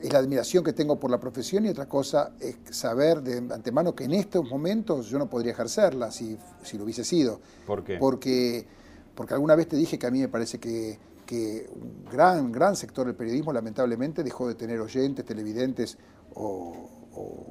es 0.00 0.12
la 0.12 0.18
admiración 0.18 0.62
que 0.62 0.72
tengo 0.72 0.98
por 1.00 1.10
la 1.10 1.18
profesión 1.18 1.64
y 1.64 1.68
otra 1.68 1.86
cosa 1.88 2.32
es 2.40 2.56
saber 2.76 3.22
de 3.22 3.38
antemano 3.54 3.94
que 3.94 4.04
en 4.04 4.12
estos 4.12 4.48
momentos 4.50 5.08
yo 5.08 5.18
no 5.18 5.30
podría 5.30 5.52
ejercerla 5.52 6.10
si, 6.10 6.36
si 6.62 6.76
lo 6.76 6.84
hubiese 6.84 7.04
sido. 7.04 7.40
¿Por 7.66 7.84
qué? 7.84 7.96
Porque, 7.98 8.66
porque 9.14 9.34
alguna 9.34 9.54
vez 9.54 9.68
te 9.68 9.76
dije 9.76 9.98
que 9.98 10.06
a 10.06 10.10
mí 10.10 10.20
me 10.20 10.28
parece 10.28 10.58
que, 10.58 10.98
que 11.24 11.70
un 11.74 12.04
gran, 12.10 12.52
gran 12.52 12.76
sector 12.76 13.06
del 13.06 13.14
periodismo 13.14 13.52
lamentablemente 13.52 14.22
dejó 14.22 14.46
de 14.48 14.54
tener 14.54 14.78
oyentes, 14.80 15.24
televidentes 15.24 15.96
o, 16.34 16.88
o- 17.14 17.46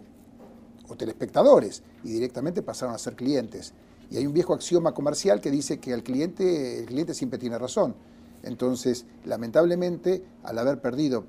o 0.90 0.96
telespectadores 0.98 1.82
y 2.04 2.10
directamente 2.12 2.62
pasaron 2.62 2.94
a 2.94 2.98
ser 3.00 3.16
clientes. 3.16 3.74
Y 4.12 4.18
hay 4.18 4.28
un 4.28 4.34
viejo 4.34 4.54
axioma 4.54 4.94
comercial 4.94 5.40
que 5.42 5.50
dice 5.50 5.80
que 5.80 5.92
el 5.94 6.04
cliente, 6.04 6.80
el 6.80 6.86
cliente 6.86 7.14
siempre 7.16 7.40
tiene 7.40 7.58
razón. 7.58 7.96
Entonces, 8.44 9.06
lamentablemente, 9.26 10.24
al 10.44 10.60
haber 10.60 10.82
perdido, 10.82 11.26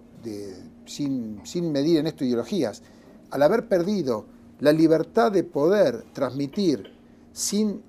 sin, 0.87 1.41
sin 1.45 1.71
medir 1.73 1.99
en 1.99 2.07
esto 2.07 2.25
ideologías, 2.25 2.83
al 3.31 3.43
haber 3.43 3.69
perdido 3.69 4.27
la 4.61 4.73
libertad 4.73 5.33
de 5.33 5.45
poder 5.45 6.05
transmitir 6.13 6.93
sin, 7.33 7.83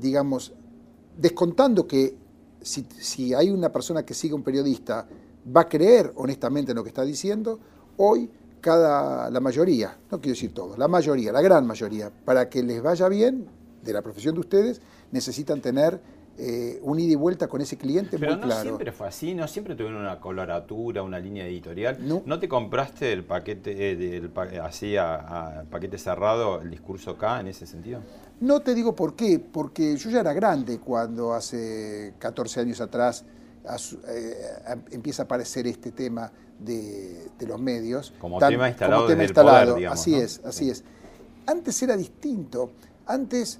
digamos, 0.00 0.52
descontando 1.16 1.86
que 1.86 2.16
si, 2.60 2.86
si 2.98 3.34
hay 3.34 3.50
una 3.50 3.72
persona 3.72 4.04
que 4.04 4.14
sigue 4.14 4.34
un 4.34 4.42
periodista, 4.42 5.06
va 5.56 5.62
a 5.62 5.68
creer 5.68 6.12
honestamente 6.16 6.72
en 6.72 6.76
lo 6.76 6.82
que 6.82 6.90
está 6.90 7.04
diciendo, 7.04 7.58
hoy 7.96 8.30
cada, 8.60 9.30
la 9.30 9.40
mayoría, 9.40 9.96
no 10.10 10.20
quiero 10.20 10.34
decir 10.34 10.52
todos, 10.52 10.78
la 10.78 10.88
mayoría, 10.88 11.32
la 11.32 11.42
gran 11.42 11.66
mayoría, 11.66 12.10
para 12.24 12.48
que 12.48 12.62
les 12.62 12.82
vaya 12.82 13.08
bien 13.08 13.46
de 13.82 13.92
la 13.92 14.02
profesión 14.02 14.34
de 14.34 14.40
ustedes, 14.40 14.80
necesitan 15.10 15.60
tener 15.60 16.00
eh, 16.42 16.78
un 16.82 16.98
ida 16.98 17.12
y 17.12 17.16
vuelta 17.16 17.48
con 17.48 17.60
ese 17.60 17.76
cliente 17.76 18.18
Pero 18.18 18.32
muy 18.32 18.40
no 18.40 18.46
claro. 18.46 18.62
siempre 18.62 18.92
fue 18.92 19.08
así, 19.08 19.34
no 19.34 19.46
siempre 19.46 19.74
tuvieron 19.74 20.00
una 20.00 20.18
coloratura, 20.20 21.02
una 21.02 21.18
línea 21.18 21.44
editorial. 21.46 21.98
No. 22.24 22.38
te 22.40 22.48
compraste 22.48 23.12
el 23.12 23.24
paquete, 23.24 23.90
eh, 23.92 23.96
del 23.96 24.30
así 24.62 24.96
a, 24.96 25.58
a 25.60 25.62
paquete 25.64 25.98
cerrado, 25.98 26.62
el 26.62 26.70
discurso 26.70 27.10
acá 27.10 27.40
en 27.40 27.48
ese 27.48 27.66
sentido? 27.66 28.00
No 28.40 28.60
te 28.60 28.74
digo 28.74 28.96
por 28.96 29.14
qué, 29.16 29.38
porque 29.38 29.96
yo 29.98 30.08
ya 30.08 30.20
era 30.20 30.32
grande 30.32 30.78
cuando 30.78 31.34
hace 31.34 32.14
14 32.18 32.60
años 32.60 32.80
atrás 32.80 33.24
eh, 34.08 34.34
em- 34.68 34.82
empieza 34.92 35.22
a 35.22 35.24
aparecer 35.26 35.66
este 35.66 35.92
tema 35.92 36.32
de, 36.58 37.28
de 37.38 37.46
los 37.46 37.60
medios. 37.60 38.14
Como 38.18 38.38
tema 38.38 38.68
instalado 38.68 39.02
tema 39.06 39.08
desde 39.10 39.22
el 39.24 39.28
instalado. 39.30 39.60
poder, 39.66 39.76
digamos, 39.76 40.00
Así 40.00 40.12
¿no? 40.12 40.16
es, 40.18 40.40
así 40.44 40.70
es. 40.70 40.84
Antes 41.46 41.82
era 41.82 41.96
distinto. 41.96 42.70
Antes, 43.06 43.58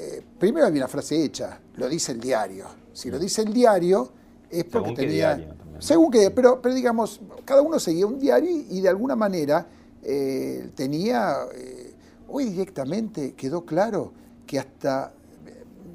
eh, 0.00 0.22
primero 0.38 0.66
había 0.66 0.82
una 0.82 0.88
frase 0.88 1.22
hecha, 1.24 1.60
lo 1.76 1.88
dice 1.88 2.12
el 2.12 2.20
diario. 2.20 2.66
Si 2.92 3.10
lo 3.10 3.18
dice 3.18 3.42
el 3.42 3.52
diario, 3.52 4.10
es 4.50 4.64
porque 4.64 4.70
Según 4.88 4.94
qué 4.94 5.02
tenía... 5.02 5.34
diario. 5.34 5.54
Según 5.80 6.10
que, 6.10 6.30
pero, 6.32 6.60
pero 6.60 6.74
digamos, 6.74 7.20
cada 7.44 7.62
uno 7.62 7.78
seguía 7.78 8.04
un 8.06 8.18
diario 8.18 8.50
y, 8.50 8.80
de 8.80 8.88
alguna 8.88 9.14
manera 9.16 9.66
eh, 10.02 10.70
tenía... 10.74 11.34
eh, 11.54 11.94
hoy 12.28 12.44
directamente 12.46 13.34
quedó 13.34 13.64
claro 13.64 14.12
que 14.46 14.58
hasta... 14.58 15.12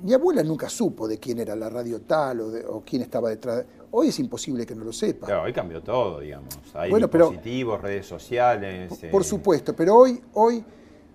Mi 0.04 0.14
abuela 0.14 0.44
nunca 0.44 0.68
supo 0.68 1.08
de 1.08 1.18
quién 1.18 1.40
era 1.40 1.56
la 1.56 1.70
radio 1.70 2.02
tal 2.02 2.42
o, 2.42 2.52
de- 2.52 2.66
o 2.66 2.82
quién 2.86 3.02
estaba 3.02 3.30
detrás. 3.30 3.64
Hoy 3.92 4.10
es 4.10 4.20
imposible 4.20 4.66
que 4.66 4.76
no 4.76 4.84
lo 4.84 4.92
sepa. 4.92 5.28
Claro, 5.28 5.44
hoy 5.44 5.54
cambió 5.54 5.82
todo, 5.82 6.20
digamos. 6.20 6.54
Hay 6.74 6.90
Bueno, 6.92 7.10
pero- 7.10 7.28
dispositivos, 7.30 7.82
redes 7.82 8.06
sociales. 8.06 8.92
Por 9.12 9.22
eh, 9.22 9.26
supuesto, 9.26 9.74
pero 9.76 9.96
hoy, 9.96 10.22
hoy 10.34 10.64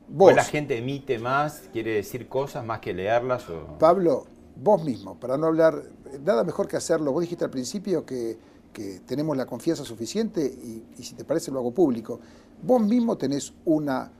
vos, 0.08 0.34
la 0.34 0.44
gente 0.44 0.78
emite 0.78 1.18
más, 1.18 1.62
quiere 1.72 1.94
decir 1.94 2.28
cosas 2.28 2.64
más 2.64 2.80
que 2.80 2.92
leerlas. 2.92 3.48
O... 3.48 3.78
Pablo, 3.78 4.26
vos 4.56 4.82
mismo, 4.84 5.18
para 5.18 5.36
no 5.36 5.46
hablar, 5.46 5.82
nada 6.24 6.44
mejor 6.44 6.68
que 6.68 6.76
hacerlo. 6.76 7.12
Vos 7.12 7.22
dijiste 7.22 7.44
al 7.44 7.50
principio 7.50 8.04
que, 8.04 8.38
que 8.72 9.00
tenemos 9.00 9.36
la 9.36 9.46
confianza 9.46 9.84
suficiente 9.84 10.44
y, 10.44 10.84
y 10.98 11.02
si 11.02 11.14
te 11.14 11.24
parece 11.24 11.50
lo 11.50 11.58
hago 11.58 11.72
público. 11.72 12.20
Vos 12.62 12.82
mismo 12.82 13.16
tenés 13.16 13.52
una 13.64 14.10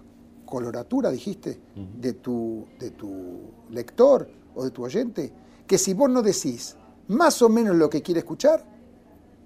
coloratura, 0.49 1.11
dijiste, 1.11 1.61
de, 2.01 2.15
tu, 2.15 2.67
de 2.79 2.91
tu 2.93 3.41
lector 3.71 4.29
o 4.55 4.65
de 4.65 4.71
tu 4.71 4.83
oyente, 4.83 5.31
que 5.67 5.77
si 5.77 5.93
vos 5.93 6.09
no 6.09 6.23
decís 6.23 6.77
más 7.09 7.43
o 7.43 7.49
menos 7.49 7.77
lo 7.77 7.91
que 7.91 8.03
quiere 8.03 8.21
escuchar, 8.21 8.65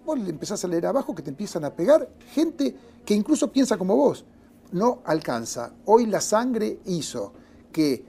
vos 0.04 0.18
le 0.18 0.30
empezás 0.30 0.64
a 0.64 0.68
leer 0.68 0.86
abajo 0.86 1.14
que 1.14 1.22
te 1.22 1.30
empiezan 1.30 1.64
a 1.64 1.70
pegar 1.74 2.08
gente 2.32 2.74
que 3.04 3.14
incluso 3.14 3.50
piensa 3.50 3.76
como 3.76 3.96
vos. 3.96 4.24
No 4.72 5.02
alcanza. 5.04 5.72
Hoy 5.86 6.06
la 6.06 6.20
sangre 6.20 6.78
hizo 6.86 7.32
que 7.70 8.04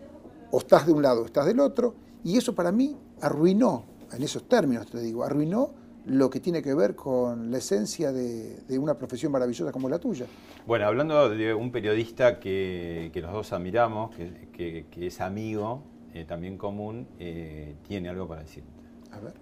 o 0.52 0.60
estás 0.60 0.86
de 0.86 0.92
un 0.94 1.02
lado 1.02 1.24
o 1.24 1.26
estás 1.26 1.46
del 1.46 1.60
otro, 1.60 1.96
y 2.24 2.38
eso 2.38 2.54
para 2.54 2.72
mí 2.72 2.96
arruinó, 3.22 3.86
en 4.12 4.22
esos 4.24 4.48
términos 4.48 4.88
te 4.88 5.02
digo, 5.02 5.24
arruinó 5.24 5.72
lo 6.06 6.30
que 6.30 6.40
tiene 6.40 6.62
que 6.62 6.74
ver 6.74 6.96
con 6.96 7.50
la 7.50 7.58
esencia 7.58 8.12
de, 8.12 8.58
de 8.68 8.78
una 8.78 8.94
profesión 8.98 9.32
maravillosa 9.32 9.72
como 9.72 9.88
la 9.90 9.98
tuya. 10.00 10.26
Bueno, 10.68 10.86
hablando 10.86 11.30
de 11.30 11.54
un 11.54 11.72
periodista 11.72 12.40
que, 12.40 13.10
que 13.14 13.22
los 13.22 13.32
dos 13.32 13.52
admiramos, 13.54 14.14
que, 14.16 14.50
que- 14.54 14.86
que 14.92 15.08
es 15.08 15.22
amigo, 15.22 15.82
eh, 16.14 16.26
también 16.26 16.58
común, 16.58 17.08
eh, 17.20 17.76
tiene 17.88 18.10
algo 18.10 18.28
para 18.28 18.42
decir. 18.42 18.64
A 19.12 19.20
ver. 19.20 19.34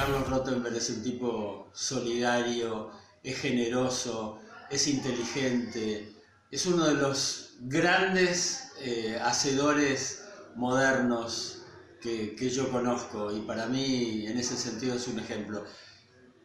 Carlos 0.00 0.30
Rottenberg 0.30 0.76
es 0.76 0.88
un 0.88 1.02
tipo 1.02 1.70
solidario, 1.74 2.90
es 3.22 3.38
generoso, 3.38 4.40
es 4.70 4.88
inteligente, 4.88 6.10
es 6.50 6.64
uno 6.64 6.86
de 6.86 6.94
los 6.94 7.56
grandes 7.60 8.72
eh, 8.80 9.20
hacedores 9.22 10.24
modernos 10.56 11.64
que, 12.00 12.34
que 12.34 12.48
yo 12.48 12.70
conozco 12.70 13.30
y 13.30 13.40
para 13.40 13.66
mí 13.66 14.26
en 14.26 14.38
ese 14.38 14.56
sentido 14.56 14.94
es 14.94 15.06
un 15.06 15.18
ejemplo. 15.18 15.66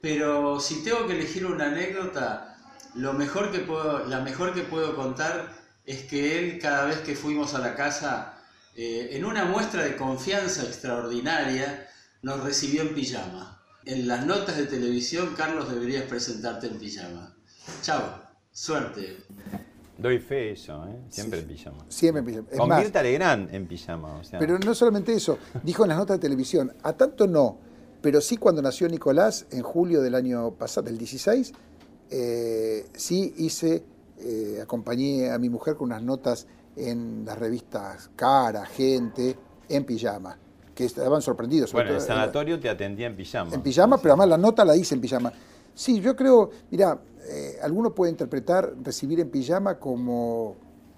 Pero 0.01 0.59
si 0.59 0.83
tengo 0.83 1.07
que 1.07 1.13
elegir 1.13 1.45
una 1.45 1.67
anécdota, 1.67 2.57
lo 2.93 3.13
mejor 3.13 3.53
que 3.53 3.59
puedo, 3.59 4.05
la 4.07 4.19
mejor 4.19 4.53
que 4.53 4.63
puedo 4.63 4.97
contar 4.97 5.53
es 5.85 6.03
que 6.03 6.39
él 6.39 6.59
cada 6.59 6.87
vez 6.87 6.97
que 6.99 7.15
fuimos 7.15 7.53
a 7.53 7.59
la 7.59 7.73
casa, 7.73 8.33
eh, 8.75 9.11
en 9.13 9.23
una 9.23 9.45
muestra 9.45 9.85
de 9.85 9.95
confianza 9.95 10.63
extraordinaria, 10.63 11.87
nos 12.25 12.43
recibió 12.43 12.81
en 12.81 12.95
pijama. 12.95 13.61
En 13.85 14.07
las 14.07 14.25
notas 14.25 14.57
de 14.57 14.65
televisión, 14.65 15.35
Carlos, 15.37 15.71
deberías 15.71 16.05
presentarte 16.05 16.65
en 16.65 16.79
pijama. 16.79 17.37
Chao, 17.83 18.01
suerte. 18.51 19.17
Doy 19.95 20.17
fe 20.17 20.53
eso, 20.53 20.87
¿eh? 20.87 21.03
siempre 21.07 21.41
en 21.41 21.47
pijama. 21.47 21.85
Siempre 21.87 22.21
en 22.21 22.25
pijama. 22.25 22.47
Es 22.49 22.57
Con 22.57 22.67
más, 22.67 22.81
Mirta 22.81 23.03
Legrand 23.03 23.53
en 23.53 23.67
pijama. 23.67 24.15
O 24.15 24.23
sea, 24.23 24.39
Pero 24.39 24.57
no 24.57 24.73
solamente 24.73 25.13
eso, 25.13 25.37
dijo 25.61 25.83
en 25.83 25.89
las 25.89 25.99
notas 25.99 26.17
de 26.17 26.21
televisión, 26.21 26.73
a 26.81 26.93
tanto 26.93 27.27
no, 27.27 27.59
pero 28.01 28.19
sí 28.19 28.37
cuando 28.37 28.59
nació 28.59 28.89
Nicolás 28.89 29.45
en 29.51 29.61
julio 29.61 30.01
del 30.01 30.15
año 30.15 30.49
pasado, 30.55 30.87
del 30.87 30.97
16, 30.97 31.53
eh, 32.09 32.87
sí 32.95 33.35
hice, 33.37 33.83
eh, 34.17 34.61
acompañé 34.63 35.29
a 35.29 35.37
mi 35.37 35.49
mujer 35.49 35.75
con 35.75 35.89
unas 35.89 36.01
notas 36.01 36.47
en 36.75 37.23
las 37.23 37.37
revistas 37.37 38.09
Cara, 38.15 38.65
Gente, 38.65 39.37
en 39.69 39.85
pijama, 39.85 40.39
que 40.75 40.83
estaban 40.85 41.21
sorprendidos. 41.21 41.71
Bueno, 41.71 41.89
en 41.91 41.95
el 41.95 42.01
sanatorio 42.01 42.59
te 42.59 42.69
atendía 42.69 43.07
en 43.07 43.15
pijama. 43.15 43.55
En 43.55 43.61
pijama, 43.61 43.97
pero 43.97 44.13
además 44.13 44.29
la 44.29 44.37
nota 44.37 44.65
la 44.65 44.75
hice 44.75 44.93
en 44.93 45.01
pijama. 45.01 45.31
Sí, 45.73 46.01
yo 46.01 46.15
creo, 46.15 46.51
mira, 46.69 46.99
eh, 47.27 47.57
alguno 47.61 47.95
puede 47.95 48.11
interpretar 48.11 48.73
recibir 48.83 49.19
en 49.21 49.29
pijama 49.29 49.79
como 49.79 50.55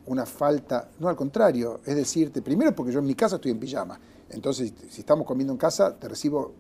una 0.07 0.25
falta, 0.25 0.89
no 0.99 1.09
al 1.09 1.15
contrario, 1.15 1.79
es 1.85 1.95
decirte, 1.95 2.41
primero 2.41 2.73
porque 2.73 2.91
yo 2.91 2.99
en 2.99 3.05
mi 3.05 3.15
casa 3.15 3.35
estoy 3.35 3.51
en 3.51 3.59
pijama, 3.59 3.99
entonces 4.29 4.73
si 4.89 5.01
estamos 5.01 5.27
comiendo 5.27 5.53
en 5.53 5.57
casa 5.57 5.95
te 5.95 6.07
recibo 6.07 6.53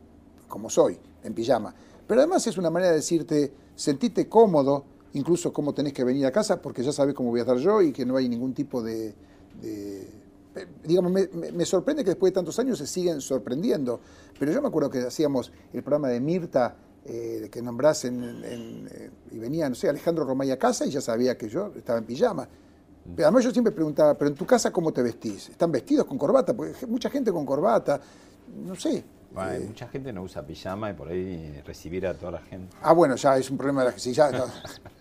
como 0.47 0.69
soy, 0.69 0.97
en 1.23 1.33
pijama. 1.33 1.73
Pero 2.05 2.21
además 2.21 2.45
es 2.47 2.57
una 2.57 2.69
manera 2.69 2.91
de 2.91 2.97
decirte, 2.97 3.53
sentite 3.75 4.27
cómodo, 4.27 4.83
incluso 5.13 5.51
cómo 5.51 5.73
tenés 5.73 5.93
que 5.93 6.03
venir 6.03 6.25
a 6.25 6.31
casa, 6.31 6.61
porque 6.61 6.83
ya 6.83 6.91
sabes 6.91 7.13
cómo 7.13 7.29
voy 7.29 7.39
a 7.39 7.43
estar 7.43 7.57
yo 7.57 7.81
y 7.81 7.91
que 7.91 8.05
no 8.05 8.17
hay 8.17 8.29
ningún 8.29 8.53
tipo 8.53 8.81
de... 8.81 9.13
digamos, 10.83 11.11
me, 11.11 11.65
sorprende 11.65 12.03
que 12.03 12.11
después 12.11 12.31
de 12.31 12.35
tantos 12.35 12.57
años 12.59 12.77
se 12.77 12.87
siguen 12.87 13.21
sorprendiendo, 13.21 13.99
pero 14.39 14.51
yo 14.51 14.61
me 14.61 14.67
acuerdo 14.67 14.89
que 14.89 14.99
hacíamos 14.99 15.51
el 15.73 15.83
programa 15.83 16.09
de 16.09 16.19
Mirta, 16.19 16.75
eh, 17.05 17.49
que 17.51 17.61
nombrás 17.61 18.05
en, 18.05 18.43
eh, 18.43 19.09
y 19.31 19.39
venía, 19.39 19.69
no 19.69 19.75
sé, 19.75 19.89
Alejandro 19.89 20.25
Romay 20.25 20.51
a 20.51 20.59
casa 20.59 20.85
y 20.85 20.89
ya 20.89 21.01
sabía 21.01 21.37
que 21.37 21.47
yo 21.47 21.71
estaba 21.75 21.99
en 21.99 22.05
pijama. 22.05 22.47
Pero 23.15 23.27
además 23.27 23.45
yo 23.45 23.51
siempre 23.51 23.71
preguntaba, 23.71 24.17
¿pero 24.17 24.29
en 24.29 24.35
tu 24.35 24.45
casa 24.45 24.71
cómo 24.71 24.91
te 24.91 25.01
vestís? 25.01 25.49
¿Están 25.49 25.71
vestidos 25.71 26.05
con 26.05 26.17
corbata? 26.17 26.53
Porque 26.53 26.85
mucha 26.85 27.09
gente 27.09 27.31
con 27.31 27.45
corbata, 27.45 28.01
no 28.65 28.75
sé. 28.75 28.97
Eh, 28.97 29.65
mucha 29.67 29.87
gente 29.87 30.11
no 30.11 30.23
usa 30.23 30.45
pijama 30.45 30.89
y 30.89 30.93
por 30.93 31.09
ahí 31.09 31.61
recibir 31.65 32.07
a 32.07 32.13
toda 32.13 32.33
la 32.33 32.41
gente. 32.41 32.75
Ah, 32.81 32.93
bueno, 32.93 33.15
ya 33.15 33.37
es 33.37 33.49
un 33.49 33.57
problema 33.57 33.83
de 33.83 33.91
la 33.91 33.97
si 33.97 34.13
ya, 34.13 34.31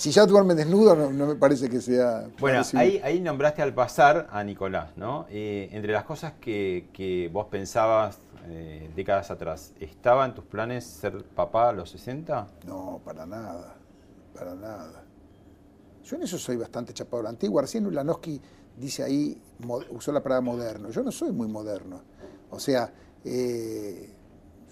si 0.00 0.12
ya 0.12 0.24
duermen 0.24 0.56
desnudo 0.56 0.96
no, 0.96 1.26
me 1.26 1.34
parece 1.34 1.68
que 1.68 1.78
sea... 1.82 2.26
Bueno, 2.38 2.62
ahí, 2.72 3.02
ahí, 3.04 3.20
nombraste 3.20 3.60
al 3.60 3.74
pasar 3.74 4.28
a 4.30 4.42
Nicolás, 4.42 4.96
¿no? 4.96 5.26
entre 5.28 5.92
las 5.92 6.04
cosas 6.04 6.32
que, 6.40 6.88
que 6.94 7.28
vos 7.30 7.48
pensabas 7.50 8.18
eh, 8.48 8.90
décadas 8.96 9.30
atrás, 9.30 9.74
¿estaba 9.78 10.24
en 10.24 10.34
tus 10.34 10.44
planes 10.44 10.84
ser 10.84 11.22
papá 11.22 11.68
a 11.68 11.72
los 11.72 11.90
60? 11.90 12.48
No, 12.66 13.02
para 13.04 13.26
nada, 13.26 13.76
para 14.34 14.54
nada. 14.54 15.04
Yo 16.02 16.16
en 16.16 16.22
eso 16.22 16.38
soy 16.38 16.56
bastante 16.56 16.94
chapado 16.94 17.28
antiguo. 17.28 17.60
Recién 17.60 17.84
Ulanowski 17.84 18.40
dice 18.78 19.02
ahí, 19.02 19.38
usó 19.90 20.12
la 20.12 20.22
palabra 20.22 20.40
moderno. 20.40 20.88
Yo 20.88 21.02
no 21.02 21.12
soy 21.12 21.30
muy 21.30 21.46
moderno. 21.46 22.00
O 22.48 22.58
sea, 22.58 22.90
eh, 23.22 24.08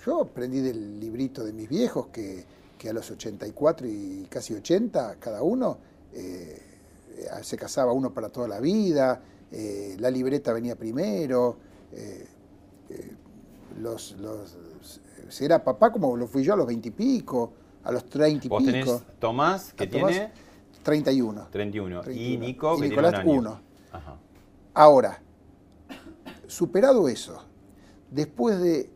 yo 0.06 0.22
aprendí 0.22 0.60
del 0.60 0.98
librito 0.98 1.44
de 1.44 1.52
mis 1.52 1.68
viejos 1.68 2.06
que, 2.06 2.46
a 2.86 2.92
los 2.92 3.10
84 3.10 3.86
y 3.86 4.26
casi 4.28 4.54
80, 4.54 5.16
cada 5.18 5.42
uno, 5.42 5.78
eh, 6.12 6.62
se 7.42 7.56
casaba 7.56 7.92
uno 7.92 8.12
para 8.12 8.28
toda 8.28 8.46
la 8.46 8.60
vida, 8.60 9.20
la 9.98 10.10
libreta 10.10 10.52
venía 10.52 10.76
primero 10.76 11.56
los, 13.80 14.12
los, 14.18 14.56
era 15.40 15.62
papá 15.62 15.92
como 15.92 16.16
lo 16.16 16.26
fui 16.26 16.42
yo 16.42 16.54
a 16.54 16.56
los 16.56 16.66
veintipico, 16.66 17.52
a 17.84 17.92
los 17.92 18.04
treinta 18.06 18.46
y 18.46 18.48
pico. 18.48 18.64
Tenés 18.64 19.02
Tomás, 19.18 19.72
que 19.72 19.86
tiene... 19.86 20.32
31. 20.82 21.48
31. 21.50 22.00
31. 22.00 22.12
Y 22.12 22.38
Nico, 22.38 22.78
que 22.78 22.88
Nicolás, 22.88 23.14
tiene 23.14 23.30
un 23.30 23.38
uno. 23.38 23.60
Ahora, 24.72 25.20
superado 26.46 27.08
eso, 27.08 27.44
después 28.10 28.58
de 28.60 28.90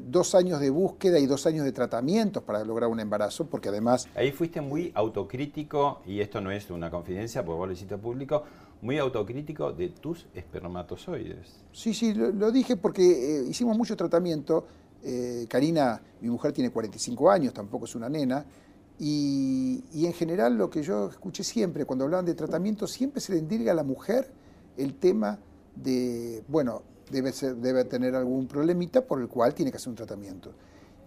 dos 0.00 0.34
años 0.34 0.60
de 0.60 0.70
búsqueda 0.70 1.18
y 1.18 1.26
dos 1.26 1.46
años 1.46 1.64
de 1.64 1.72
tratamientos 1.72 2.42
para 2.42 2.64
lograr 2.64 2.88
un 2.88 3.00
embarazo, 3.00 3.46
porque 3.46 3.68
además... 3.68 4.08
Ahí 4.14 4.32
fuiste 4.32 4.60
muy 4.60 4.92
autocrítico, 4.94 6.02
y 6.06 6.20
esto 6.20 6.40
no 6.40 6.50
es 6.50 6.70
una 6.70 6.90
confidencia, 6.90 7.44
porque 7.44 7.58
vos 7.58 7.66
lo 7.68 7.72
hiciste 7.74 7.98
público, 7.98 8.44
muy 8.82 8.98
autocrítico 8.98 9.72
de 9.72 9.88
tus 9.88 10.26
espermatozoides. 10.34 11.64
Sí, 11.72 11.94
sí, 11.94 12.14
lo, 12.14 12.50
dije 12.50 12.76
porque 12.76 13.02
eh, 13.02 13.44
hicimos 13.48 13.76
mucho 13.76 13.96
tratamiento. 13.96 14.66
Eh, 15.04 15.46
Karina, 15.48 16.00
mi 16.20 16.28
mujer, 16.28 16.52
tiene 16.52 16.70
45 16.70 17.30
años, 17.30 17.54
tampoco 17.54 17.84
es 17.84 17.94
una 17.94 18.08
nena. 18.08 18.44
Y, 18.98 19.82
en 19.94 20.12
general 20.12 20.56
lo 20.56 20.70
que 20.70 20.82
yo 20.82 21.08
escuché 21.08 21.42
siempre, 21.44 21.84
cuando 21.84 22.04
hablaban 22.04 22.24
de 22.24 22.34
tratamiento, 22.34 22.86
siempre 22.86 23.20
se 23.20 23.32
le 23.32 23.38
indica 23.38 23.72
a 23.72 23.74
la 23.74 23.82
mujer 23.82 24.30
el 24.76 24.94
tema 24.94 25.38
de, 25.74 26.44
bueno, 26.48 26.82
debe, 27.12 27.32
ser, 27.32 27.56
debe 27.56 27.84
tener 27.84 28.16
algún 28.16 28.46
problemita 28.46 29.04
por 29.06 29.20
el 29.20 29.28
cual 29.28 29.54
tiene 29.54 29.70
que 29.70 29.76
hacer 29.76 29.90
un 29.90 29.96
tratamiento. 29.96 30.52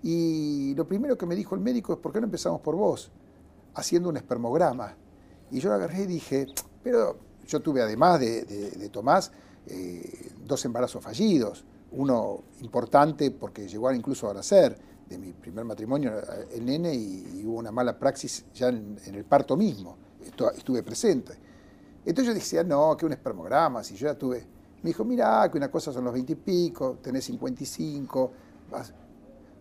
Y 0.04 0.76
lo 0.76 0.88
primero 0.88 1.18
que 1.18 1.26
me 1.26 1.36
dijo 1.36 1.56
el 1.56 1.62
médico 1.62 1.94
es, 1.94 2.00
¿por 2.00 2.14
qué 2.14 2.22
no 2.22 2.26
empezamos 2.26 2.62
por 2.62 2.76
vos? 2.76 3.12
Haciendo 3.74 4.10
un 4.10 4.18
espermograma. 4.18 4.96
Y 5.52 5.60
yo 5.60 5.70
lo 5.70 5.76
agarré 5.76 6.04
y 6.04 6.08
dije, 6.08 6.46
pero 6.84 7.18
yo 7.48 7.60
tuve, 7.60 7.82
además 7.82 8.20
de, 8.20 8.90
Tomás, 8.92 9.32
eh, 9.68 10.32
dos 10.46 10.64
embarazos 10.64 11.04
fallidos. 11.04 11.66
Uno 11.92 12.44
importante 12.62 13.32
porque 13.32 13.68
llegó 13.68 13.92
incluso 13.92 14.30
a 14.30 14.34
nacer 14.34 14.78
de 15.10 15.18
mi 15.18 15.34
primer 15.34 15.66
matrimonio 15.66 16.14
el 16.52 16.66
nene 16.66 16.94
y, 16.94 17.44
hubo 17.46 17.58
una 17.58 17.72
mala 17.72 17.98
praxis 17.98 18.46
ya 18.54 18.70
en, 18.70 19.00
el 19.06 19.24
parto 19.24 19.58
mismo. 19.58 19.98
estuve 20.56 20.84
presente. 20.84 21.34
Entonces 22.06 22.28
yo 22.28 22.34
decía, 22.34 22.64
no, 22.64 22.96
que 22.96 23.06
un 23.06 23.14
espermograma, 23.14 23.84
si 23.84 23.96
yo 23.96 24.08
ya 24.08 24.18
tuve. 24.18 24.55
Me 24.86 24.90
dijo, 24.90 25.04
mira, 25.04 25.50
que 25.50 25.58
una 25.58 25.72
cosa 25.72 25.92
son 25.92 26.04
los 26.04 26.14
20 26.14 26.34
y 26.34 26.36
pico, 26.36 27.00
tenés 27.02 27.26
55. 27.26 28.32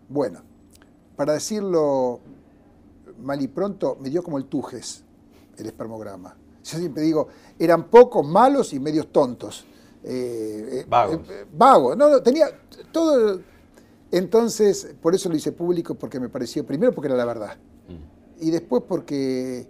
Bueno, 0.06 0.42
para 1.16 1.32
decirlo 1.32 2.20
mal 3.22 3.40
y 3.40 3.48
pronto, 3.48 3.96
me 4.02 4.10
dio 4.10 4.22
como 4.22 4.36
el 4.36 4.44
tujes 4.44 5.02
el 5.56 5.64
espermograma. 5.64 6.36
Yo 6.62 6.76
siempre 6.76 7.04
digo, 7.04 7.28
eran 7.58 7.84
pocos, 7.84 8.26
malos 8.26 8.74
y 8.74 8.80
medios 8.80 9.10
tontos. 9.10 9.64
Eh, 10.02 10.80
eh, 10.80 10.86
vagos. 10.86 11.20
Eh, 11.30 11.46
vagos. 11.50 11.96
No, 11.96 12.10
no, 12.10 12.22
tenía 12.22 12.48
todo. 12.92 13.40
Entonces, 14.10 14.94
por 15.00 15.14
eso 15.14 15.30
lo 15.30 15.36
hice 15.36 15.52
público, 15.52 15.94
porque 15.94 16.20
me 16.20 16.28
pareció, 16.28 16.66
primero 16.66 16.92
porque 16.92 17.08
era 17.08 17.16
la 17.16 17.24
verdad. 17.24 17.56
Mm. 17.88 18.44
Y 18.46 18.50
después 18.50 18.82
porque 18.86 19.66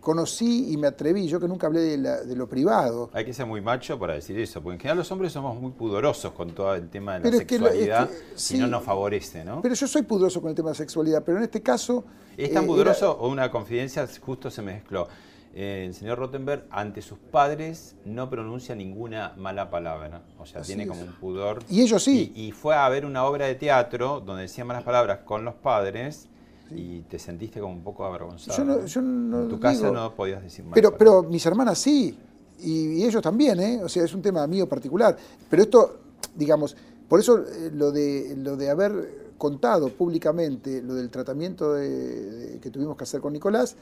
conocí 0.00 0.72
y 0.72 0.76
me 0.76 0.88
atreví, 0.88 1.28
yo 1.28 1.40
que 1.40 1.48
nunca 1.48 1.66
hablé 1.66 1.98
de, 1.98 2.36
lo 2.36 2.48
privado. 2.48 3.10
Hay 3.12 3.24
que 3.24 3.32
ser 3.32 3.46
muy 3.46 3.60
macho 3.60 3.98
para 3.98 4.14
decir 4.14 4.38
eso, 4.38 4.62
porque 4.62 4.74
en 4.74 4.80
general 4.80 4.98
los 4.98 5.10
hombres 5.10 5.32
somos 5.32 5.60
muy 5.60 5.72
pudorosos 5.72 6.32
con 6.32 6.50
todo 6.52 6.74
el 6.74 6.88
tema 6.88 7.18
de 7.18 7.30
la 7.30 7.36
sexualidad 7.38 8.10
y 8.50 8.58
no 8.58 8.66
nos 8.66 8.82
favorece, 8.82 9.44
¿no? 9.44 9.62
Pero 9.62 9.74
yo 9.74 9.86
soy 9.86 10.02
pudoroso 10.02 10.40
con 10.40 10.50
el 10.50 10.56
tema 10.56 10.70
de 10.70 10.74
la 10.74 10.78
sexualidad, 10.78 11.22
pero 11.24 11.38
en 11.38 11.44
este 11.44 11.62
caso... 11.62 12.04
¿Es 12.36 12.52
tan 12.52 12.66
pudoroso 12.66 13.18
o 13.18 13.28
una 13.28 13.50
confidencia 13.50 14.06
justo 14.20 14.50
se 14.50 14.62
mezcló? 14.62 15.08
Eh, 15.54 15.86
el 15.86 15.94
señor 15.94 16.18
Rottenberg 16.18 16.66
ante 16.70 17.02
sus 17.02 17.18
padres 17.18 17.96
no 18.04 18.30
pronuncia 18.30 18.74
ninguna 18.74 19.32
mala 19.36 19.70
palabra. 19.70 20.22
O 20.38 20.46
sea, 20.46 20.62
tiene 20.62 20.86
como 20.86 21.02
un 21.02 21.12
pudor. 21.14 21.64
Y 21.68 21.82
ellos 21.82 22.04
sí. 22.04 22.32
Y, 22.36 22.52
fue 22.52 22.76
a 22.76 22.88
ver 22.88 23.04
una 23.04 23.24
obra 23.24 23.46
de 23.46 23.56
teatro 23.56 24.20
donde 24.20 24.42
decía 24.42 24.64
malas 24.64 24.84
palabras 24.84 25.20
con 25.24 25.44
los 25.44 25.54
padres 25.54 26.28
y 26.70 27.02
te 27.02 27.18
sentiste 27.18 27.60
como 27.60 27.72
un 27.72 27.82
poco 27.82 28.04
avergonzado. 28.04 28.86
Yo 28.86 29.02
no, 29.02 29.42
en 29.42 29.48
tu 29.48 29.58
casa 29.58 29.90
no 29.90 30.14
podías 30.14 30.42
decir 30.42 30.64
malas 30.64 30.74
pero, 30.74 30.96
Pero 30.96 31.22
mis 31.22 31.44
hermanas 31.46 31.78
sí. 31.78 32.16
Y, 32.60 33.04
ellos 33.04 33.22
también, 33.22 33.60
¿eh? 33.60 33.80
O 33.84 33.88
sea, 33.88 34.04
es 34.04 34.12
un 34.14 34.22
tema 34.22 34.46
mío 34.46 34.68
particular. 34.68 35.16
Pero 35.48 35.62
esto, 35.62 36.00
digamos, 36.34 36.76
por 37.08 37.20
eso 37.20 37.38
eh, 37.38 37.70
lo, 37.72 37.92
de, 37.92 38.34
lo 38.36 38.56
de 38.56 38.70
haber 38.70 39.28
contado 39.38 39.88
públicamente 39.90 40.82
lo 40.82 40.94
del 40.94 41.10
tratamiento 41.10 41.76
que 41.76 42.70
tuvimos 42.72 42.96
que 42.96 43.04
hacer 43.04 43.20
con 43.20 43.32
Nicolás 43.32 43.76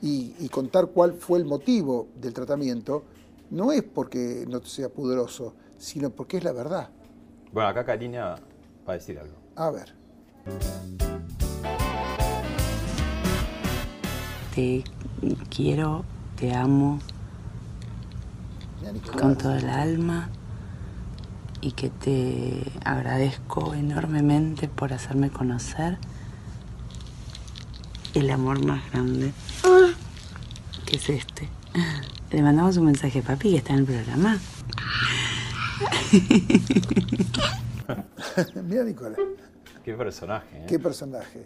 y, 0.00 0.48
contar 0.48 0.86
cuál 0.86 1.12
fue 1.12 1.38
el 1.38 1.44
motivo 1.44 2.08
del 2.14 2.32
tratamiento, 2.32 3.04
no 3.50 3.72
es 3.72 3.82
porque 3.82 4.44
no 4.48 4.62
sea 4.62 4.88
pudoroso, 4.88 5.54
sino 5.78 6.10
porque 6.10 6.38
es 6.38 6.44
la 6.44 6.52
verdad. 6.52 6.88
Bueno, 7.52 7.68
acá 7.68 7.84
Karina 7.84 8.36
va 8.88 8.92
a 8.92 8.96
decir 8.96 9.18
algo. 9.18 9.34
A 9.56 9.70
ver. 9.70 9.94
Te 14.54 14.84
quiero, 15.48 16.04
te 16.36 16.54
amo 16.54 16.98
con 19.18 19.36
toda 19.36 19.58
el 19.58 19.68
alma 19.68 20.28
y 21.60 21.72
que 21.72 21.90
te 21.90 22.62
agradezco 22.84 23.74
enormemente 23.74 24.68
por 24.68 24.92
hacerme 24.92 25.30
conocer 25.30 25.98
el 28.14 28.30
amor 28.30 28.64
más 28.64 28.90
grande, 28.90 29.32
que 30.86 30.96
es 30.96 31.08
este. 31.08 31.48
Le 32.30 32.42
mandamos 32.42 32.76
un 32.76 32.86
mensaje 32.86 33.20
a 33.20 33.22
papi 33.22 33.50
que 33.50 33.56
está 33.58 33.72
en 33.72 33.80
el 33.80 33.84
programa. 33.84 34.38
Mira, 38.64 38.84
Nicolás. 38.84 39.18
Qué 39.84 39.94
personaje. 39.94 40.62
¿eh? 40.62 40.66
Qué 40.68 40.78
personaje. 40.78 41.44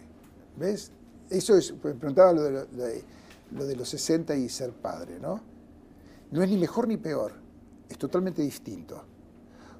¿Ves? 0.57 0.91
Eso 1.29 1.55
es, 1.57 1.71
pues, 1.71 1.95
preguntaba 1.95 2.33
lo 2.33 2.43
de, 2.43 3.03
lo 3.51 3.65
de 3.65 3.75
los 3.75 3.89
60 3.89 4.35
y 4.35 4.49
ser 4.49 4.71
padre, 4.71 5.19
¿no? 5.19 5.39
No 6.31 6.43
es 6.43 6.49
ni 6.49 6.57
mejor 6.57 6.87
ni 6.87 6.97
peor, 6.97 7.33
es 7.89 7.97
totalmente 7.97 8.41
distinto. 8.41 9.03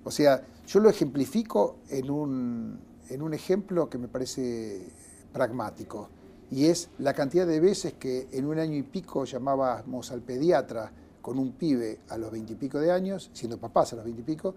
O 0.03 0.11
sea, 0.11 0.45
yo 0.65 0.79
lo 0.79 0.89
ejemplifico 0.89 1.77
en 1.89 2.09
un, 2.09 2.79
en 3.09 3.21
un 3.21 3.33
ejemplo 3.33 3.89
que 3.89 3.97
me 3.97 4.07
parece 4.07 4.87
pragmático 5.33 6.09
y 6.51 6.65
es 6.65 6.89
la 6.99 7.13
cantidad 7.13 7.47
de 7.47 7.59
veces 7.59 7.93
que 7.93 8.27
en 8.31 8.45
un 8.45 8.59
año 8.59 8.75
y 8.75 8.83
pico 8.83 9.25
llamábamos 9.25 10.11
al 10.11 10.21
pediatra 10.21 10.91
con 11.21 11.39
un 11.39 11.53
pibe 11.53 11.99
a 12.09 12.17
los 12.17 12.31
veintipico 12.31 12.79
de 12.79 12.91
años, 12.91 13.31
siendo 13.33 13.57
papás 13.57 13.93
a 13.93 13.95
los 13.95 14.05
veintipico, 14.05 14.53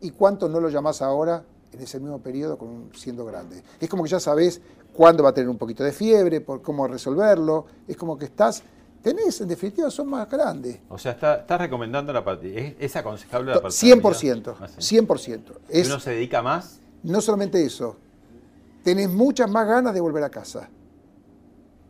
y 0.00 0.10
cuánto 0.10 0.48
no 0.48 0.58
lo 0.58 0.68
llamás 0.68 1.02
ahora 1.02 1.44
en 1.72 1.80
ese 1.80 2.00
mismo 2.00 2.18
periodo 2.18 2.58
con, 2.58 2.90
siendo 2.94 3.24
grande. 3.24 3.62
Es 3.78 3.88
como 3.88 4.02
que 4.02 4.10
ya 4.10 4.18
sabes 4.18 4.60
cuándo 4.92 5.22
va 5.22 5.30
a 5.30 5.34
tener 5.34 5.48
un 5.48 5.58
poquito 5.58 5.84
de 5.84 5.92
fiebre, 5.92 6.40
por 6.40 6.62
cómo 6.62 6.86
resolverlo, 6.86 7.66
es 7.86 7.96
como 7.96 8.18
que 8.18 8.26
estás, 8.26 8.62
tenés, 9.02 9.40
en 9.40 9.48
definitiva, 9.48 9.90
son 9.90 10.08
más 10.08 10.28
grandes. 10.28 10.80
O 10.88 10.98
sea, 10.98 11.12
estás 11.12 11.40
está 11.40 11.58
recomendando 11.58 12.12
la 12.12 12.24
paternidad. 12.24 12.74
¿Es, 12.78 12.96
aconsejable 12.96 13.54
la 13.54 13.60
paternidad? 13.60 13.96
100%, 13.98 14.56
100%. 14.78 15.40
Es, 15.68 15.88
¿Uno 15.88 16.00
se 16.00 16.10
dedica 16.10 16.42
más? 16.42 16.80
No 17.02 17.20
solamente 17.20 17.64
eso, 17.64 17.96
tenés 18.82 19.08
muchas 19.08 19.50
más 19.50 19.66
ganas 19.66 19.94
de 19.94 20.00
volver 20.00 20.24
a 20.24 20.30
casa. 20.30 20.68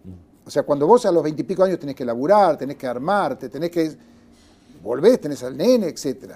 Mm. 0.05 0.47
O 0.47 0.51
sea, 0.51 0.63
cuando 0.63 0.87
vos 0.87 1.05
a 1.07 1.13
los 1.13 1.23
veintipico 1.23 1.65
años 1.65 1.79
tenés 1.79 1.97
que 1.97 2.05
laburar, 2.05 2.57
tenés 2.57 2.77
que 2.77 2.87
armarte, 2.87 3.49
tenés 3.49 3.71
que 3.71 3.97
volvés, 4.83 5.21
tenés 5.21 5.43
al 5.43 5.57
nene, 5.57 5.89
etc. 5.89 6.35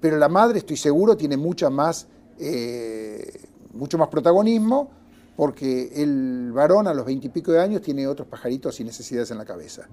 Pero 0.00 0.16
la 0.16 0.28
madre, 0.28 0.58
estoy 0.58 0.76
seguro, 0.76 1.16
tiene 1.16 1.36
mucha 1.36 1.68
más, 1.68 2.06
eh, 2.38 3.40
mucho 3.72 3.98
más 3.98 4.08
protagonismo 4.08 4.90
porque 5.36 6.02
el 6.02 6.50
varón 6.52 6.88
a 6.88 6.94
los 6.94 7.04
veintipico 7.04 7.52
de 7.52 7.60
años 7.60 7.82
tiene 7.82 8.06
otros 8.06 8.26
pajaritos 8.26 8.80
y 8.80 8.84
necesidades 8.84 9.30
en 9.30 9.38
la 9.38 9.44
cabeza. 9.44 9.86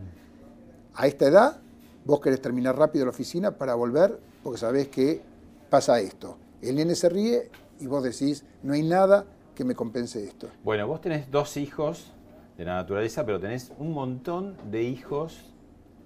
A 0.96 1.08
esta 1.08 1.28
edad, 1.28 1.60
vos 2.06 2.22
querés 2.22 2.42
terminar 2.42 2.78
rápido 2.78 3.06
la 3.06 3.12
oficina 3.12 3.52
para 3.52 3.76
volver 3.76 4.20
porque 4.42 4.60
sabés 4.60 4.88
que 4.88 5.22
pasa 5.70 6.00
esto. 6.00 6.38
El 6.62 6.76
nene 6.76 6.96
se 6.96 7.10
ríe 7.10 7.52
y 7.80 7.88
vos 7.88 8.04
decís, 8.04 8.46
no 8.62 8.74
hay 8.74 8.84
nada 8.84 9.26
que 9.56 9.66
me 9.66 9.76
compense 9.76 10.24
esto. 10.24 10.48
Bueno, 10.64 10.88
vos 10.88 11.02
tenés 11.02 11.30
dos 11.30 11.58
hijos 11.58 12.14
de 12.58 12.66
la 12.66 12.76
naturaleza, 12.76 13.26
pero 13.26 13.40
tenés 13.40 13.72
un 13.78 13.92
montón 13.92 14.56
de 14.72 14.84
hijos 14.84 15.54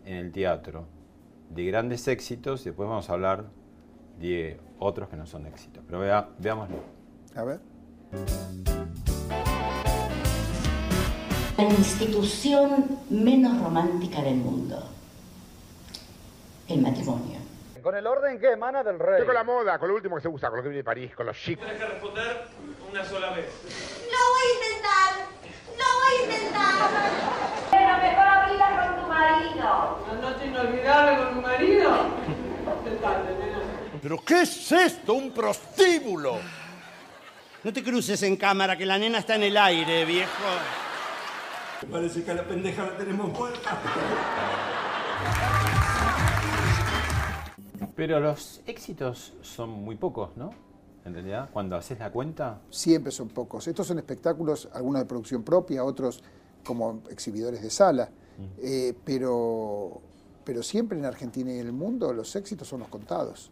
en 0.06 0.16
el 0.16 0.32
teatro, 0.32 0.86
de 1.54 1.66
grandes 1.66 2.08
éxitos, 2.08 2.62
y 2.62 2.70
después 2.70 2.88
vamos 2.88 3.10
a 3.10 3.14
hablar 3.14 3.46
de 4.20 4.60
otros 4.80 5.10
que 5.10 5.18
no 5.18 5.26
son 5.26 5.46
éxitos. 5.46 5.84
Pero 5.86 6.00
vea, 6.00 6.30
veámoslo. 6.40 6.78
A 7.36 7.44
ver. 7.44 7.60
La 11.58 11.64
institución 11.64 13.00
menos 13.10 13.60
romántica 13.64 14.22
del 14.22 14.36
mundo. 14.36 14.92
El 16.68 16.82
matrimonio. 16.82 17.40
¿Con 17.82 17.96
el 17.96 18.06
orden 18.06 18.40
que 18.40 18.52
emana 18.52 18.84
del 18.84 19.00
rey? 19.00 19.26
con 19.26 19.34
la 19.34 19.44
moda, 19.44 19.80
con 19.80 19.90
lo 19.90 19.96
último 19.96 20.18
que 20.18 20.22
se 20.22 20.28
usa, 20.28 20.50
con 20.50 20.58
lo 20.58 20.64
que 20.64 20.70
viene 20.70 20.80
de 20.80 20.84
París, 20.84 21.16
con 21.16 21.26
los 21.26 21.36
chic. 21.36 21.58
Tienes 21.58 21.80
que 21.80 21.86
responder 21.86 22.48
una 22.92 23.04
sola 23.06 23.32
vez. 23.32 23.48
Lo 24.12 24.18
voy 24.34 24.44
a 24.44 24.54
intentar. 24.54 25.10
Lo 25.80 25.86
voy 26.00 26.14
a 26.14 26.36
intentar. 26.36 26.76
Pero 27.72 27.98
mejor 27.98 28.28
hablar 28.28 28.88
con 28.88 29.04
tu 29.04 29.10
marido. 29.10 30.00
Una 30.12 30.30
noche 30.30 30.46
inolvidable 30.46 31.18
con 31.18 31.34
tu 31.34 31.42
marido. 31.42 31.92
¿Pero 34.02 34.18
qué 34.24 34.42
es 34.44 34.72
esto? 34.72 35.14
¿Un 35.14 35.32
prostíbulo? 35.32 36.38
No 37.64 37.74
te 37.74 37.84
cruces 37.84 38.22
en 38.22 38.38
cámara, 38.38 38.78
que 38.78 38.86
la 38.86 39.00
nena 39.00 39.18
está 39.18 39.36
en 39.36 39.44
el 39.44 39.58
aire, 39.58 40.06
viejo. 40.06 40.32
Parece 41.86 42.24
que 42.24 42.32
a 42.32 42.34
la 42.34 42.48
pendeja 42.48 42.86
la 42.86 42.98
tenemos 42.98 43.32
muerta. 43.38 43.78
Pero 47.96 48.20
los 48.20 48.62
éxitos 48.66 49.34
son 49.42 49.70
muy 49.70 49.96
pocos, 49.96 50.36
¿no? 50.36 50.52
En 51.06 51.14
realidad, 51.14 51.50
cuando 51.54 51.76
haces 51.76 52.00
la 52.00 52.12
cuenta. 52.12 52.62
Siempre 52.70 53.12
son 53.12 53.30
pocos. 53.30 53.68
Estos 53.68 53.88
son 53.88 54.00
espectáculos, 54.00 54.70
algunos 54.74 55.02
de 55.02 55.06
producción 55.06 55.44
propia, 55.44 55.84
otros 55.84 56.24
como 56.66 57.04
exhibidores 57.10 57.62
de 57.62 57.70
sala. 57.70 58.10
Mm. 58.38 58.44
Eh, 58.62 58.94
pero, 59.06 60.02
pero 60.44 60.64
siempre 60.64 60.98
en 60.98 61.06
Argentina 61.06 61.52
y 61.52 61.60
en 61.60 61.68
el 61.68 61.74
mundo 61.74 62.12
los 62.12 62.36
éxitos 62.36 62.68
son 62.68 62.80
los 62.82 62.90
contados. 62.90 63.52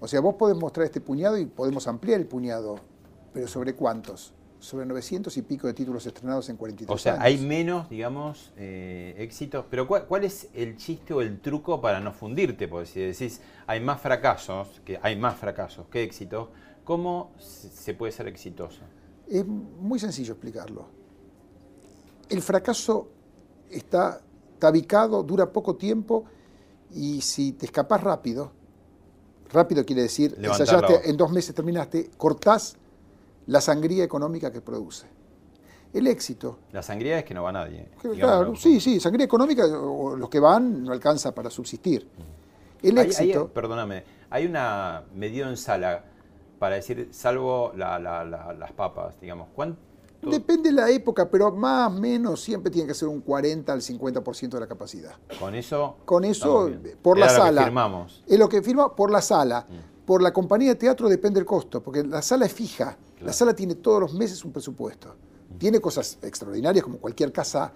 O 0.00 0.08
sea, 0.08 0.20
vos 0.20 0.34
podés 0.34 0.56
mostrar 0.56 0.86
este 0.86 1.00
puñado 1.00 1.38
y 1.38 1.46
podemos 1.46 1.86
ampliar 1.86 2.20
el 2.20 2.26
puñado, 2.26 2.76
pero 3.32 3.46
¿sobre 3.46 3.74
cuántos? 3.74 4.34
Sobre 4.60 4.84
900 4.86 5.36
y 5.36 5.42
pico 5.42 5.66
de 5.66 5.74
títulos 5.74 6.06
estrenados 6.06 6.48
en 6.50 6.56
43 6.56 6.88
años. 6.90 7.00
O 7.00 7.02
sea, 7.02 7.20
hay 7.20 7.38
menos, 7.38 7.88
digamos, 7.88 8.52
eh, 8.56 9.14
éxitos. 9.18 9.64
Pero 9.70 9.88
¿cuál, 9.88 10.24
es 10.24 10.48
el 10.54 10.76
chiste 10.76 11.14
o 11.14 11.22
el 11.22 11.40
truco 11.40 11.80
para 11.80 11.98
no 11.98 12.12
fundirte? 12.12 12.68
Porque 12.68 12.86
si 12.86 13.00
decís, 13.00 13.40
hay 13.66 13.80
más 13.80 14.00
fracasos, 14.00 14.80
que 14.84 15.00
hay 15.02 15.16
más 15.16 15.36
fracasos 15.36 15.86
que 15.88 16.02
éxitos, 16.02 16.48
¿cómo 16.84 17.32
se 17.38 17.94
puede 17.94 18.12
ser 18.12 18.28
exitoso? 18.28 18.82
Es 19.28 19.46
muy 19.46 19.98
sencillo 19.98 20.34
explicarlo. 20.34 20.88
El 22.28 22.42
fracaso 22.42 23.08
está 23.70 24.20
tabicado, 24.58 25.22
dura 25.22 25.50
poco 25.50 25.76
tiempo 25.76 26.24
y 26.92 27.22
si 27.22 27.52
te 27.52 27.66
escapas 27.66 28.02
rápido, 28.02 28.52
rápido 29.52 29.84
quiere 29.86 30.02
decir, 30.02 30.36
ensayaste, 30.38 31.08
en 31.08 31.16
dos 31.16 31.30
meses 31.32 31.54
terminaste, 31.54 32.10
cortás 32.16 32.76
la 33.50 33.60
sangría 33.60 34.04
económica 34.04 34.52
que 34.52 34.60
produce. 34.60 35.06
El 35.92 36.06
éxito. 36.06 36.60
La 36.70 36.84
sangría 36.84 37.18
es 37.18 37.24
que 37.24 37.34
no 37.34 37.42
va 37.42 37.50
nadie. 37.50 37.88
Claro, 38.00 38.54
sí, 38.54 38.80
sí, 38.80 39.00
sangría 39.00 39.24
económica, 39.24 39.66
los 39.66 40.28
que 40.28 40.38
van 40.38 40.84
no 40.84 40.92
alcanza 40.92 41.34
para 41.34 41.50
subsistir. 41.50 42.06
El 42.80 42.96
éxito. 42.98 43.48
perdóname, 43.48 44.04
hay 44.30 44.46
una 44.46 45.02
medida 45.16 45.48
en 45.48 45.56
sala 45.56 46.04
para 46.60 46.76
decir, 46.76 47.08
salvo 47.10 47.72
las 47.74 48.72
papas, 48.76 49.20
digamos. 49.20 49.48
¿Cuánto? 49.52 49.80
Depende 50.22 50.68
de 50.68 50.76
la 50.76 50.88
época, 50.88 51.28
pero 51.28 51.50
más 51.50 51.90
o 51.90 51.98
menos 51.98 52.40
siempre 52.40 52.70
tiene 52.70 52.86
que 52.86 52.94
ser 52.94 53.08
un 53.08 53.20
40 53.20 53.72
al 53.72 53.80
50% 53.80 54.48
de 54.50 54.60
la 54.60 54.68
capacidad. 54.68 55.14
Con 55.40 55.56
eso. 55.56 55.96
Con 56.04 56.24
eso, 56.24 56.70
por 57.02 57.18
la 57.18 57.28
sala. 57.28 57.50
Lo 57.50 57.56
que 57.56 57.64
firmamos. 57.64 58.24
Es 58.28 58.38
lo 58.38 58.48
que 58.48 58.62
firma 58.62 58.94
por 58.94 59.10
la 59.10 59.20
sala. 59.20 59.66
Mm. 59.68 60.06
Por 60.06 60.22
la 60.22 60.32
compañía 60.32 60.68
de 60.68 60.74
teatro 60.76 61.08
depende 61.08 61.40
el 61.40 61.46
costo, 61.46 61.82
porque 61.82 62.04
la 62.04 62.22
sala 62.22 62.46
es 62.46 62.52
fija. 62.52 62.96
La 63.20 63.32
sala 63.32 63.54
tiene 63.54 63.74
todos 63.74 64.00
los 64.00 64.14
meses 64.14 64.44
un 64.44 64.52
presupuesto. 64.52 65.14
Tiene 65.58 65.80
cosas 65.80 66.18
extraordinarias 66.22 66.84
como 66.84 66.98
cualquier 66.98 67.32
casa 67.32 67.72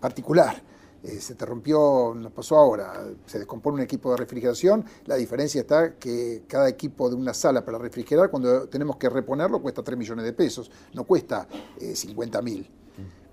particular. 0.00 0.62
Eh, 1.02 1.20
se 1.20 1.34
te 1.34 1.46
rompió, 1.46 2.14
nos 2.14 2.32
pasó 2.32 2.56
ahora, 2.56 3.04
se 3.24 3.38
descompone 3.38 3.76
un 3.76 3.80
equipo 3.80 4.10
de 4.10 4.18
refrigeración, 4.18 4.84
la 5.06 5.14
diferencia 5.16 5.62
está 5.62 5.94
que 5.94 6.44
cada 6.46 6.68
equipo 6.68 7.08
de 7.08 7.16
una 7.16 7.32
sala 7.32 7.64
para 7.64 7.78
refrigerar, 7.78 8.30
cuando 8.30 8.68
tenemos 8.68 8.96
que 8.96 9.08
reponerlo, 9.08 9.62
cuesta 9.62 9.82
3 9.82 9.98
millones 9.98 10.26
de 10.26 10.34
pesos, 10.34 10.70
no 10.92 11.04
cuesta 11.04 11.48
50 11.78 12.38
eh, 12.38 12.42
mil. 12.42 12.70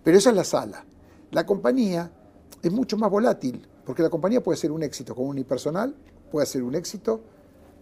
Pero 0.01 0.17
esa 0.17 0.29
es 0.29 0.35
la 0.37 0.45
sala. 0.45 0.85
La 1.31 1.45
compañía 1.45 2.09
es 2.61 2.71
mucho 2.71 2.95
más 2.97 3.11
volátil, 3.11 3.67
porque 3.85 4.01
la 4.01 4.09
compañía 4.09 4.41
puede 4.41 4.57
ser 4.57 4.71
un 4.71 4.83
éxito 4.83 5.13
con 5.13 5.25
un 5.25 5.31
unipersonal, 5.31 5.93
puede 6.31 6.45
ser 6.45 6.63
un 6.63 6.73
éxito 6.73 7.21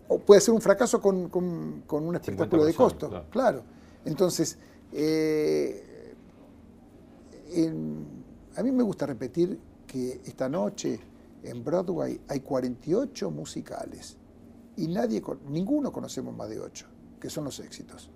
o 0.08 0.20
puede 0.20 0.42
ser 0.42 0.54
un 0.54 0.62
fracaso 0.62 1.02
con, 1.02 1.30
un 1.34 2.16
espectáculo 2.16 2.66
de 2.66 2.74
costo. 2.74 3.26
Claro. 3.30 3.64
Entonces, 4.06 4.58
eh, 4.92 6.14
a 8.56 8.64
mí 8.64 8.72
me 8.72 8.84
gusta 8.84 9.06
repetir 9.06 9.60
que 9.88 10.22
esta 10.26 10.48
noche 10.50 11.00
en 11.44 11.64
Broadway 11.64 12.20
hay 12.28 12.40
48 12.40 13.32
musicales 13.32 14.18
y 14.78 14.88
nadie, 14.88 15.22
ninguno 15.50 15.92
conocemos 15.92 16.36
más 16.36 16.50
de 16.50 16.60
8, 16.60 16.86
que 17.20 17.30
son 17.30 17.46
los 17.46 17.60
éxitos. 17.60 18.10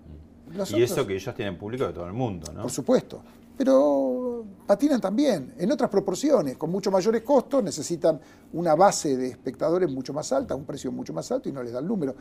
Mm. 0.48 0.76
y 0.76 0.82
eso 0.82 1.06
que 1.06 1.16
ellos 1.16 1.36
tienen 1.36 1.58
público 1.58 1.86
de 1.86 1.94
todo 1.94 2.08
el 2.08 2.14
mundo, 2.14 2.52
¿no? 2.52 2.64
Por 2.64 2.72
supuesto 2.72 3.22
pero 3.60 4.46
patinan 4.66 5.02
también, 5.02 5.54
en 5.58 5.70
otras 5.70 5.90
proporciones, 5.90 6.56
con 6.56 6.70
mucho 6.70 6.90
mayores 6.92 7.24
costos, 7.24 7.62
necesitan 7.62 8.18
una 8.54 8.74
base 8.74 9.18
de 9.18 9.28
espectadores 9.28 9.92
mucho 9.92 10.14
más 10.14 10.32
alta, 10.32 10.56
un 10.56 10.64
precio 10.64 10.94
mucho 10.94 11.12
más 11.12 11.30
alto 11.30 11.50
y 11.50 11.52
no 11.52 11.62
les 11.62 11.74
da 11.74 11.80
el 11.80 11.86
número. 11.86 12.16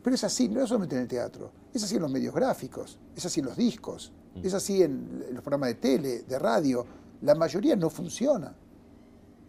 Pero 0.00 0.14
es 0.14 0.22
así, 0.22 0.48
no 0.48 0.62
es 0.62 0.68
solamente 0.68 0.94
en 0.94 1.02
el 1.02 1.08
teatro, 1.08 1.50
es 1.74 1.82
así 1.82 1.96
en 1.96 2.02
los 2.02 2.12
medios 2.12 2.32
gráficos, 2.32 2.96
es 3.16 3.26
así 3.26 3.40
en 3.40 3.46
los 3.46 3.56
discos, 3.56 4.12
mm. 4.36 4.46
es 4.46 4.54
así 4.54 4.80
en 4.80 5.24
los 5.32 5.42
programas 5.42 5.70
de 5.70 5.74
tele, 5.74 6.22
de 6.22 6.38
radio. 6.38 6.86
La 7.22 7.34
mayoría 7.34 7.74
no 7.74 7.90
funciona. 7.90 8.54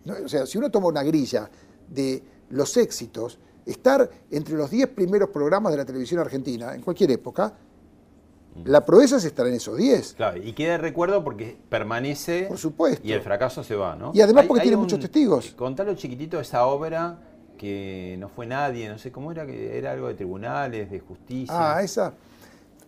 o 0.08 0.28
sea, 0.28 0.48
si 0.48 0.58
uno 0.58 0.72
toma 0.72 0.88
una 0.88 1.04
grilla 1.04 1.48
de 1.88 2.24
los 2.50 2.76
éxitos, 2.76 3.38
estar 3.68 4.10
entre 4.32 4.56
los 4.56 4.72
10 4.72 4.90
primeros 4.90 5.30
programas 5.30 5.74
de 5.74 5.78
la 5.78 5.86
televisión 5.86 6.22
argentina, 6.22 6.74
en 6.74 6.82
cualquier 6.82 7.12
época, 7.12 7.54
la 8.66 8.86
proeza 8.86 9.18
es 9.18 9.26
estar 9.26 9.48
en 9.48 9.54
esos 9.54 9.78
10. 9.78 10.14
Claro, 10.14 10.42
y 10.42 10.54
queda 10.54 10.74
de 10.74 10.78
recuerdo 10.80 11.24
porque 11.24 11.58
permanece. 11.70 12.46
Por 12.48 12.58
supuesto. 12.58 13.08
Y 13.08 13.14
el 13.14 13.22
fracaso 13.22 13.64
se 13.64 13.76
va, 13.76 13.96
¿no? 13.96 14.12
Y 14.14 14.22
además 14.22 14.46
porque 14.48 14.64
tiene 14.64 14.78
muchos 14.78 15.00
testigos. 15.00 15.54
Contalo 15.56 15.94
chiquitito 15.96 16.40
esa 16.40 16.66
obra 16.66 17.20
que 17.58 18.16
no 18.20 18.30
fue 18.30 18.48
nadie, 18.48 18.88
no 18.88 18.98
sé 18.98 19.12
cómo 19.12 19.32
era, 19.32 19.46
que 19.46 19.78
era 19.78 19.92
algo 19.92 20.08
de 20.08 20.14
tribunales, 20.16 20.90
de 20.90 21.00
justicia. 21.00 21.76
Ah, 21.76 21.84
esa. 21.84 22.14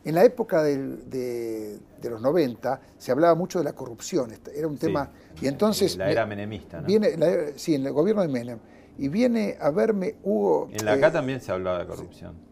En 0.04 0.16
la 0.16 0.24
época 0.24 0.64
de, 0.64 1.78
los 2.04 2.22
90 2.22 2.82
se 2.98 3.12
hablaba 3.12 3.36
mucho 3.36 3.60
de 3.60 3.66
la 3.66 3.74
corrupción, 3.74 4.32
era 4.56 4.68
un 4.68 4.78
tema. 4.78 5.12
y 5.42 5.48
entonces. 5.48 5.96
La 5.98 6.10
era 6.10 6.26
menemista, 6.26 6.82
¿no? 6.82 6.88
Viene, 6.88 7.54
sí, 7.56 7.76
en 7.76 7.86
el 7.86 7.94
gobierno 7.94 8.22
de 8.24 8.28
Menem. 8.30 8.60
Y 8.98 9.08
viene 9.10 9.58
a 9.60 9.72
verme 9.72 10.16
Hugo. 10.24 10.70
En 10.72 10.86
la 10.86 10.94
acá 10.94 11.08
eh, 11.08 11.12
también 11.12 11.42
se 11.42 11.52
hablaba 11.52 11.80
de 11.80 11.86
corrupción. 11.86 12.51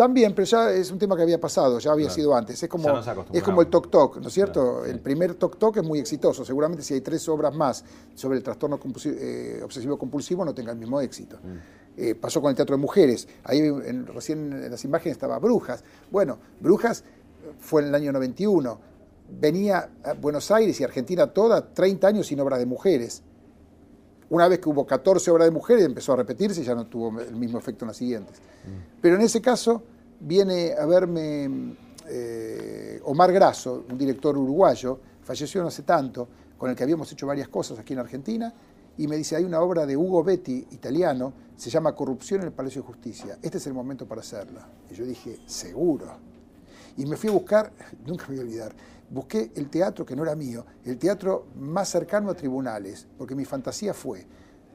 También, 0.00 0.34
pero 0.34 0.46
ya 0.46 0.70
es 0.72 0.90
un 0.90 0.98
tema 0.98 1.14
que 1.14 1.20
había 1.22 1.38
pasado, 1.38 1.78
ya 1.78 1.92
había 1.92 2.06
Claro. 2.06 2.14
sido 2.14 2.34
antes. 2.34 2.62
Es 2.62 2.68
como, 2.70 2.88
es 3.34 3.42
como 3.42 3.60
el 3.60 3.66
Tok 3.68 3.90
Tok, 3.90 4.16
¿no 4.16 4.28
es 4.28 4.32
cierto? 4.32 4.62
Claro, 4.62 4.84
sí. 4.86 4.90
El 4.92 5.00
primer 5.00 5.34
Tok 5.34 5.58
Tok 5.58 5.76
es 5.76 5.82
muy 5.84 5.98
exitoso. 5.98 6.42
Seguramente 6.42 6.82
si 6.82 6.94
hay 6.94 7.02
tres 7.02 7.28
obras 7.28 7.54
más 7.54 7.84
sobre 8.14 8.38
el 8.38 8.42
trastorno 8.42 8.80
eh, 9.04 9.60
obsesivo-compulsivo 9.62 10.42
no 10.42 10.54
tenga 10.54 10.72
el 10.72 10.78
mismo 10.78 11.02
éxito. 11.02 11.36
Mm. 11.36 11.98
Eh, 11.98 12.14
pasó 12.14 12.40
con 12.40 12.48
el 12.48 12.56
Teatro 12.56 12.76
de 12.76 12.80
Mujeres. 12.80 13.28
Ahí 13.44 13.58
en- 13.58 14.06
recién 14.06 14.50
en 14.54 14.70
las 14.70 14.82
imágenes 14.86 15.16
estaba 15.16 15.38
Brujas. 15.38 15.84
Bueno, 16.10 16.38
Brujas 16.60 17.04
fue 17.58 17.82
en 17.82 17.88
el 17.88 17.94
año 17.94 18.10
91. 18.10 18.80
Venía 19.28 19.90
a 20.02 20.14
Buenos 20.14 20.50
Aires 20.50 20.80
y 20.80 20.84
Argentina 20.84 21.26
toda 21.26 21.74
30 21.74 22.08
años 22.08 22.26
sin 22.26 22.40
obras 22.40 22.58
de 22.58 22.64
mujeres. 22.64 23.22
Una 24.30 24.46
vez 24.48 24.60
que 24.60 24.68
hubo 24.68 24.86
14 24.86 25.30
obras 25.32 25.46
de 25.46 25.50
mujeres, 25.50 25.84
empezó 25.84 26.12
a 26.12 26.16
repetirse 26.16 26.60
y 26.60 26.64
ya 26.64 26.74
no 26.74 26.86
tuvo 26.86 27.20
el 27.20 27.34
mismo 27.34 27.58
efecto 27.58 27.84
en 27.84 27.88
las 27.88 27.96
siguientes. 27.96 28.40
Pero 29.00 29.16
en 29.16 29.22
ese 29.22 29.40
caso 29.42 29.82
viene 30.20 30.74
a 30.78 30.86
verme 30.86 31.76
eh, 32.08 33.00
Omar 33.04 33.32
Grasso, 33.32 33.84
un 33.90 33.98
director 33.98 34.38
uruguayo, 34.38 35.00
falleció 35.22 35.62
no 35.62 35.68
hace 35.68 35.82
tanto, 35.82 36.28
con 36.56 36.70
el 36.70 36.76
que 36.76 36.84
habíamos 36.84 37.10
hecho 37.10 37.26
varias 37.26 37.48
cosas 37.48 37.78
aquí 37.78 37.92
en 37.92 37.98
Argentina, 37.98 38.54
y 38.98 39.08
me 39.08 39.16
dice, 39.16 39.34
hay 39.34 39.44
una 39.44 39.60
obra 39.60 39.86
de 39.86 39.96
Hugo 39.96 40.22
Betti, 40.22 40.66
italiano, 40.72 41.32
se 41.56 41.70
llama 41.70 41.94
Corrupción 41.94 42.42
en 42.42 42.48
el 42.48 42.52
Palacio 42.52 42.82
de 42.82 42.86
Justicia. 42.88 43.38
Este 43.42 43.58
es 43.58 43.66
el 43.66 43.72
momento 43.72 44.06
para 44.06 44.20
hacerla. 44.20 44.68
Y 44.90 44.94
yo 44.94 45.04
dije, 45.06 45.38
seguro. 45.46 46.06
Y 46.96 47.06
me 47.06 47.16
fui 47.16 47.30
a 47.30 47.32
buscar, 47.32 47.72
nunca 48.06 48.26
me 48.28 48.34
voy 48.34 48.38
a 48.38 48.46
olvidar, 48.46 48.72
busqué 49.10 49.50
el 49.56 49.68
teatro 49.68 50.06
que 50.06 50.14
no 50.14 50.22
era 50.22 50.34
mío, 50.36 50.64
el 50.84 50.98
teatro 50.98 51.46
más 51.56 51.88
cercano 51.88 52.30
a 52.30 52.34
tribunales, 52.34 53.06
porque 53.18 53.34
mi 53.34 53.44
fantasía 53.44 53.92
fue 53.92 54.26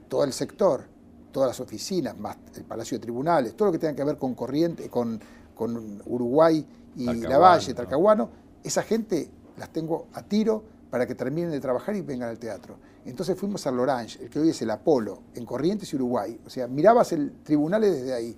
todo 0.10 0.24
el 0.24 0.34
sector, 0.34 0.84
todas 1.32 1.50
las 1.50 1.60
oficinas, 1.60 2.18
más 2.18 2.38
el 2.56 2.64
Palacio 2.64 2.98
de 2.98 3.02
Tribunales, 3.02 3.56
todo 3.56 3.68
lo 3.68 3.72
que 3.72 3.80
tenga 3.80 3.96
que 3.96 4.04
ver 4.04 4.18
con 4.18 4.36
Corriente, 4.36 4.90
con, 4.90 5.20
con 5.54 6.02
Uruguay 6.06 6.66
y 6.96 7.06
Talcahuano, 7.06 7.30
La 7.30 7.38
Valle, 7.38 7.70
¿no? 7.70 7.76
Talcahuano, 7.76 8.30
esa 8.64 8.84
gente 8.84 9.30
las 9.58 9.70
tengo 9.72 10.08
a 10.14 10.24
tiro 10.24 10.64
para 10.90 11.06
que 11.06 11.16
terminen 11.16 11.52
de 11.52 11.60
trabajar 11.60 11.96
y 11.96 12.02
vengan 12.02 12.30
al 12.30 12.40
teatro. 12.40 12.78
Entonces 13.06 13.38
fuimos 13.38 13.66
al 13.68 13.80
Orange, 13.80 14.24
el 14.24 14.30
que 14.30 14.40
hoy 14.40 14.50
es 14.50 14.62
el 14.62 14.70
Apolo, 14.72 15.22
en 15.34 15.46
Corrientes 15.46 15.92
y 15.94 15.96
Uruguay. 15.96 16.40
O 16.46 16.50
sea, 16.50 16.68
mirabas 16.68 17.12
el 17.12 17.32
tribunales 17.44 17.94
desde 17.94 18.14
ahí. 18.14 18.38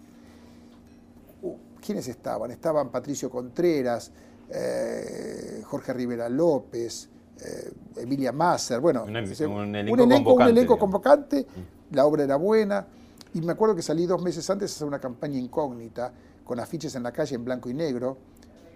Uh, 1.41 1.55
¿Quiénes 1.79 2.07
estaban? 2.07 2.51
Estaban 2.51 2.89
Patricio 2.89 3.29
Contreras, 3.29 4.11
eh, 4.49 5.61
Jorge 5.65 5.93
Rivera 5.93 6.29
López, 6.29 7.09
eh, 7.43 7.71
Emilia 7.97 8.31
Masser, 8.31 8.79
bueno, 8.79 9.03
Un 9.03 9.75
elenco 9.75 9.93
un 9.93 10.01
elenco, 10.01 10.31
convocante, 10.31 10.33
un 10.33 10.41
elenco 10.41 10.73
digamos. 10.73 10.79
convocante, 10.79 11.47
la 11.91 12.05
obra 12.05 12.23
era 12.23 12.35
buena, 12.35 12.87
y 13.33 13.41
me 13.41 13.51
acuerdo 13.51 13.75
que 13.75 13.81
salí 13.81 14.05
dos 14.05 14.21
meses 14.21 14.49
antes 14.49 14.71
a 14.71 14.75
hacer 14.75 14.87
una 14.87 14.99
campaña 14.99 15.37
incógnita, 15.37 16.11
con 16.43 16.59
afiches 16.59 16.95
en 16.95 17.03
la 17.03 17.11
calle 17.11 17.35
en 17.35 17.43
blanco 17.43 17.69
y 17.69 17.73
negro, 17.73 18.17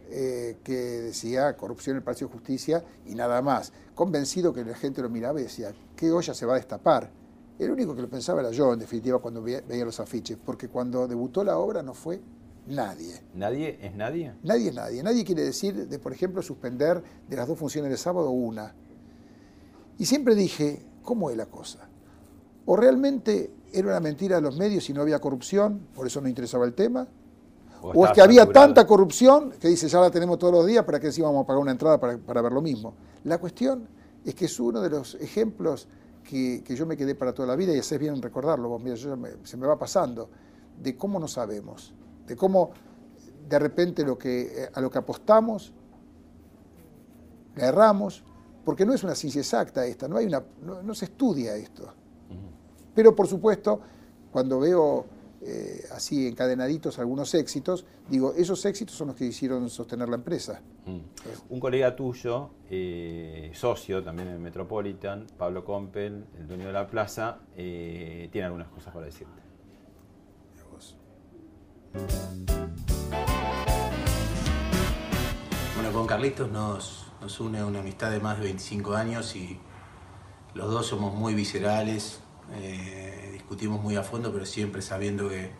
eh, 0.09 0.57
que 0.63 0.73
decía 0.73 1.55
corrupción 1.55 1.93
en 1.93 1.97
el 1.99 2.03
Palacio 2.03 2.27
de 2.27 2.33
Justicia 2.33 2.83
y 3.07 3.15
nada 3.15 3.41
más, 3.41 3.71
convencido 3.95 4.51
que 4.53 4.65
la 4.65 4.75
gente 4.75 5.01
lo 5.01 5.09
miraba 5.09 5.39
y 5.39 5.43
decía, 5.43 5.71
¿qué 5.95 6.11
olla 6.11 6.33
se 6.33 6.45
va 6.45 6.53
a 6.53 6.57
destapar? 6.57 7.09
El 7.57 7.71
único 7.71 7.95
que 7.95 8.01
lo 8.01 8.09
pensaba 8.09 8.41
era 8.41 8.51
yo, 8.51 8.73
en 8.73 8.79
definitiva, 8.79 9.19
cuando 9.19 9.41
veía 9.41 9.85
los 9.85 9.99
afiches, 10.01 10.37
porque 10.43 10.67
cuando 10.67 11.07
debutó 11.07 11.43
la 11.43 11.57
obra 11.57 11.81
no 11.81 11.93
fue 11.93 12.19
nadie. 12.67 13.21
¿Nadie 13.33 13.77
es 13.81 13.95
nadie? 13.95 14.33
Nadie 14.43 14.69
es 14.69 14.75
nadie. 14.75 15.03
Nadie 15.03 15.23
quiere 15.25 15.43
decir 15.43 15.87
de, 15.87 15.99
por 15.99 16.13
ejemplo, 16.13 16.41
suspender 16.41 17.01
de 17.27 17.35
las 17.35 17.47
dos 17.47 17.57
funciones 17.57 17.91
de 17.91 17.97
sábado 17.97 18.29
una. 18.31 18.73
Y 19.97 20.05
siempre 20.05 20.35
dije, 20.35 20.81
¿cómo 21.03 21.29
es 21.29 21.37
la 21.37 21.45
cosa? 21.45 21.87
O 22.65 22.75
realmente 22.75 23.51
era 23.73 23.87
una 23.89 23.99
mentira 23.99 24.35
de 24.37 24.41
los 24.41 24.57
medios 24.57 24.89
y 24.89 24.93
no 24.93 25.01
había 25.01 25.19
corrupción, 25.19 25.87
por 25.95 26.07
eso 26.07 26.21
no 26.21 26.27
interesaba 26.27 26.65
el 26.65 26.73
tema. 26.73 27.07
O 27.81 28.05
es 28.05 28.11
que 28.11 28.21
había 28.21 28.41
saturado. 28.41 28.65
tanta 28.67 28.85
corrupción 28.87 29.51
que 29.59 29.67
dice, 29.67 29.87
ya 29.87 29.99
la 30.01 30.11
tenemos 30.11 30.37
todos 30.37 30.53
los 30.53 30.65
días, 30.67 30.85
¿para 30.85 30.99
qué 30.99 31.07
encima 31.07 31.27
vamos 31.27 31.43
a 31.45 31.47
pagar 31.47 31.61
una 31.61 31.71
entrada 31.71 31.99
para, 31.99 32.17
para 32.17 32.41
ver 32.41 32.51
lo 32.51 32.61
mismo? 32.61 32.93
La 33.23 33.39
cuestión 33.39 33.87
es 34.23 34.35
que 34.35 34.45
es 34.45 34.59
uno 34.59 34.81
de 34.81 34.89
los 34.91 35.15
ejemplos 35.15 35.87
que, 36.23 36.61
que 36.63 36.75
yo 36.75 36.85
me 36.85 36.95
quedé 36.95 37.15
para 37.15 37.33
toda 37.33 37.47
la 37.47 37.55
vida, 37.55 37.73
y 37.75 37.79
haces 37.79 37.97
bien 37.99 38.13
en 38.13 38.21
recordarlo, 38.21 38.69
vos, 38.69 38.81
mira, 38.81 38.95
yo 38.95 39.17
me- 39.17 39.31
se 39.43 39.57
me 39.57 39.65
va 39.65 39.79
pasando, 39.79 40.29
de 40.79 40.95
cómo 40.95 41.19
no 41.19 41.27
sabemos, 41.27 41.91
de 42.27 42.35
cómo 42.35 42.71
de 43.47 43.59
repente 43.59 44.03
lo 44.03 44.17
que, 44.17 44.63
eh, 44.63 44.69
a 44.73 44.81
lo 44.81 44.89
que 44.89 44.97
apostamos, 44.97 45.73
le 47.55 47.63
erramos, 47.63 48.23
porque 48.63 48.85
no 48.85 48.93
es 48.93 49.03
una 49.03 49.15
ciencia 49.15 49.41
exacta 49.41 49.85
esta, 49.85 50.07
no, 50.07 50.17
hay 50.17 50.25
una, 50.25 50.43
no, 50.61 50.81
no 50.81 50.93
se 50.93 51.05
estudia 51.05 51.55
esto. 51.55 51.93
Pero 52.93 53.15
por 53.15 53.27
supuesto, 53.27 53.79
cuando 54.31 54.59
veo 54.59 55.05
eh, 55.43 55.85
así 55.91 56.27
encadenaditos 56.27 56.99
algunos 56.99 57.33
éxitos, 57.33 57.85
digo, 58.07 58.33
esos 58.37 58.63
éxitos 58.65 58.95
son 58.95 59.07
los 59.07 59.15
que 59.15 59.25
hicieron 59.25 59.69
sostener 59.69 60.07
la 60.07 60.15
empresa. 60.15 60.61
Mm. 60.85 60.99
Un 61.49 61.59
colega 61.59 61.95
tuyo, 61.95 62.51
eh, 62.69 63.49
socio 63.53 64.03
también 64.03 64.27
en 64.27 64.41
Metropolitan, 64.41 65.25
Pablo 65.37 65.65
Compel, 65.65 66.25
el 66.37 66.47
dueño 66.47 66.67
de 66.67 66.73
la 66.73 66.85
plaza, 66.85 67.39
eh, 67.55 68.29
tiene 68.31 68.45
algunas 68.45 68.67
cosas 68.67 68.93
para 68.93 69.07
decirte. 69.07 69.40
Bueno, 75.75 75.91
con 75.93 76.07
Carlitos 76.07 76.51
nos, 76.51 77.05
nos 77.21 77.39
une 77.39 77.63
una 77.63 77.79
amistad 77.79 78.11
de 78.11 78.19
más 78.19 78.37
de 78.37 78.45
25 78.45 78.95
años 78.95 79.35
y 79.35 79.59
los 80.53 80.69
dos 80.69 80.87
somos 80.87 81.13
muy 81.13 81.33
viscerales, 81.33 82.19
eh, 82.53 83.29
discutimos 83.33 83.81
muy 83.81 83.95
a 83.95 84.03
fondo, 84.03 84.31
pero 84.31 84.45
siempre 84.45 84.81
sabiendo 84.81 85.29
que, 85.29 85.51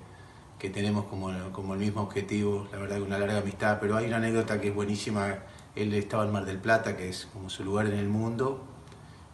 que 0.59 0.69
tenemos 0.69 1.05
como, 1.05 1.31
como 1.51 1.73
el 1.73 1.79
mismo 1.79 2.01
objetivo, 2.01 2.67
la 2.71 2.77
verdad 2.77 2.97
que 2.97 3.01
una 3.01 3.17
larga 3.17 3.39
amistad, 3.39 3.79
pero 3.79 3.97
hay 3.97 4.05
una 4.05 4.17
anécdota 4.17 4.61
que 4.61 4.67
es 4.69 4.75
buenísima, 4.75 5.39
él 5.75 5.93
estaba 5.93 6.25
en 6.25 6.31
Mar 6.31 6.45
del 6.45 6.59
Plata, 6.59 6.95
que 6.95 7.09
es 7.09 7.27
como 7.33 7.49
su 7.49 7.63
lugar 7.63 7.87
en 7.87 7.97
el 7.97 8.09
mundo, 8.09 8.63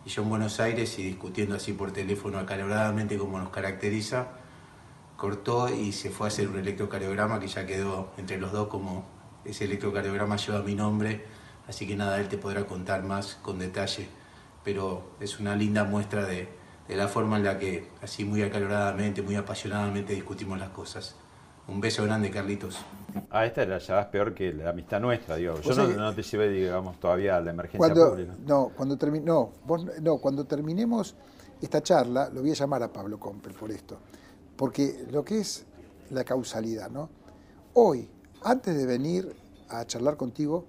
y 0.05 0.09
yo 0.09 0.23
en 0.23 0.29
Buenos 0.29 0.59
Aires 0.59 0.97
y 0.99 1.03
discutiendo 1.03 1.55
así 1.55 1.73
por 1.73 1.91
teléfono 1.91 2.39
acaloradamente 2.39 3.17
como 3.17 3.39
nos 3.39 3.49
caracteriza, 3.49 4.27
cortó 5.17 5.69
y 5.73 5.91
se 5.91 6.09
fue 6.11 6.27
a 6.27 6.29
hacer 6.29 6.47
un 6.47 6.57
electrocardiograma 6.59 7.39
que 7.39 7.47
ya 7.47 7.65
quedó 7.65 8.11
entre 8.17 8.37
los 8.37 8.51
dos 8.51 8.67
como 8.67 9.05
ese 9.45 9.65
electrocardiograma 9.65 10.37
lleva 10.37 10.61
mi 10.61 10.75
nombre, 10.75 11.25
así 11.67 11.87
que 11.87 11.95
nada, 11.95 12.19
él 12.19 12.27
te 12.29 12.37
podrá 12.37 12.65
contar 12.65 13.03
más 13.03 13.35
con 13.41 13.59
detalle, 13.59 14.07
pero 14.63 15.03
es 15.19 15.39
una 15.39 15.55
linda 15.55 15.83
muestra 15.83 16.25
de, 16.25 16.47
de 16.87 16.95
la 16.95 17.07
forma 17.07 17.37
en 17.37 17.43
la 17.43 17.57
que 17.57 17.89
así 18.01 18.23
muy 18.25 18.41
acaloradamente, 18.43 19.21
muy 19.21 19.35
apasionadamente 19.35 20.13
discutimos 20.13 20.59
las 20.59 20.69
cosas. 20.69 21.15
Un 21.67 21.81
beso 21.81 22.03
grande, 22.05 22.31
Carlitos. 22.31 22.77
Ah, 23.29 23.45
esta 23.45 23.65
la 23.65 23.77
llevas 23.79 24.05
peor 24.05 24.33
que 24.33 24.53
la 24.53 24.69
amistad 24.69 25.01
nuestra, 25.01 25.35
digo. 25.35 25.59
Yo 25.59 25.75
no, 25.75 26.13
te 26.13 26.23
llevé, 26.23 26.49
digamos, 26.49 26.97
todavía 26.99 27.35
a 27.35 27.41
la 27.41 27.49
emergencia 27.51 27.79
Cuando, 27.93 28.09
pública. 28.11 28.33
no, 28.45 28.71
cuando 28.75 28.97
termi- 28.97 29.21
no, 29.21 29.51
vos- 29.65 29.85
no, 30.01 30.17
cuando 30.17 30.45
terminemos 30.45 31.15
esta 31.61 31.81
charla, 31.81 32.29
lo 32.29 32.41
voy 32.41 32.51
a 32.51 32.53
llamar 32.53 32.83
a 32.83 32.93
Pablo 32.93 33.19
Compel 33.19 33.53
por 33.53 33.71
esto. 33.71 33.97
Porque 34.57 35.05
lo 35.11 35.23
que 35.23 35.39
es 35.39 35.63
la 36.09 36.23
causalidad, 36.23 36.89
¿no? 36.89 37.09
Hoy, 37.73 38.09
antes 38.43 38.75
de 38.75 38.85
venir 38.85 39.33
a 39.69 39.85
charlar 39.85 40.17
contigo, 40.17 40.65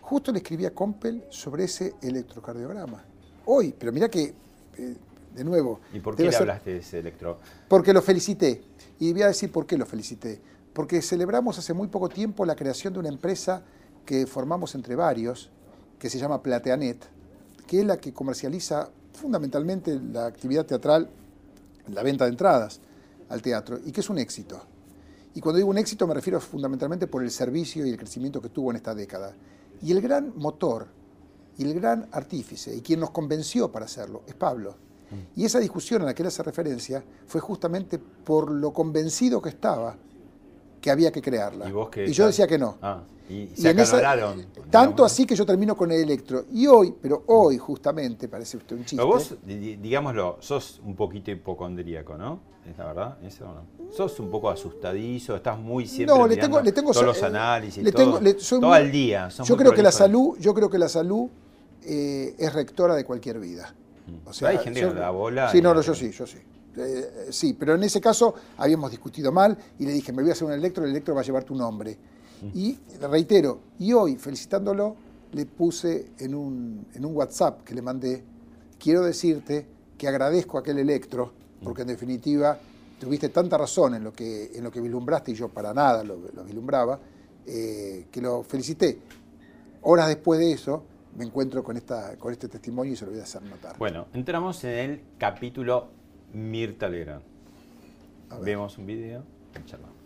justo 0.00 0.30
le 0.32 0.38
escribí 0.38 0.64
a 0.64 0.72
Compel 0.74 1.24
sobre 1.30 1.64
ese 1.64 1.94
electrocardiograma. 2.02 3.02
Hoy, 3.46 3.74
pero 3.76 3.92
mira 3.92 4.08
que, 4.08 4.34
eh, 4.78 4.96
de 5.34 5.44
nuevo. 5.44 5.80
¿Y 5.92 6.00
por 6.00 6.14
qué 6.14 6.24
le 6.24 6.32
ser- 6.32 6.42
hablaste 6.42 6.70
de 6.70 6.78
ese 6.78 7.00
electro? 7.00 7.38
Porque 7.68 7.92
lo 7.92 8.00
felicité. 8.02 8.62
Y 9.00 9.12
voy 9.12 9.22
a 9.22 9.28
decir 9.28 9.50
por 9.50 9.66
qué 9.66 9.76
lo 9.76 9.86
felicité. 9.86 10.40
Porque 10.72 11.02
celebramos 11.02 11.58
hace 11.58 11.72
muy 11.74 11.88
poco 11.88 12.08
tiempo 12.08 12.44
la 12.44 12.54
creación 12.54 12.92
de 12.92 13.00
una 13.00 13.08
empresa 13.08 13.62
que 14.06 14.26
formamos 14.26 14.74
entre 14.74 14.94
varios, 14.94 15.50
que 15.98 16.08
se 16.08 16.18
llama 16.18 16.42
Plateanet, 16.42 17.04
que 17.66 17.80
es 17.80 17.86
la 17.86 17.96
que 17.96 18.12
comercializa 18.12 18.90
fundamentalmente 19.12 19.98
la 20.12 20.26
actividad 20.26 20.64
teatral, 20.66 21.08
la 21.88 22.02
venta 22.02 22.24
de 22.24 22.30
entradas 22.30 22.80
al 23.32 23.42
teatro, 23.42 23.80
y 23.84 23.90
que 23.90 24.00
es 24.00 24.10
un 24.10 24.18
éxito. 24.18 24.62
Y 25.34 25.40
cuando 25.40 25.56
digo 25.56 25.70
un 25.70 25.78
éxito 25.78 26.06
me 26.06 26.14
refiero 26.14 26.38
fundamentalmente 26.40 27.06
por 27.06 27.22
el 27.22 27.30
servicio 27.30 27.86
y 27.86 27.90
el 27.90 27.96
crecimiento 27.96 28.40
que 28.42 28.50
tuvo 28.50 28.70
en 28.70 28.76
esta 28.76 28.94
década. 28.94 29.34
Y 29.80 29.90
el 29.90 30.00
gran 30.00 30.32
motor 30.36 30.86
y 31.56 31.64
el 31.64 31.74
gran 31.74 32.08
artífice, 32.12 32.76
y 32.76 32.80
quien 32.82 33.00
nos 33.00 33.10
convenció 33.10 33.72
para 33.72 33.86
hacerlo, 33.86 34.22
es 34.26 34.34
Pablo. 34.34 34.76
Y 35.36 35.44
esa 35.44 35.58
discusión 35.58 36.00
a 36.00 36.06
la 36.06 36.14
que 36.14 36.22
él 36.22 36.28
hace 36.28 36.42
referencia 36.42 37.04
fue 37.26 37.40
justamente 37.40 37.98
por 37.98 38.50
lo 38.50 38.72
convencido 38.72 39.42
que 39.42 39.50
estaba 39.50 39.96
que 40.82 40.90
había 40.90 41.10
que 41.12 41.22
crearla. 41.22 41.66
¿Y 41.68 41.72
vos 41.72 41.88
qué 41.88 42.12
yo 42.12 42.24
tal? 42.24 42.30
decía 42.32 42.46
que 42.46 42.58
no. 42.58 42.76
Ah, 42.82 43.00
y 43.30 43.34
Y 43.34 43.52
se 43.56 43.70
en 43.70 43.78
esa- 43.78 43.96
acaloraron. 43.98 44.44
tanto 44.68 45.04
así 45.04 45.24
que 45.24 45.34
yo 45.36 45.46
termino 45.46 45.76
con 45.76 45.90
el 45.92 46.02
electro. 46.02 46.44
Y 46.52 46.66
hoy, 46.66 46.92
pero 47.00 47.22
hoy 47.28 47.56
justamente, 47.56 48.28
parece 48.28 48.56
usted 48.58 48.74
un 48.76 48.82
chiste. 48.84 48.96
Pero 48.96 49.06
vos, 49.06 49.34
di- 49.46 49.56
di- 49.58 49.76
digámoslo, 49.76 50.38
sos 50.40 50.80
un 50.84 50.96
poquito 50.96 51.30
hipocondríaco, 51.30 52.18
¿no? 52.18 52.40
¿Es 52.68 52.76
la 52.76 52.86
verdad? 52.86 53.18
¿Eso 53.24 53.44
o 53.48 53.54
no? 53.54 53.92
Sos 53.92 54.18
un 54.20 54.30
poco 54.30 54.50
asustadizo, 54.50 55.36
estás 55.36 55.58
muy 55.58 55.86
siempre 55.86 56.16
no, 56.16 56.26
le 56.26 56.36
tengo, 56.36 56.60
le 56.60 56.72
tengo 56.72 56.92
todos 56.92 57.06
los 57.06 57.22
eh, 57.22 57.26
análisis, 57.26 57.82
le 57.82 57.92
todo, 57.92 58.20
le- 58.20 58.38
soy 58.40 58.58
todo 58.60 58.70
muy- 58.70 58.78
al 58.78 58.90
día. 58.90 59.28
Yo 59.28 59.56
creo 59.56 59.72
que 59.72 59.82
la 59.82 59.92
salud, 59.92 60.36
yo 60.40 60.52
creo 60.52 60.68
que 60.68 60.78
la 60.78 60.88
salud 60.88 61.28
eh, 61.84 62.34
es 62.38 62.52
rectora 62.52 62.94
de 62.96 63.04
cualquier 63.04 63.38
vida. 63.40 63.72
O 64.26 64.30
Pero 64.36 64.48
hay 64.50 64.58
gente 64.58 64.80
que 64.80 64.92
da 64.94 65.10
bola 65.10 65.50
Sí, 65.50 65.58
y 65.58 65.62
no, 65.62 65.72
no, 65.74 65.80
yo 65.80 65.94
sí, 65.94 66.10
yo 66.10 66.26
sí. 66.26 66.38
Eh, 66.76 67.28
sí, 67.30 67.54
pero 67.54 67.74
en 67.74 67.82
ese 67.82 68.00
caso 68.00 68.34
habíamos 68.56 68.90
discutido 68.90 69.30
mal 69.30 69.56
y 69.78 69.86
le 69.86 69.92
dije, 69.92 70.12
me 70.12 70.22
voy 70.22 70.30
a 70.30 70.32
hacer 70.32 70.46
un 70.46 70.54
electro, 70.54 70.84
el 70.84 70.90
electro 70.90 71.14
va 71.14 71.20
a 71.20 71.24
llevar 71.24 71.44
tu 71.44 71.54
nombre. 71.54 71.98
Y 72.54 72.76
reitero, 73.00 73.60
y 73.78 73.92
hoy, 73.92 74.16
felicitándolo, 74.16 74.96
le 75.30 75.46
puse 75.46 76.10
en 76.18 76.34
un, 76.34 76.86
en 76.92 77.04
un 77.04 77.14
WhatsApp 77.14 77.62
que 77.62 77.72
le 77.72 77.82
mandé, 77.82 78.24
quiero 78.80 79.02
decirte 79.02 79.66
que 79.96 80.08
agradezco 80.08 80.58
a 80.58 80.60
aquel 80.60 80.78
electro, 80.78 81.32
porque 81.62 81.82
en 81.82 81.88
definitiva 81.88 82.58
tuviste 82.98 83.28
tanta 83.28 83.56
razón 83.56 83.94
en 83.94 84.02
lo 84.02 84.12
que, 84.12 84.50
en 84.54 84.64
lo 84.64 84.72
que 84.72 84.80
vislumbraste 84.80 85.30
y 85.30 85.34
yo 85.34 85.48
para 85.48 85.72
nada 85.72 86.02
lo, 86.02 86.16
lo 86.34 86.42
vislumbraba, 86.42 86.98
eh, 87.46 88.06
que 88.10 88.20
lo 88.20 88.42
felicité. 88.42 88.98
Horas 89.82 90.08
después 90.08 90.40
de 90.40 90.52
eso, 90.52 90.84
me 91.16 91.24
encuentro 91.24 91.62
con, 91.62 91.76
esta, 91.76 92.16
con 92.16 92.32
este 92.32 92.48
testimonio 92.48 92.92
y 92.92 92.96
se 92.96 93.04
lo 93.04 93.10
voy 93.10 93.20
a 93.20 93.24
hacer 93.24 93.42
notar. 93.42 93.76
Bueno, 93.78 94.06
entramos 94.14 94.62
en 94.64 94.70
el 94.70 95.02
capítulo 95.18 95.88
Mirta 96.32 96.88
Legrand. 96.88 97.22
Vemos 98.42 98.78
un 98.78 98.86
video 98.86 99.22
y 99.60 99.68
charlamos. 99.68 99.96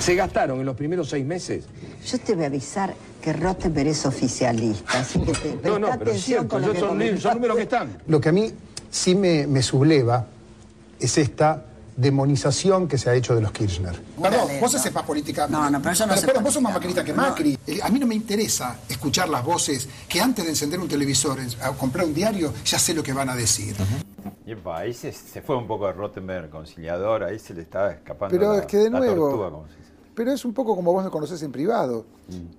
Se 0.00 0.14
gastaron 0.14 0.58
en 0.58 0.66
los 0.66 0.76
primeros 0.76 1.08
seis 1.08 1.24
meses. 1.24 1.66
Yo 2.04 2.18
te 2.18 2.34
voy 2.34 2.44
a 2.44 2.46
avisar 2.46 2.94
que 3.20 3.32
Rottenberg 3.32 3.88
es 3.88 4.04
oficialista, 4.04 4.98
así 4.98 5.20
que 5.20 5.32
te 5.32 5.54
No, 5.68 5.78
no, 5.78 5.86
pero 5.86 5.86
es 5.86 5.92
atención 5.92 6.20
cierto, 6.20 6.48
con 6.48 6.62
lo 6.62 6.68
yo 6.68 6.72
que 6.72 6.80
son, 6.80 7.18
son 7.18 7.34
números 7.34 7.56
que 7.56 7.62
están. 7.62 8.02
Lo 8.06 8.20
que 8.20 8.28
a 8.30 8.32
mí 8.32 8.52
sí 8.90 9.14
me, 9.14 9.46
me 9.46 9.62
subleva 9.62 10.26
es 10.98 11.18
esta 11.18 11.66
demonización 11.96 12.88
que 12.88 12.98
se 12.98 13.10
ha 13.10 13.14
hecho 13.14 13.34
de 13.34 13.40
los 13.40 13.52
Kirchner. 13.52 14.00
Perdón, 14.20 14.48
vos 14.60 14.74
haces 14.74 14.92
más 14.92 15.04
política. 15.04 15.46
No, 15.48 15.68
no, 15.70 15.80
pero 15.80 15.94
yo 15.94 16.06
no 16.06 16.16
sé 16.16 16.26
perdón, 16.26 16.44
vos 16.44 16.54
sos 16.54 16.62
más 16.62 16.72
macrista 16.74 17.04
que. 17.04 17.12
Macri. 17.12 17.58
A 17.82 17.88
mí 17.88 17.98
no 17.98 18.06
me 18.06 18.14
interesa 18.14 18.78
escuchar 18.88 19.28
las 19.28 19.44
voces 19.44 19.88
que 20.08 20.20
antes 20.20 20.44
de 20.44 20.50
encender 20.50 20.80
un 20.80 20.88
televisor, 20.88 21.38
a 21.62 21.70
comprar 21.72 22.06
un 22.06 22.14
diario, 22.14 22.52
ya 22.64 22.78
sé 22.78 22.94
lo 22.94 23.02
que 23.02 23.12
van 23.12 23.28
a 23.28 23.36
decir. 23.36 23.74
Y 24.46 24.52
epa, 24.52 24.78
ahí 24.78 24.92
se, 24.94 25.12
se 25.12 25.40
fue 25.42 25.56
un 25.56 25.66
poco 25.66 25.86
de 25.86 25.92
Rottenberg 25.92 26.50
conciliador, 26.50 27.22
ahí 27.24 27.38
se 27.38 27.54
le 27.54 27.62
estaba 27.62 27.92
escapando 27.92 28.36
Pero 28.36 28.52
la, 28.54 28.58
es 28.60 28.66
que 28.66 28.76
de 28.78 28.90
nuevo- 28.90 29.28
tortuga, 29.28 29.50
como 29.50 29.66
se 29.68 29.76
dice. 29.76 29.82
Pero 30.14 30.32
es 30.32 30.44
un 30.44 30.52
poco 30.52 30.76
como 30.76 30.92
vos 30.92 31.02
me 31.04 31.10
conocés 31.10 31.42
en 31.42 31.52
privado, 31.52 32.04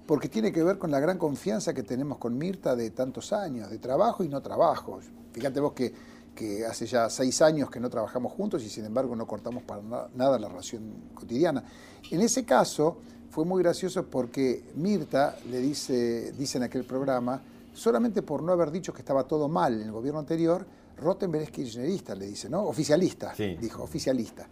porque 0.07 0.27
tiene 0.27 0.51
que 0.51 0.63
ver 0.63 0.77
con 0.79 0.89
la 0.91 0.99
gran 0.99 1.17
confianza 1.19 1.73
que 1.73 1.83
tenemos 1.83 2.17
con 2.17 2.35
Mirta 2.37 2.75
de 2.75 2.89
tantos 2.89 3.31
años, 3.33 3.69
de 3.69 3.77
trabajo 3.77 4.23
y 4.23 4.27
no 4.27 4.41
trabajo. 4.41 4.99
Fíjate 5.33 5.59
vos 5.59 5.73
que, 5.73 5.93
que 6.35 6.65
hace 6.65 6.85
ya 6.85 7.09
seis 7.09 7.41
años 7.41 7.69
que 7.69 7.79
no 7.79 7.89
trabajamos 7.89 8.31
juntos 8.33 8.63
y 8.63 8.69
sin 8.69 8.85
embargo 8.85 9.15
no 9.15 9.27
cortamos 9.27 9.63
para 9.63 9.81
na- 9.81 10.07
nada 10.15 10.39
la 10.39 10.47
relación 10.49 10.83
cotidiana. 11.13 11.63
En 12.11 12.21
ese 12.21 12.43
caso 12.43 12.97
fue 13.29 13.45
muy 13.45 13.61
gracioso 13.63 14.05
porque 14.05 14.63
Mirta 14.75 15.37
le 15.49 15.59
dice, 15.59 16.31
dice 16.33 16.57
en 16.57 16.63
aquel 16.63 16.83
programa, 16.85 17.41
solamente 17.73 18.21
por 18.21 18.43
no 18.43 18.51
haber 18.51 18.71
dicho 18.71 18.93
que 18.93 18.99
estaba 19.01 19.23
todo 19.23 19.47
mal 19.47 19.73
en 19.73 19.87
el 19.87 19.91
gobierno 19.91 20.19
anterior, 20.19 20.65
Rottenberg 20.97 21.43
es 21.45 21.51
kirchnerista, 21.51 22.13
le 22.13 22.27
dice, 22.27 22.49
¿no? 22.49 22.63
Oficialista, 22.63 23.33
dijo, 23.59 23.81
oficialista. 23.83 24.47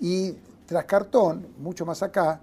Y 0.00 0.32
tras 0.66 0.84
cartón, 0.86 1.46
mucho 1.58 1.84
más 1.84 2.02
acá, 2.02 2.40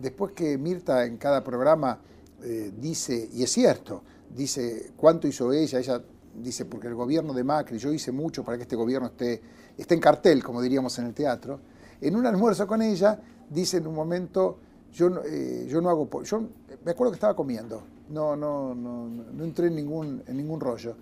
después 0.00 0.32
que 0.32 0.58
Mirta 0.58 1.04
en 1.04 1.16
cada 1.16 1.42
programa 1.44 1.98
eh, 2.42 2.72
dice, 2.76 3.28
y 3.32 3.42
es 3.44 3.52
cierto, 3.52 4.02
dice 4.34 4.90
cuánto 4.96 5.28
hizo 5.28 5.52
ella, 5.52 5.78
ella 5.78 6.02
dice, 6.36 6.64
porque 6.64 6.88
el 6.88 6.94
gobierno 6.94 7.32
de 7.32 7.44
Macri, 7.44 7.78
yo 7.78 7.92
hice 7.92 8.12
mucho 8.12 8.44
para 8.44 8.56
que 8.56 8.62
este 8.62 8.76
gobierno 8.76 9.08
esté, 9.08 9.40
esté 9.76 9.94
en 9.94 10.00
cartel, 10.00 10.42
como 10.42 10.60
diríamos 10.60 10.98
en 10.98 11.06
el 11.06 11.14
teatro, 11.14 11.60
en 12.00 12.16
un 12.16 12.26
almuerzo 12.26 12.66
con 12.66 12.82
ella, 12.82 13.20
dice 13.48 13.78
en 13.78 13.86
un 13.86 13.94
momento, 13.94 14.58
yo, 14.92 15.10
eh, 15.24 15.66
yo 15.68 15.80
no 15.80 15.90
hago, 15.90 16.22
yo 16.22 16.42
me 16.84 16.92
acuerdo 16.92 17.12
que 17.12 17.16
estaba 17.16 17.34
comiendo, 17.34 17.82
no, 18.10 18.36
no, 18.36 18.74
no, 18.74 19.08
no 19.08 19.44
entré 19.44 19.68
en 19.68 19.76
ningún, 19.76 20.22
en 20.26 20.36
ningún 20.36 20.60
rollo. 20.60 20.96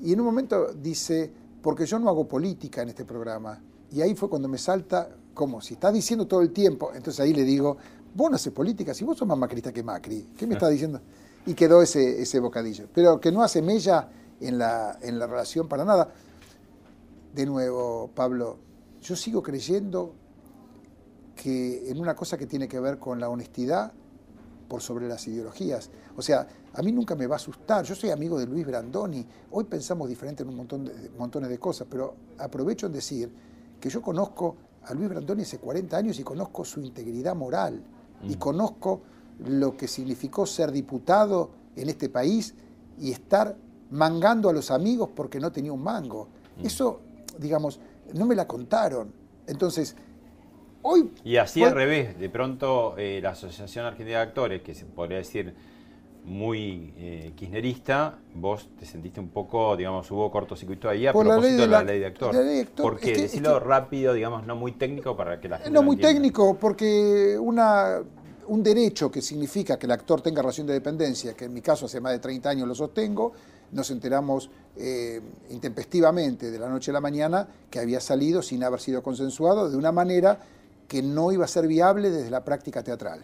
Y 0.00 0.12
en 0.12 0.20
un 0.20 0.26
momento 0.26 0.72
dice, 0.74 1.30
porque 1.62 1.86
yo 1.86 1.98
no 1.98 2.08
hago 2.08 2.26
política 2.26 2.82
en 2.82 2.90
este 2.90 3.04
programa. 3.04 3.60
Y 3.90 4.00
ahí 4.00 4.14
fue 4.14 4.28
cuando 4.28 4.48
me 4.48 4.58
salta, 4.58 5.08
como 5.34 5.60
si 5.60 5.74
estás 5.74 5.92
diciendo 5.92 6.26
todo 6.26 6.40
el 6.42 6.50
tiempo, 6.52 6.90
entonces 6.94 7.20
ahí 7.20 7.32
le 7.32 7.44
digo, 7.44 7.76
vos 8.14 8.30
no 8.30 8.36
haces 8.36 8.52
política, 8.52 8.92
si 8.94 9.04
vos 9.04 9.16
sos 9.16 9.26
más 9.26 9.38
macrista 9.38 9.72
que 9.72 9.82
Macri, 9.82 10.28
¿qué 10.36 10.46
me 10.46 10.54
estás 10.54 10.70
diciendo? 10.70 11.00
Y 11.46 11.54
quedó 11.54 11.80
ese, 11.80 12.20
ese 12.20 12.40
bocadillo. 12.40 12.88
Pero 12.92 13.20
que 13.20 13.32
no 13.32 13.42
hace 13.42 13.62
mella 13.62 14.08
en 14.40 14.58
la, 14.58 14.98
en 15.02 15.18
la 15.18 15.26
relación 15.26 15.68
para 15.68 15.84
nada. 15.84 16.12
De 17.34 17.46
nuevo, 17.46 18.10
Pablo, 18.14 18.58
yo 19.00 19.16
sigo 19.16 19.42
creyendo 19.42 20.14
que 21.34 21.90
en 21.90 22.00
una 22.00 22.14
cosa 22.14 22.36
que 22.36 22.46
tiene 22.46 22.68
que 22.68 22.80
ver 22.80 22.98
con 22.98 23.20
la 23.20 23.28
honestidad 23.28 23.92
por 24.68 24.82
sobre 24.82 25.08
las 25.08 25.26
ideologías. 25.26 25.90
O 26.16 26.22
sea, 26.22 26.46
a 26.74 26.82
mí 26.82 26.92
nunca 26.92 27.14
me 27.14 27.26
va 27.26 27.36
a 27.36 27.38
asustar. 27.38 27.84
Yo 27.84 27.94
soy 27.94 28.10
amigo 28.10 28.38
de 28.38 28.46
Luis 28.46 28.66
Brandoni. 28.66 29.26
Hoy 29.50 29.64
pensamos 29.64 30.08
diferente 30.08 30.42
en 30.42 30.50
un 30.50 30.56
montón 30.56 30.84
de, 30.84 31.10
montones 31.16 31.48
de 31.48 31.58
cosas, 31.58 31.86
pero 31.90 32.14
aprovecho 32.38 32.86
en 32.86 32.92
decir 32.92 33.32
que 33.80 33.88
yo 33.88 34.02
conozco 34.02 34.56
a 34.84 34.94
Luis 34.94 35.08
Brandoni 35.08 35.42
hace 35.42 35.58
40 35.58 35.96
años 35.96 36.18
y 36.18 36.24
conozco 36.24 36.64
su 36.64 36.80
integridad 36.80 37.34
moral 37.34 37.82
y 38.22 38.34
conozco 38.34 39.02
lo 39.46 39.76
que 39.76 39.86
significó 39.86 40.44
ser 40.44 40.72
diputado 40.72 41.50
en 41.76 41.88
este 41.88 42.08
país 42.08 42.54
y 42.98 43.12
estar 43.12 43.56
mangando 43.90 44.48
a 44.48 44.52
los 44.52 44.70
amigos 44.70 45.10
porque 45.14 45.40
no 45.40 45.50
tenía 45.52 45.72
un 45.72 45.82
mango. 45.82 46.28
Eso, 46.62 47.00
digamos, 47.38 47.80
no 48.14 48.26
me 48.26 48.34
la 48.34 48.46
contaron. 48.46 49.12
Entonces, 49.46 49.96
hoy... 50.82 51.10
Y 51.24 51.36
así 51.36 51.60
fue- 51.60 51.68
al 51.68 51.74
revés, 51.74 52.18
de 52.18 52.28
pronto 52.28 52.94
eh, 52.98 53.20
la 53.22 53.30
Asociación 53.30 53.86
Argentina 53.86 54.18
de 54.18 54.24
Actores, 54.24 54.62
que 54.62 54.74
se 54.74 54.84
podría 54.84 55.18
decir 55.18 55.54
muy 56.24 56.92
eh, 56.98 57.32
kirchnerista, 57.36 58.18
vos 58.34 58.68
te 58.78 58.84
sentiste 58.84 59.18
un 59.18 59.28
poco, 59.28 59.76
digamos, 59.76 60.10
hubo 60.10 60.30
cortocircuito 60.30 60.88
ahí 60.88 61.06
a 61.06 61.12
Por 61.12 61.24
la 61.26 61.34
propósito 61.34 61.56
ley 61.58 61.66
de 61.66 61.72
la, 61.72 61.78
la- 61.78 61.84
ley 61.84 62.00
de 62.00 62.06
actor. 62.06 62.34
la 62.34 62.40
ley 62.42 62.56
de 62.56 62.60
actor, 62.62 62.82
¿Por 62.84 62.94
es 62.96 63.00
qué? 63.00 63.06
que- 63.06 63.24
es 63.24 63.30
Decirlo 63.32 63.58
que- 63.58 63.64
rápido, 63.64 64.12
digamos, 64.12 64.46
no 64.46 64.54
muy 64.54 64.72
técnico 64.72 65.16
para 65.16 65.40
que 65.40 65.48
la 65.48 65.56
gente 65.58 65.70
No 65.70 65.82
muy 65.82 65.94
entienda. 65.94 66.14
técnico, 66.14 66.54
porque 66.60 67.38
una, 67.40 68.02
un 68.48 68.62
derecho 68.62 69.10
que 69.10 69.22
significa 69.22 69.78
que 69.78 69.86
el 69.86 69.92
actor 69.92 70.20
tenga 70.20 70.42
relación 70.42 70.66
de 70.66 70.74
dependencia, 70.74 71.32
que 71.34 71.46
en 71.46 71.54
mi 71.54 71.62
caso 71.62 71.86
hace 71.86 71.98
más 72.00 72.12
de 72.12 72.18
30 72.18 72.50
años 72.50 72.68
lo 72.68 72.74
sostengo, 72.74 73.32
nos 73.72 73.90
enteramos 73.90 74.50
eh, 74.76 75.20
intempestivamente 75.50 76.50
de 76.50 76.58
la 76.58 76.68
noche 76.68 76.90
a 76.90 76.94
la 76.94 77.00
mañana 77.00 77.48
que 77.70 77.78
había 77.78 78.00
salido 78.00 78.42
sin 78.42 78.62
haber 78.64 78.80
sido 78.80 79.02
consensuado 79.02 79.70
de 79.70 79.76
una 79.76 79.92
manera 79.92 80.40
que 80.86 81.02
no 81.02 81.32
iba 81.32 81.44
a 81.44 81.48
ser 81.48 81.66
viable 81.66 82.10
desde 82.10 82.30
la 82.30 82.42
práctica 82.44 82.82
teatral. 82.82 83.22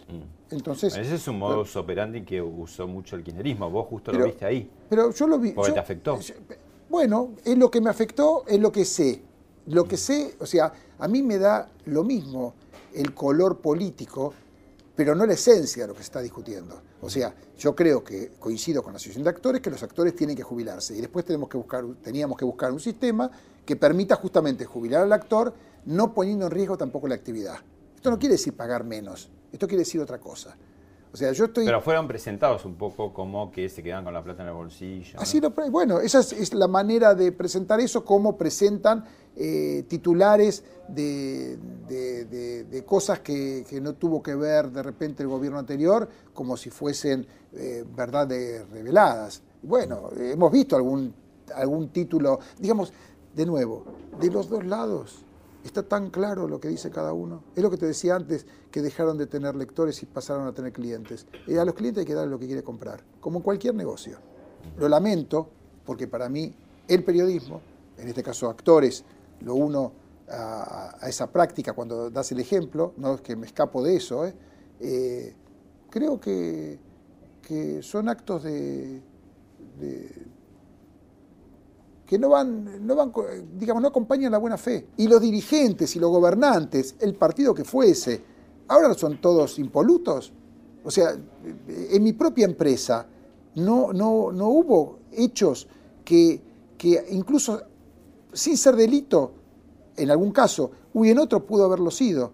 Entonces, 0.51 0.93
Bueno, 0.93 1.07
ese 1.07 1.15
es 1.15 1.29
un 1.29 1.39
modus 1.39 1.75
operandi 1.77 2.23
que 2.23 2.43
usó 2.43 2.87
mucho 2.87 3.17
el 3.17 3.25
kirchnerismo. 3.25 3.71
Vos 3.71 3.87
justo 3.89 4.11
Pero- 4.11 4.25
lo 4.25 4.31
viste 4.31 4.45
ahí. 4.45 4.71
pero 4.91 5.11
yo 5.13 5.27
lo 5.27 5.39
vi. 5.39 5.53
Porque 5.53 5.71
yo- 5.71 5.75
te 5.75 5.81
afectó. 5.81 6.19
Bueno, 6.91 7.31
es 7.45 7.57
lo 7.57 7.71
que 7.71 7.81
me 7.81 7.89
afectó, 7.91 8.45
es 8.47 8.61
lo 8.61 8.71
que 8.71 8.85
sé. 8.85 9.23
Lo 9.67 9.85
que 9.85 9.97
sé, 9.97 10.37
o 10.41 10.47
sea, 10.47 10.73
a 10.99 11.09
mí 11.09 11.23
me 11.23 11.39
da 11.39 11.71
lo 11.87 12.05
mismo 12.05 12.53
el 12.93 13.15
color 13.15 13.59
político, 13.61 14.35
pero 14.97 15.15
no 15.15 15.27
la 15.27 15.35
esencia 15.35 15.83
de 15.83 15.89
lo 15.89 15.95
que 15.95 16.01
se 16.01 16.05
está 16.05 16.21
discutiendo. 16.21 16.81
O 17.01 17.11
sea, 17.11 17.35
yo 17.59 17.75
creo 17.75 18.05
que 18.05 18.33
coincido 18.39 18.83
con 18.83 18.93
la 18.93 18.97
Asociación 18.97 19.25
de 19.25 19.31
Actores 19.31 19.61
que 19.61 19.71
los 19.71 19.83
actores 19.83 20.15
tienen 20.15 20.37
que 20.37 20.43
jubilarse 20.43 20.97
y 20.97 21.01
después 21.01 21.25
tenemos 21.25 21.49
que 21.49 21.57
buscar, 21.57 21.85
teníamos 22.03 22.39
que 22.39 22.45
buscar 22.45 22.71
un 22.73 22.81
sistema 22.81 23.31
que 23.65 23.77
permita 23.77 24.17
justamente 24.17 24.65
jubilar 24.65 25.03
al 25.03 25.13
actor, 25.13 25.53
no 25.87 26.15
poniendo 26.15 26.47
en 26.47 26.53
riesgo 26.53 26.77
tampoco 26.77 27.09
la 27.09 27.15
actividad. 27.15 27.57
Esto 27.97 28.11
no 28.11 28.19
quiere 28.19 28.35
decir 28.35 28.55
pagar 28.55 28.85
menos, 28.85 29.31
esto 29.53 29.67
quiere 29.67 29.81
decir 29.81 30.01
otra 30.01 30.19
cosa. 30.19 30.57
O 31.15 31.17
sea, 31.17 31.31
yo 31.31 31.45
estoy... 31.45 31.65
Pero 31.65 31.81
fueron 31.81 32.09
presentados 32.09 32.65
un 32.65 32.75
poco 32.75 33.15
como 33.15 33.53
que 33.53 33.69
se 33.69 33.85
quedan 33.85 34.03
con 34.03 34.13
la 34.13 34.25
plata 34.25 34.43
en 34.43 34.49
el 34.49 34.55
bolsillo. 34.55 35.15
¿no? 35.15 35.21
Así 35.21 35.41
lo 35.41 35.51
bueno, 35.71 36.01
esa 36.01 36.19
es, 36.19 36.33
es 36.33 36.53
la 36.55 36.67
manera 36.67 37.15
de 37.15 37.31
presentar 37.31 37.79
eso, 37.79 38.05
como 38.05 38.37
presentan 38.37 39.05
eh, 39.37 39.85
titulares 39.87 40.65
de, 40.89 41.57
de- 41.87 42.25
de- 42.25 42.65
de 42.65 42.85
cosas 42.85 43.21
que, 43.21 43.65
que 43.71 43.81
no 43.81 43.93
tuvo 43.95 44.21
que 44.25 44.35
ver 44.35 44.73
de 44.73 44.83
repente 44.83 45.23
el 45.23 45.29
gobierno 45.29 45.61
anterior, 45.61 46.09
como 46.33 46.57
si 46.57 46.71
fuesen 46.71 47.25
eh, 47.53 47.85
verdades 47.97 48.69
reveladas. 48.71 49.41
Bueno, 49.63 50.11
hemos 50.19 50.51
visto 50.51 50.75
algún, 50.75 51.15
algún 51.55 51.91
título, 51.91 52.41
digamos, 52.59 52.93
de 53.37 53.47
nuevo, 53.47 53.85
de 54.21 54.31
los 54.33 54.49
dos 54.49 54.65
lados. 54.67 55.24
Está 55.65 55.83
tan 55.83 56.11
claro 56.11 56.47
lo 56.47 56.61
que 56.61 56.69
dice 56.69 56.91
cada 56.91 57.15
uno. 57.15 57.43
Es 57.57 57.63
lo 57.63 57.71
que 57.71 57.79
te 57.79 57.87
decía 57.87 58.15
antes, 58.17 58.47
que 58.71 58.83
dejaron 58.83 59.17
de 59.17 59.27
tener 59.27 59.57
lectores 59.57 60.03
y 60.03 60.07
pasaron 60.07 60.47
a 60.47 60.53
tener 60.53 60.73
clientes. 60.73 61.27
Eh, 61.47 61.59
a 61.59 61.65
los 61.65 61.75
clientes 61.75 62.03
hay 62.03 62.07
que 62.07 62.15
darle 62.15 62.31
lo 62.31 62.39
que 62.39 62.47
quiere 62.47 62.63
comprar, 62.63 63.03
como 63.21 63.43
cualquier 63.43 63.75
negocio. 63.75 64.19
Lo 64.77 64.89
lamento, 64.89 65.49
porque 65.87 66.07
para 66.07 66.29
mí 66.29 66.55
el 66.87 67.03
periodismo, 67.03 67.63
en 67.97 68.09
este 68.09 68.23
caso 68.23 68.49
actores, 68.51 69.05
lo 69.41 69.55
uno 69.55 69.93
a, 70.29 70.99
esa 71.09 71.31
práctica 71.31 71.73
cuando 71.73 72.11
das 72.11 72.31
el 72.33 72.41
ejemplo, 72.41 72.93
no 72.99 73.15
es 73.15 73.21
que 73.23 73.35
me 73.35 73.47
escapo 73.47 73.83
de 73.83 73.97
eso, 73.97 74.27
¿eh? 74.27 74.35
Eh, 74.81 75.35
creo 75.89 76.21
que, 76.21 76.79
que 77.41 77.83
son 77.83 78.09
actos 78.09 78.43
de- 78.43 79.01
que 82.07 82.19
no 82.19 82.29
van, 82.29 82.87
no 82.87 82.95
van, 82.95 83.13
digamos, 83.59 83.83
no 83.83 83.89
acompañan 83.89 84.33
la 84.33 84.39
buena 84.39 84.57
fe. 84.59 84.89
Y 84.97 85.09
los 85.09 85.21
dirigentes 85.21 85.95
y 85.97 85.99
los 85.99 86.11
gobernantes, 86.11 86.97
el 87.01 87.15
partido 87.15 87.55
que 87.55 87.65
fuese, 87.65 88.23
ahora 88.69 88.93
son 88.95 89.21
todos 89.21 89.59
impolutos. 89.59 90.33
O 90.85 90.91
sea, 90.91 91.17
en 91.67 92.03
mi 92.03 92.13
propia 92.13 92.45
empresa 92.45 93.07
no, 93.55 93.93
no, 93.93 94.33
no 94.33 94.49
hubo 94.49 94.99
hechos 95.13 95.67
que, 96.05 96.41
que 96.77 97.07
incluso 97.11 97.63
sin 98.35 98.57
ser 98.57 98.77
delito, 98.77 99.33
en 99.97 100.11
algún 100.11 100.33
caso, 100.33 100.71
o 100.93 101.05
en 101.05 101.19
otro 101.19 101.47
pudo 101.47 101.65
haberlo 101.65 101.91
sido, 101.91 102.33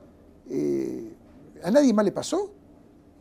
eh, 0.49 1.15
¿a 1.63 1.71
nadie 1.71 1.93
más 1.93 2.05
le 2.05 2.13
pasó? 2.13 2.51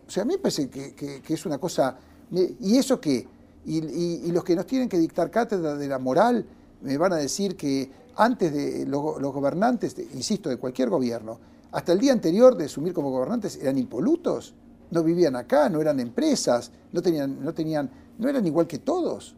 O 0.08 0.10
sea, 0.10 0.24
a 0.24 0.26
mí 0.26 0.34
me 0.34 0.40
parece 0.40 0.70
que, 0.70 1.22
es 1.28 1.46
una 1.46 1.60
cosa... 1.60 1.98
¿Y 2.32 2.78
eso 2.78 3.00
qué? 3.00 3.28
Y, 3.66 4.32
los 4.32 4.44
que 4.44 4.56
nos 4.56 4.66
tienen 4.66 4.90
que 4.90 4.98
dictar 4.98 5.30
cátedra 5.30 5.76
de 5.76 5.88
la 5.88 6.00
moral 6.00 6.46
me 6.82 6.98
van 6.98 7.14
a 7.14 7.18
decir 7.18 7.56
que 7.56 7.92
antes 8.16 8.54
de 8.54 8.86
los, 8.86 9.02
gobernantes, 9.22 9.96
insisto, 10.14 10.50
de 10.50 10.58
cualquier 10.58 10.90
gobierno, 10.90 11.40
hasta 11.72 11.94
el 11.94 12.00
día 12.00 12.14
anterior 12.14 12.56
de 12.56 12.66
asumir 12.66 12.94
como 12.94 13.12
gobernantes 13.12 13.58
eran 13.58 13.78
impolutos, 13.78 14.54
no 14.92 15.04
vivían 15.04 15.36
acá, 15.36 15.70
no 15.70 15.82
eran 15.82 16.00
empresas, 16.00 16.72
no 16.92 17.02
tenían, 17.02 17.44
no 17.44 17.54
tenían, 17.54 17.90
no 18.18 18.28
eran 18.28 18.46
igual 18.46 18.66
que 18.66 18.80
todos. 18.80 19.36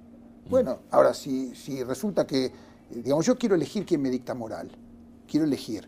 Bueno, 0.49 0.80
ahora 0.91 1.13
si, 1.13 1.53
si 1.55 1.84
resulta 1.84 2.26
que, 2.26 2.51
digamos, 2.89 3.26
yo 3.26 3.38
quiero 3.38 3.55
elegir 3.55 3.86
quién 3.86 4.01
me 4.01 4.09
dicta 4.09 4.34
moral, 4.34 4.72
quiero 5.28 5.45
elegir. 5.45 5.88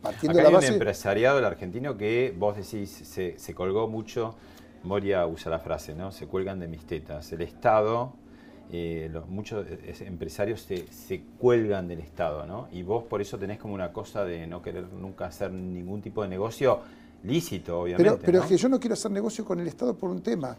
Partiendo 0.00 0.38
de 0.38 0.44
la 0.44 0.50
base... 0.50 0.66
hay 0.66 0.70
un 0.70 0.74
empresariado 0.74 1.36
del 1.36 1.44
argentino 1.44 1.96
que 1.96 2.34
vos 2.38 2.56
decís 2.56 2.90
se, 2.90 3.38
se 3.38 3.54
colgó 3.54 3.88
mucho, 3.88 4.34
Moria 4.82 5.26
usa 5.26 5.50
la 5.50 5.58
frase, 5.58 5.94
¿no? 5.94 6.12
Se 6.12 6.26
cuelgan 6.26 6.58
de 6.58 6.68
mis 6.68 6.84
tetas. 6.86 7.32
El 7.32 7.42
Estado 7.42 8.14
eh, 8.72 9.10
muchos 9.28 9.66
empresarios 10.00 10.60
se, 10.60 10.86
se, 10.92 11.22
cuelgan 11.38 11.88
del 11.88 11.98
Estado, 11.98 12.46
¿no? 12.46 12.68
Y 12.70 12.84
vos 12.84 13.02
por 13.02 13.20
eso 13.20 13.36
tenés 13.36 13.58
como 13.58 13.74
una 13.74 13.92
cosa 13.92 14.24
de 14.24 14.46
no 14.46 14.62
querer 14.62 14.84
nunca 14.92 15.26
hacer 15.26 15.50
ningún 15.50 16.00
tipo 16.00 16.22
de 16.22 16.28
negocio 16.28 16.78
lícito, 17.24 17.80
obviamente. 17.80 18.12
Pero, 18.12 18.22
pero 18.24 18.42
es 18.42 18.46
que 18.46 18.56
yo 18.56 18.68
no 18.68 18.78
quiero 18.78 18.94
hacer 18.94 19.10
negocio 19.10 19.44
con 19.44 19.58
el 19.58 19.66
Estado 19.66 19.94
por 19.94 20.10
un 20.10 20.22
tema. 20.22 20.56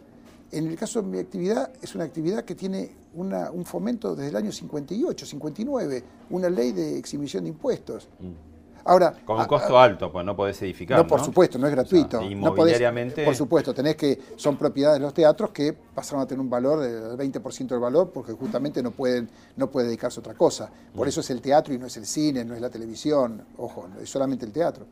En 0.51 0.67
el 0.67 0.75
caso 0.75 1.01
de 1.01 1.07
mi 1.07 1.19
actividad, 1.19 1.71
es 1.81 1.95
una 1.95 2.03
actividad 2.03 2.43
que 2.43 2.55
tiene 2.55 2.91
un 3.13 3.63
fomento 3.63 4.13
desde 4.13 4.31
el 4.31 4.35
año 4.35 4.51
58, 4.51 5.25
59, 5.25 6.03
una 6.31 6.49
ley 6.49 6.73
de 6.73 6.97
exhibición 6.97 7.45
de 7.45 7.51
impuestos. 7.51 8.09
Mm. 8.19 8.50
Ahora, 8.85 9.13
Con 9.25 9.39
un 9.39 9.45
costo 9.45 9.77
alto, 9.77 10.11
pues 10.11 10.25
no 10.25 10.35
podés 10.35 10.61
edificar. 10.61 10.97
No, 10.97 11.07
por 11.07 11.23
supuesto, 11.23 11.57
no 11.57 11.67
es 11.67 11.73
gratuito. 11.73 12.21
inmobiliariamente. 12.21 13.23
por 13.23 13.35
supuesto, 13.35 13.73
tenés 13.73 13.95
que. 13.95 14.19
Son 14.35 14.57
propiedades 14.57 14.99
de 14.99 15.05
los 15.05 15.13
teatros 15.13 15.51
que 15.51 15.73
pasaron 15.73 16.23
a 16.23 16.27
tener 16.27 16.41
un 16.41 16.49
valor 16.49 16.79
del 16.79 17.17
20% 17.17 17.67
del 17.67 17.79
valor 17.79 18.11
porque 18.11 18.33
justamente 18.33 18.81
no 18.81 18.91
pueden 18.91 19.29
no 19.55 19.69
puede 19.69 19.87
dedicarse 19.87 20.19
a 20.19 20.21
otra 20.21 20.33
cosa. 20.33 20.69
Por 20.95 21.05
mm. 21.05 21.09
eso 21.09 21.21
es 21.21 21.29
el 21.29 21.41
teatro 21.41 21.73
y 21.73 21.77
no 21.77 21.85
es 21.85 21.97
el 21.97 22.05
cine, 22.05 22.43
no 22.43 22.55
es 22.55 22.61
la 22.61 22.69
televisión. 22.69 23.43
Ojo, 23.57 23.87
es 24.01 24.09
solamente 24.09 24.45
el 24.45 24.51
teatro. 24.51 24.85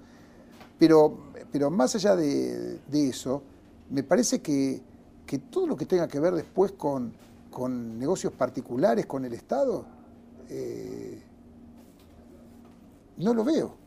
Pero, 0.80 1.18
pero 1.52 1.70
más 1.70 1.94
allá 1.96 2.16
de, 2.16 2.80
eso, 2.92 3.44
me 3.90 4.04
parece 4.04 4.42
que, 4.42 4.82
todo 5.50 5.68
lo 5.68 5.76
que 5.76 5.86
tenga 5.86 6.08
que 6.08 6.20
ver 6.20 6.34
después 6.34 6.72
con, 6.72 7.14
con 7.52 8.00
negocios 8.00 8.32
particulares, 8.34 9.06
con 9.06 9.26
el 9.26 9.34
Estado, 9.34 9.86
eh, 10.50 11.22
no 13.18 13.34
lo 13.34 13.44
veo. 13.44 13.79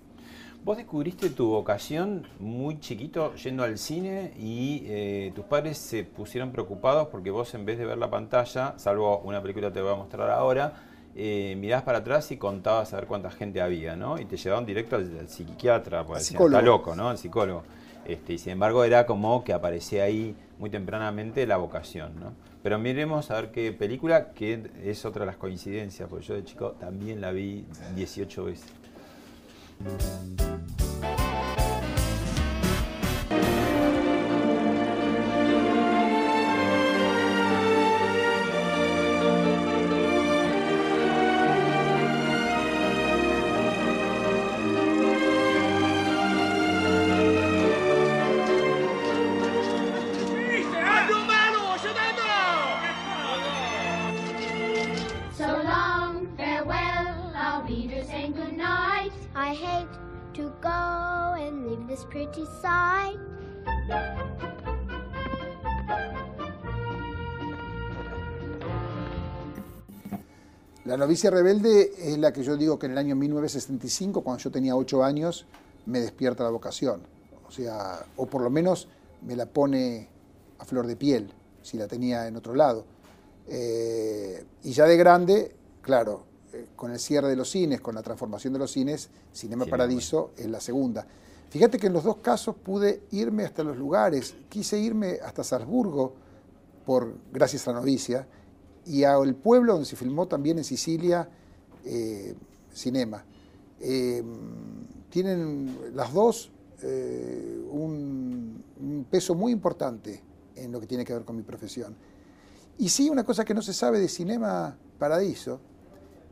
Vos 0.64 0.76
descubriste 0.76 1.30
tu 1.30 1.48
vocación 1.48 2.24
muy 2.38 2.78
chiquito 2.78 3.34
yendo 3.34 3.64
al 3.64 3.78
cine 3.78 4.32
y 4.38 4.84
eh, 4.86 5.32
tus 5.34 5.44
padres 5.44 5.76
se 5.76 6.04
pusieron 6.04 6.52
preocupados 6.52 7.08
porque 7.08 7.32
vos 7.32 7.52
en 7.54 7.64
vez 7.64 7.78
de 7.78 7.84
ver 7.84 7.98
la 7.98 8.08
pantalla, 8.08 8.74
salvo 8.76 9.18
una 9.24 9.42
película 9.42 9.68
que 9.68 9.74
te 9.74 9.82
voy 9.82 9.92
a 9.92 9.96
mostrar 9.96 10.30
ahora, 10.30 10.74
eh, 11.16 11.56
mirabas 11.58 11.82
para 11.82 11.98
atrás 11.98 12.30
y 12.30 12.36
contabas 12.36 12.92
a 12.92 12.96
ver 12.96 13.06
cuánta 13.06 13.32
gente 13.32 13.60
había, 13.60 13.96
¿no? 13.96 14.20
Y 14.20 14.24
te 14.24 14.36
llevaban 14.36 14.64
directo 14.64 14.94
al, 14.94 15.28
psiquiatra, 15.28 16.06
pues 16.06 16.30
está 16.30 16.62
loco, 16.62 16.94
¿no? 16.94 17.08
Al 17.08 17.18
psicólogo. 17.18 17.64
Este, 18.04 18.34
y 18.34 18.38
sin 18.38 18.52
embargo 18.52 18.84
era 18.84 19.04
como 19.04 19.42
que 19.42 19.52
aparecía 19.52 20.04
ahí 20.04 20.36
muy 20.60 20.70
tempranamente 20.70 21.44
la 21.44 21.56
vocación, 21.56 22.20
¿no? 22.20 22.34
Pero 22.62 22.78
miremos 22.78 23.32
a 23.32 23.34
ver 23.34 23.50
qué 23.50 23.72
película, 23.72 24.30
que 24.30 24.70
es 24.84 25.04
otra 25.04 25.22
de 25.22 25.26
las 25.26 25.36
coincidencias, 25.38 26.08
porque 26.08 26.24
yo 26.24 26.34
de 26.34 26.44
chico 26.44 26.76
también 26.78 27.20
la 27.20 27.32
vi 27.32 27.64
18 27.96 28.44
veces. 28.44 28.72
Thank 29.84 31.58
you. 31.58 31.61
La 70.84 70.98
novicia 70.98 71.30
rebelde 71.30 71.92
es 71.96 72.18
la 72.18 72.32
que 72.32 72.42
yo 72.42 72.58
digo 72.58 72.78
que 72.78 72.84
en 72.84 72.92
el 72.92 72.98
año 72.98 73.16
1965, 73.16 74.22
cuando 74.22 74.42
yo 74.42 74.50
tenía 74.50 74.76
ocho 74.76 75.02
años, 75.02 75.46
me 75.86 76.00
despierta 76.00 76.44
la 76.44 76.50
vocación. 76.50 77.00
O 77.48 77.50
sea, 77.50 78.04
o 78.16 78.26
por 78.26 78.42
lo 78.42 78.50
menos 78.50 78.88
me 79.22 79.34
la 79.34 79.46
pone 79.46 80.08
a 80.58 80.66
flor 80.66 80.86
de 80.86 80.96
piel, 80.96 81.32
si 81.62 81.78
la 81.78 81.86
tenía 81.86 82.26
en 82.26 82.36
otro 82.36 82.54
lado. 82.54 82.84
Eh, 83.46 84.44
y 84.64 84.72
ya 84.72 84.84
de 84.84 84.96
grande, 84.98 85.56
claro, 85.80 86.24
eh, 86.52 86.66
con 86.76 86.90
el 86.92 86.98
cierre 86.98 87.28
de 87.28 87.36
los 87.36 87.50
cines, 87.50 87.80
con 87.80 87.94
la 87.94 88.02
transformación 88.02 88.52
de 88.52 88.58
los 88.58 88.70
cines, 88.70 89.08
Cinema 89.32 89.64
Paradiso 89.64 90.32
es 90.36 90.46
la 90.46 90.60
segunda. 90.60 91.06
Fíjate 91.52 91.76
que 91.76 91.88
en 91.88 91.92
los 91.92 92.04
dos 92.04 92.16
casos 92.16 92.56
pude 92.56 93.02
irme 93.10 93.44
hasta 93.44 93.62
los 93.62 93.76
lugares. 93.76 94.34
Quise 94.48 94.80
irme 94.80 95.18
hasta 95.22 95.44
Salzburgo, 95.44 96.14
por, 96.86 97.14
gracias 97.30 97.68
a 97.68 97.72
la 97.72 97.80
novicia, 97.80 98.26
y 98.86 99.04
al 99.04 99.34
pueblo 99.34 99.74
donde 99.74 99.86
se 99.86 99.94
filmó 99.94 100.26
también 100.26 100.56
en 100.56 100.64
Sicilia 100.64 101.28
eh, 101.84 102.34
Cinema. 102.72 103.22
Eh, 103.80 104.24
tienen 105.10 105.92
las 105.94 106.14
dos 106.14 106.50
eh, 106.80 107.62
un, 107.70 108.64
un, 108.80 109.06
peso 109.10 109.34
muy 109.34 109.52
importante 109.52 110.22
en 110.56 110.72
lo 110.72 110.80
que 110.80 110.86
tiene 110.86 111.04
que 111.04 111.12
ver 111.12 111.26
con 111.26 111.36
mi 111.36 111.42
profesión. 111.42 111.94
Y 112.78 112.88
sí, 112.88 113.10
una 113.10 113.24
cosa 113.24 113.44
que 113.44 113.52
no 113.52 113.60
se 113.60 113.74
sabe 113.74 114.00
de 114.00 114.08
Cinema 114.08 114.74
Paradiso 114.98 115.60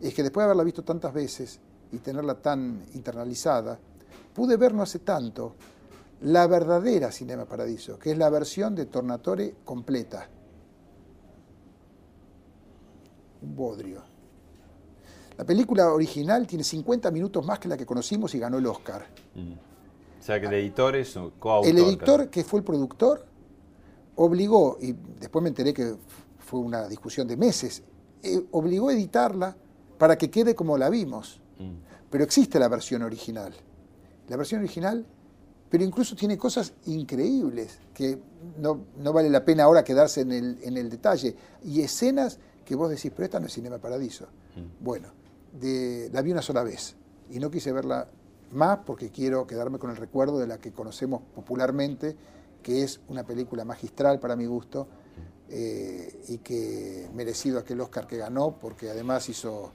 es 0.01 0.15
que 0.15 0.23
después 0.23 0.45
de 0.45 0.45
haberla 0.47 0.65
visto 0.65 0.83
tantas 0.83 1.13
veces 1.13 1.61
y 1.93 1.99
tenerla 1.99 2.41
tan 2.41 2.87
internalizada, 2.95 3.79
pude 4.35 4.57
ver 4.57 4.75
no 4.75 4.83
hace 4.83 5.01
tanto 5.01 5.55
la 6.23 6.47
verdadera 6.47 7.11
Cinema 7.11 7.45
Paradiso, 7.45 7.99
que 7.99 8.13
es 8.13 8.19
la 8.19 8.29
versión 8.29 8.75
de 8.75 8.87
Tornatore 8.87 9.55
completa. 9.65 10.29
Un 13.43 13.57
bodrio. 13.57 14.03
La 15.39 15.45
película 15.45 15.91
original 15.93 16.47
tiene 16.47 16.63
50 16.63 17.11
minutos 17.11 17.45
más 17.47 17.59
que 17.59 17.69
la 17.69 17.77
que 17.77 17.87
conocimos 17.87 18.35
y 18.35 18.39
ganó 18.39 18.59
el 18.59 18.67
Oscar. 18.67 19.07
Mm. 19.35 19.53
O 19.53 20.23
sea 20.23 20.39
que 20.39 20.47
el 20.47 20.53
editor 20.55 20.97
es 20.97 21.17
un 21.17 21.31
coautor. 21.31 21.71
El 21.71 21.79
editor, 21.79 22.29
que 22.29 22.45
fue 22.45 22.61
el 22.61 22.65
productor, 22.65 23.25
obligó, 24.17 24.77
y 24.83 24.93
después 24.93 25.43
me 25.43 25.49
enteré 25.49 25.73
que 25.73 25.97
fue 26.39 26.61
una 26.61 26.87
discusión 26.87 27.27
de 27.27 27.39
meses, 27.39 27.83
eh, 28.23 28.45
obligó 28.51 28.91
a 28.91 28.93
editarla 28.93 29.57
para 29.97 30.19
que 30.19 30.31
quede 30.31 30.55
como 30.55 30.77
la 30.77 30.91
vimos. 30.91 31.41
Mm. 31.59 31.77
Pero 32.11 32.25
existe 32.25 32.59
la 32.59 32.69
versión 32.69 33.01
original 33.01 33.55
la 34.31 34.37
versión 34.37 34.61
original, 34.61 35.05
pero 35.69 35.83
incluso 35.83 36.15
tiene 36.15 36.39
cosas 36.39 36.73
increíbles 36.87 37.81
que 37.93 38.17
no, 38.59 38.87
vale 39.13 39.29
la 39.29 39.45
pena 39.45 39.65
ahora 39.65 39.83
quedarse 39.83 40.21
en 40.21 40.31
el, 40.31 40.59
en 40.63 40.77
el, 40.77 40.89
detalle. 40.89 41.35
Y 41.65 41.81
escenas 41.81 42.39
que 42.65 42.77
vos 42.77 42.89
decís, 42.89 43.11
pero 43.11 43.25
esta 43.25 43.41
no 43.41 43.47
es 43.47 43.53
Cinema 43.53 43.79
Paradiso. 43.79 44.27
Mm. 44.55 44.85
Bueno, 44.85 45.09
de, 45.61 46.11
la 46.13 46.23
vi 46.23 46.31
una 46.31 46.43
sola 46.43 46.63
vez 46.63 46.95
y 47.29 47.41
no 47.41 47.51
quise 47.51 47.73
verla 47.73 48.07
más 48.53 48.79
porque 48.87 49.11
quiero 49.11 49.49
quedarme 49.49 49.81
con 49.81 49.91
el 49.91 49.97
recuerdo 49.97 50.39
de 50.39 50.47
la 50.47 50.59
que 50.59 50.71
conocemos 50.71 51.23
popularmente, 51.35 52.17
que 52.63 52.85
es 52.85 53.01
una 53.09 53.25
película 53.25 53.65
magistral 53.65 54.21
para 54.21 54.37
mi 54.37 54.47
gusto 54.47 54.85
mm. 54.85 55.49
eh, 55.49 56.21
y 56.29 56.39
que 56.39 57.11
merecido 57.15 57.59
aquel 57.59 57.81
Oscar 57.81 58.07
que 58.07 58.17
ganó, 58.17 58.57
porque 58.61 58.91
además 58.91 59.29
hizo... 59.29 59.73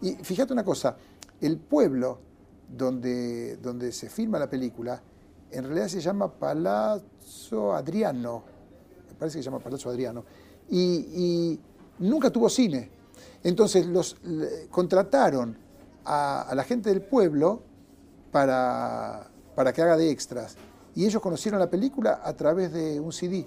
Y 0.00 0.12
fíjate 0.12 0.54
una 0.54 0.64
cosa, 0.64 0.96
el 1.42 1.58
pueblo 1.58 2.31
donde, 2.76 3.56
donde 3.58 3.92
se 3.92 4.08
filma 4.08 4.38
la 4.38 4.48
película, 4.48 5.02
en 5.50 5.64
realidad 5.64 5.88
se 5.88 6.00
llama 6.00 6.32
Palazzo 6.32 7.74
Adriano, 7.74 8.42
me 9.08 9.14
parece 9.14 9.38
que 9.38 9.42
se 9.42 9.50
llama 9.50 9.62
Palazzo 9.62 9.90
Adriano, 9.90 10.24
y, 10.70 11.58
nunca 11.98 12.30
tuvo 12.30 12.48
cine. 12.48 12.90
Entonces 13.44 13.86
los 13.86 14.16
contrataron 14.70 15.56
a, 16.04 16.52
la 16.54 16.64
gente 16.64 16.88
del 16.88 17.02
pueblo 17.02 17.62
para, 18.30 19.30
para, 19.54 19.72
que 19.72 19.82
haga 19.82 19.96
de 19.96 20.10
extras. 20.10 20.56
Y 20.94 21.04
ellos 21.04 21.20
conocieron 21.20 21.60
la 21.60 21.70
película 21.70 22.20
a 22.24 22.34
través 22.34 22.72
de 22.72 22.98
un 22.98 23.12
CD, 23.12 23.46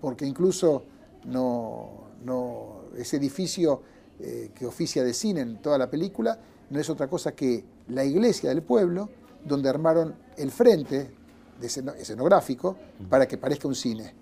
porque 0.00 0.24
incluso 0.24 0.84
no, 1.26 2.08
no, 2.24 2.82
ese 2.96 3.18
edificio 3.18 3.82
eh, 4.20 4.50
que 4.54 4.66
oficia 4.66 5.04
de 5.04 5.14
cine 5.14 5.40
en 5.42 5.62
toda 5.62 5.78
la 5.78 5.90
película, 5.90 6.38
no 6.70 6.80
es 6.80 6.90
otra 6.90 7.08
cosa 7.08 7.32
que 7.32 7.64
la 7.88 8.04
iglesia 8.04 8.50
del 8.50 8.62
pueblo, 8.62 9.08
donde 9.44 9.68
armaron 9.68 10.14
el 10.36 10.50
frente 10.50 11.10
de 11.60 11.66
escenográfico 11.66 12.76
para 13.08 13.26
que 13.26 13.36
parezca 13.36 13.68
un 13.68 13.74
cine. 13.74 14.14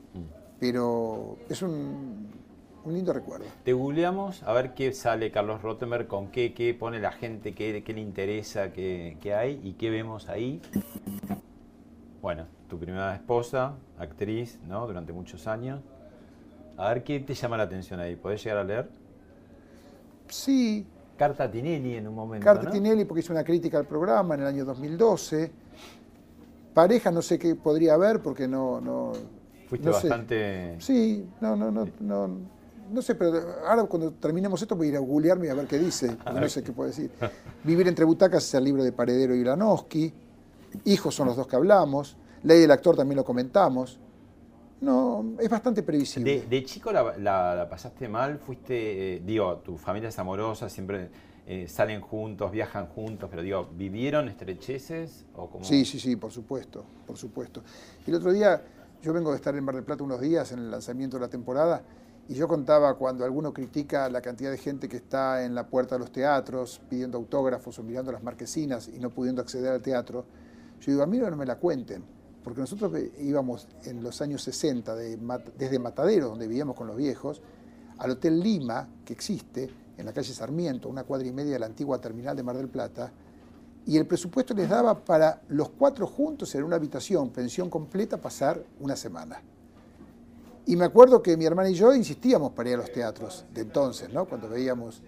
Pero 0.59 1.37
es 1.49 1.61
un, 1.61 2.29
un 2.85 2.95
lindo 2.95 3.13
recuerdo. 3.13 3.45
Te 3.65 3.73
googleamos 3.73 4.43
a 4.43 4.53
ver 4.53 4.73
qué 4.75 4.93
sale 4.93 5.31
Carlos 5.31 5.61
Rottenberg, 5.61 6.07
con 6.07 6.29
qué, 6.29 6.55
qué 6.55 6.73
pone 6.73 7.01
la 7.01 7.13
gente, 7.13 7.55
qué, 7.55 7.83
qué 7.85 7.93
le 7.93 8.01
interesa, 8.01 8.73
qué, 8.73 9.19
qué 9.21 9.35
hay 9.35 9.61
y 9.63 9.75
qué 9.75 9.91
vemos 9.91 10.29
ahí. 10.29 10.63
Bueno, 12.23 12.47
tu 12.69 12.79
primera 12.79 13.15
esposa, 13.15 13.75
actriz, 13.99 14.59
¿no? 14.67 14.87
Durante 14.87 15.13
muchos 15.13 15.47
años. 15.47 15.81
A 16.79 16.89
ver 16.89 17.05
qué 17.05 17.21
te 17.21 17.35
llama 17.35 17.57
la 17.57 17.65
atención 17.65 18.01
ahí. 18.01 18.17
¿Podés 18.17 18.43
llegar 18.43 18.59
a 18.59 18.65
leer? 18.65 18.89
Sí. 20.29 20.87
Carta 21.17 21.51
Tinelli 21.51 21.97
en 21.97 22.09
un 22.09 22.15
momento. 22.15 22.45
Carta 22.45 22.65
¿no? 22.65 22.71
Tinelli 22.71 23.05
porque 23.05 23.21
hizo 23.21 23.33
una 23.33 23.45
crítica 23.45 23.79
al 23.79 23.87
programa 23.87 24.35
en 24.35 24.41
el 24.43 24.47
año 24.47 24.65
2012. 24.65 25.51
Pareja 26.75 27.11
no 27.11 27.23
sé 27.23 27.39
qué 27.39 27.55
podría 27.55 27.95
haber 27.95 28.21
porque 28.21 28.47
no... 28.47 28.81
no 28.81 29.13
Fuiste 29.69 29.89
no 29.89 29.95
sé. 29.95 30.09
bastante... 30.09 30.77
Sí, 30.81 31.27
no, 31.41 31.57
no, 31.57 31.71
no, 31.71 31.89
no, 32.01 32.31
no 32.93 33.03
sé, 33.03 33.15
pero 33.15 33.33
ahora 33.67 33.85
cuando 33.85 34.13
terminemos 34.13 34.61
esto 34.63 34.77
voy 34.77 34.89
a 34.89 34.91
ir 34.91 34.97
a 34.97 35.01
googlearme 35.01 35.47
y 35.47 35.51
a 35.51 35.55
ver 35.55 35.67
qué 35.67 35.79
dice, 35.79 36.17
no 36.35 36.49
sé 36.49 36.63
qué 36.63 36.73
puede 36.73 36.91
decir. 36.91 37.11
Vivir 37.65 37.89
entre 37.89 38.05
butacas 38.05 38.45
es 38.45 38.55
el 38.55 38.65
libro 38.65 38.85
de 38.85 38.93
Paredero 38.93 39.35
y 39.35 39.43
Lanowski. 39.43 40.13
Hijos 40.85 41.15
son 41.15 41.29
los 41.29 41.37
dos 41.37 41.47
que 41.47 41.57
hablamos. 41.57 42.17
Ley 42.43 42.61
del 42.61 42.71
actor 42.71 42.97
también 42.97 43.17
lo 43.17 43.25
comentamos. 43.25 43.99
No, 44.81 45.35
es 45.41 45.49
bastante 45.49 45.83
previsible. 45.83 46.41
De, 46.41 46.47
de 46.47 46.65
chico 46.65 46.93
la, 46.93 47.17
la- 47.19 47.55
la 47.55 47.69
pasaste 47.69 48.09
mal, 48.09 48.39
fuiste, 48.39 49.17
eh, 49.17 49.23
digo, 49.25 49.57
tu 49.59 49.79
familia 49.79 50.11
es 50.11 50.19
amorosa, 50.19 50.69
siempre 50.69 51.09
eh, 51.47 51.67
salen 51.69 52.01
juntos, 52.01 52.51
viajan 52.53 52.87
juntos, 52.89 53.29
pero 53.31 53.43
digo, 53.43 53.69
¿vivieron 53.75 54.29
estrecheces 54.29 55.25
o 55.35 55.49
como 55.49 55.65
Sí, 55.65 55.85
sí, 55.85 55.99
sí, 55.99 56.17
por 56.17 56.31
supuesto, 56.31 56.85
por 57.07 57.17
supuesto. 57.17 57.63
Y 58.07 58.11
el 58.11 58.17
otro 58.17 58.33
día, 58.33 58.63
yo 59.03 59.13
vengo 59.13 59.31
de 59.31 59.37
estar 59.37 59.55
en 59.57 59.65
Mar 59.65 59.75
del 59.75 59.85
Plata 59.85 60.05
unos 60.05 60.21
días 60.21 60.53
en 60.53 60.59
el 60.59 60.71
lanzamiento 60.71 61.17
de 61.17 61.23
la 61.23 61.29
temporada, 61.29 61.83
y 62.29 62.35
yo 62.35 62.49
contaba 62.49 62.95
cuando 62.95 63.25
alguno 63.25 63.53
critica 63.55 64.09
la 64.11 64.21
cantidad 64.21 64.51
de 64.51 64.59
gente 64.59 64.89
que 64.89 64.97
está 64.97 65.45
en 65.45 65.55
la 65.55 65.69
puerta 65.69 65.95
de 65.95 66.01
los 66.01 66.11
teatros 66.11 66.81
pidiendo 66.91 67.17
autógrafos 67.19 67.79
o 67.79 67.83
mirando 67.85 68.11
las 68.11 68.23
marquesinas 68.25 68.89
y 68.89 68.99
no 68.99 69.11
pudiendo 69.11 69.41
acceder 69.41 69.73
al 69.73 69.81
teatro, 69.81 70.25
yo 70.81 70.91
digo, 70.93 71.03
a 71.05 71.07
mí 71.07 71.19
no 71.19 71.35
me 71.37 71.47
la 71.47 71.57
cuenten, 71.57 72.03
porque 72.47 72.61
nosotros 72.61 72.93
íbamos 73.19 73.67
en 73.87 74.05
los 74.05 74.23
años 74.23 74.41
60, 74.43 74.95
de 74.95 75.17
Mat- 75.17 75.51
desde 75.59 75.81
Matadero, 75.81 76.29
donde 76.29 76.47
vivíamos 76.47 76.77
con 76.77 76.87
los 76.87 76.97
viejos, 76.97 77.43
al 77.99 78.13
Hotel 78.13 78.39
Lima, 78.39 78.89
que 79.05 79.13
existe, 79.13 79.69
en 79.99 80.07
la 80.07 80.13
calle 80.13 80.33
Sarmiento, 80.33 80.89
una 80.89 81.03
cuadra 81.03 81.27
y 81.27 81.33
media 81.33 81.55
de 81.55 81.59
la 81.59 81.67
antigua 81.67 82.01
terminal 82.01 82.37
de 82.37 82.45
Mar 82.45 82.57
del 82.57 82.69
Plata, 82.69 83.11
y 83.85 83.97
el 83.97 84.07
presupuesto 84.07 84.55
les 84.55 84.69
daba 84.69 85.05
para 85.05 85.43
los 85.49 85.71
cuatro 85.71 86.07
juntos 86.07 86.55
en 86.55 86.63
una 86.63 86.77
habitación, 86.77 87.31
pensión 87.31 87.69
completa, 87.69 88.17
pasar 88.17 88.63
una 88.79 88.95
semana. 88.95 89.43
Y 90.67 90.77
me 90.77 90.85
acuerdo 90.85 91.21
que 91.21 91.37
mi 91.37 91.47
hermana 91.47 91.69
y 91.69 91.75
yo 91.75 91.93
insistíamos 91.93 92.53
para 92.53 92.69
ir 92.69 92.75
a 92.77 92.79
los 92.79 92.93
teatros 92.93 93.45
de 93.53 93.63
entonces, 93.63 94.13
¿no? 94.13 94.25
Cuando 94.27 94.49
veíamos. 94.49 95.03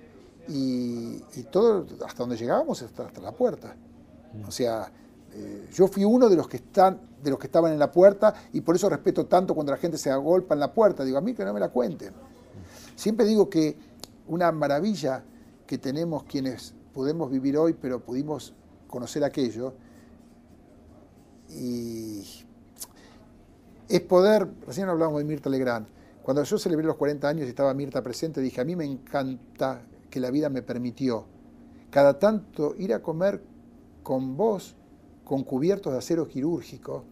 Y, 0.49 1.23
y 1.37 1.43
todo, 1.53 1.87
hasta 2.05 2.19
donde 2.19 2.37
llegábamos, 2.37 2.83
hasta, 2.83 3.07
hasta 3.07 3.21
la 3.21 3.31
puerta. 3.31 3.77
O 4.45 4.51
sea, 4.51 4.91
eh, 5.33 5.69
yo 5.73 5.89
fui 5.89 6.05
uno 6.05 6.29
de 6.29 6.37
los 6.37 6.49
que 6.49 6.59
están, 6.59 7.01
de 7.23 7.31
los 7.31 7.39
que 7.39 7.47
estaban 7.47 7.73
en 7.73 7.79
la 7.79 7.91
puerta, 7.93 8.35
y 8.53 8.61
por 8.61 8.77
eso 8.77 8.89
respeto 8.89 9.27
tanto 9.27 9.55
cuando 9.55 9.73
la 9.73 9.79
gente 9.79 9.99
se 9.99 10.11
agolpa 10.11 10.55
en 10.55 10.61
la 10.61 10.73
puerta. 10.73 11.05
Digo, 11.05 11.19
a 11.19 11.21
mí 11.21 11.35
que 11.35 11.45
no 11.45 11.53
me 11.53 11.61
la 11.61 11.69
cuenten. 11.69 12.13
Siempre 12.97 13.27
digo 13.27 13.49
que 13.49 13.77
una 14.27 14.51
maravilla 14.53 15.25
que 15.67 15.79
tenemos 15.79 16.25
quienes 16.25 16.75
podemos 16.93 17.31
vivir 17.31 17.57
hoy, 17.57 17.75
pero 17.75 18.01
pudimos 18.01 18.55
conocer 18.89 19.23
aquello, 19.25 19.75
y 21.51 22.23
es 23.89 24.01
poder, 24.03 24.49
recién 24.67 24.89
hablábamos 24.89 25.19
de 25.21 25.25
Mirta 25.25 25.49
Legrand, 25.49 25.87
cuando 26.23 26.43
yo 26.43 26.59
celebré 26.59 26.87
los 26.87 26.97
40 26.97 27.27
años 27.27 27.47
y 27.47 27.49
estaba 27.49 27.73
Mirta 27.73 28.03
presente, 28.03 28.41
dije, 28.41 28.61
a 28.61 28.65
mí 28.65 28.77
me 28.77 28.85
encanta 28.85 29.83
que 30.11 30.21
la 30.21 30.31
vida 30.31 30.51
me 30.51 30.63
permitió 30.63 31.25
cada 31.91 32.19
tanto 32.19 32.75
ir 32.77 32.93
a 32.93 33.03
comer 33.03 33.43
con 34.03 34.37
vos 34.37 34.77
con 35.29 35.45
cubiertos 35.45 35.93
de 35.93 35.99
acero 35.99 36.27
quirúrgico, 36.27 37.05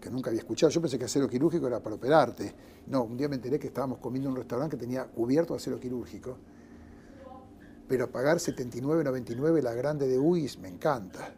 que 0.00 0.08
nunca 0.08 0.30
había 0.30 0.40
escuchado. 0.40 0.70
Yo 0.70 0.80
pensé 0.80 0.98
que 0.98 1.04
acero 1.04 1.28
quirúrgico 1.28 1.66
era 1.66 1.78
para 1.78 1.96
operarte. 1.96 2.54
No, 2.86 3.02
un 3.02 3.18
día 3.18 3.28
me 3.28 3.36
enteré 3.36 3.58
que 3.58 3.66
estábamos 3.66 3.98
comiendo 3.98 4.30
en 4.30 4.32
un 4.32 4.38
restaurante 4.38 4.78
que 4.78 4.80
tenía 4.80 5.04
cubierto 5.04 5.52
de 5.52 5.58
acero 5.58 5.78
quirúrgico. 5.78 6.38
Pero 7.86 8.10
pagar 8.10 8.38
79.99 8.38 9.60
la 9.60 9.74
grande 9.74 10.08
de 10.08 10.18
UIS 10.18 10.58
me 10.60 10.68
encanta. 10.68 11.34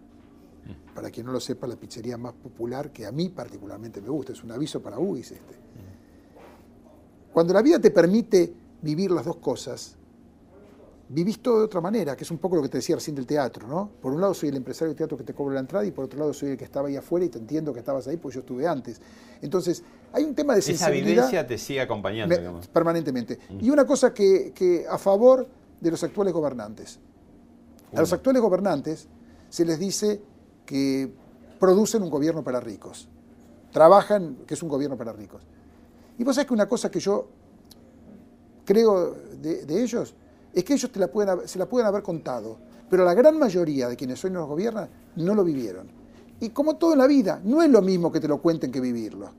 Para 0.95 1.11
quien 1.11 1.26
no 1.26 1.33
lo 1.33 1.41
sepa, 1.41 1.66
la 1.66 1.74
pizzería 1.74 2.16
más 2.16 2.35
popular 2.35 2.93
que 2.93 3.05
a 3.05 3.11
mí 3.11 3.28
particularmente 3.30 4.01
me 4.01 4.09
gusta. 4.09 4.33
Es 4.33 4.45
un 4.45 4.53
aviso 4.53 4.80
para 4.80 5.01
UIS 5.01 5.33
este. 5.33 5.55
Cuando 7.33 7.53
la 7.55 7.62
vida 7.62 7.80
te 7.80 7.91
permite 7.91 8.55
vivir 8.83 9.11
las 9.11 9.24
dos 9.24 9.39
cosas, 9.39 9.97
vivís 11.15 11.41
todo 11.43 11.59
de 11.59 11.65
otra 11.67 11.81
manera, 11.83 12.17
que 12.17 12.25
es 12.25 12.31
un 12.31 12.39
poco 12.39 12.57
lo 12.57 12.63
que 12.63 12.69
te 12.71 12.79
decía 12.79 12.97
recién 12.97 13.15
del 13.15 13.27
teatro, 13.27 13.69
¿no? 13.69 13.91
Por 14.01 14.13
un 14.13 14.21
lado 14.21 14.33
soy 14.33 14.49
el 14.49 14.57
empresario 14.57 14.95
de 14.95 14.97
teatro 14.97 15.17
que 15.19 15.25
te 15.25 15.35
cobra 15.35 15.55
la 15.55 15.61
entrada 15.61 15.85
y 15.85 15.91
por 15.91 16.07
otro 16.07 16.19
lado 16.19 16.33
soy 16.33 16.51
el 16.51 16.57
que 16.57 16.65
estaba 16.65 16.89
ahí 16.89 16.97
afuera 16.97 17.27
y 17.27 17.29
te 17.29 17.39
entiendo 17.39 17.73
que 17.73 17.81
estabas 17.81 18.07
ahí 18.09 18.17
porque 18.17 18.37
yo 18.37 18.41
estuve 18.41 18.67
antes. 18.67 19.01
Entonces, 19.43 19.83
hay 20.13 20.25
un 20.25 20.35
tema 20.35 20.55
de 20.55 20.61
Esa 20.61 20.69
sensibilidad 20.73 21.15
vivencia 21.25 21.47
te 21.47 21.59
sigue 21.59 21.81
acompañando, 21.83 22.35
me- 22.35 22.67
permanentemente. 22.73 23.39
Y 23.61 23.69
una 23.71 23.85
cosa 23.87 24.15
que, 24.15 24.53
que 24.55 24.87
a 24.89 24.97
favor 24.97 25.47
de 25.81 25.91
los 25.91 26.03
actuales 26.03 26.33
gobernantes. 26.33 26.99
A 27.95 28.01
los 28.01 28.13
actuales 28.13 28.41
gobernantes 28.41 29.07
se 29.51 29.65
les 29.67 29.79
dice 29.79 30.23
que 30.65 31.13
producen 31.61 32.03
un 32.03 32.09
gobierno 32.11 32.43
para 32.43 32.59
ricos. 32.61 33.09
Trabajan, 33.71 34.39
que 34.47 34.55
es 34.55 34.63
un 34.63 34.69
gobierno 34.71 34.97
para 34.97 35.13
ricos. 35.13 35.43
Y 36.19 36.25
vos 36.25 36.35
sabés 36.37 36.47
que 36.49 36.55
una 36.55 36.67
cosa 36.69 36.91
que 36.91 37.01
yo 37.01 37.29
creo 38.65 39.15
de, 39.41 39.65
de 39.67 39.83
ellos 39.83 40.15
es 40.55 40.65
que 40.65 40.75
ellos 40.75 40.91
te 40.91 41.01
la 41.01 41.09
pueden, 41.09 41.31
haber- 41.31 41.49
se 41.49 41.59
la 41.59 41.67
pueden 41.67 41.87
haber 41.87 42.03
contado, 42.03 42.59
pero 42.91 43.05
la 43.05 43.15
gran 43.15 43.39
mayoría 43.39 43.89
de 43.89 43.97
quienes 43.97 44.23
hoy 44.25 44.31
nos 44.31 44.47
gobiernan 44.47 44.89
no 45.17 45.35
lo 45.35 45.45
vivieron. 45.45 45.89
Y 46.41 46.51
como 46.51 46.77
todo 46.77 46.93
en 46.93 46.99
la 46.99 47.07
vida, 47.07 47.41
no 47.45 47.63
es 47.63 47.71
lo 47.71 47.81
mismo 47.83 48.11
que 48.11 48.21
te 48.21 48.29
lo 48.29 48.39
cuenten 48.39 48.71
que 48.73 48.81
vivirlo. 48.81 49.31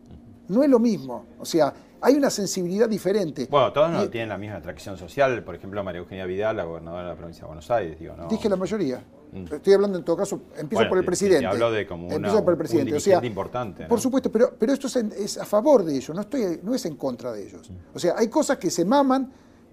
No 0.47 0.64
es 0.64 0.70
lo 0.70 0.80
mismo. 0.80 1.26
O 1.39 1.45
sea, 1.45 1.74
hay 2.01 2.16
una 2.16 2.30
sensibilidad 2.30 2.88
diferente. 2.89 3.47
Bueno, 3.49 3.72
todos 3.74 3.91
no 3.91 4.03
Y- 4.03 4.07
tienen 4.09 4.30
la 4.30 4.38
misma 4.38 4.57
atracción 4.57 4.97
social. 4.97 5.43
Por 5.43 5.55
ejemplo, 5.55 5.84
María 5.84 5.99
Eugenia 5.99 6.26
Vidal, 6.26 6.57
la 6.57 6.64
gobernadora 6.64 7.03
de 7.03 7.09
la 7.09 7.16
provincia 7.16 7.41
de 7.41 7.47
Buenos 7.47 7.70
Aires, 7.72 7.99
digo, 7.99 8.16
¿no? 8.16 8.28
Dije 8.28 8.49
la 8.49 8.55
mayoría. 8.55 9.03
Mm. 9.34 9.45
Estoy 9.53 9.74
hablando 9.74 9.97
en 9.97 10.03
todo 10.05 10.16
caso, 10.18 10.36
empiezo 10.57 10.76
Bueno, 10.76 10.89
por 10.89 10.97
el 10.97 11.01
te- 11.01 11.05
te- 11.05 11.07
presidente. 11.07 11.39
te 11.41 11.47
hablo 11.47 11.72
de 11.72 11.88
como 11.88 12.05
una- 12.07 12.16
Empiezo 12.18 12.43
por 12.43 12.53
el 12.53 12.55
un 12.55 12.57
presidente. 12.59 12.95
o 12.95 12.99
sea, 12.99 13.26
importante, 13.26 13.84
¿no? 13.84 13.89
Por 13.89 13.99
supuesto, 13.99 14.32
pero, 14.32 14.53
pero 14.59 14.74
esto 14.74 14.88
es, 14.88 14.95
en- 14.97 15.11
es 15.18 15.38
a 15.39 15.45
favor 15.45 15.84
de 15.84 15.95
ellos, 15.95 16.16
no, 16.16 16.22
estoy, 16.22 16.59
no 16.61 16.76
es 16.76 16.86
en 16.86 16.95
contra 16.97 17.32
de 17.32 17.47
ellos. 17.47 17.70
Mm. 17.70 17.74
O 17.95 17.99
sea, 17.99 18.14
hay 18.18 18.28
cosas 18.28 18.57
que 18.57 18.70
se 18.70 18.86
maman 18.86 19.32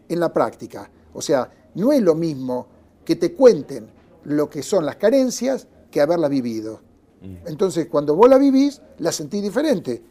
en 0.09 0.19
la 0.21 0.33
práctica. 0.33 0.91
O 1.15 1.23
sea, 1.23 1.51
no 1.75 1.93
es 1.93 2.01
lo 2.03 2.15
mismo 2.15 2.67
que 3.05 3.17
te 3.17 3.35
cuenten 3.35 3.89
lo 4.25 4.49
que 4.51 4.63
son 4.63 4.85
las 4.87 4.97
carencias 4.97 5.67
que 5.91 6.01
haberla 6.01 6.29
vivido. 6.29 6.81
Mm. 7.23 7.49
Entonces, 7.49 7.87
cuando 7.87 8.15
vos 8.15 8.29
la 8.29 8.39
vivís, 8.39 8.81
la 8.99 9.13
sentís 9.13 9.43
diferente. 9.43 10.03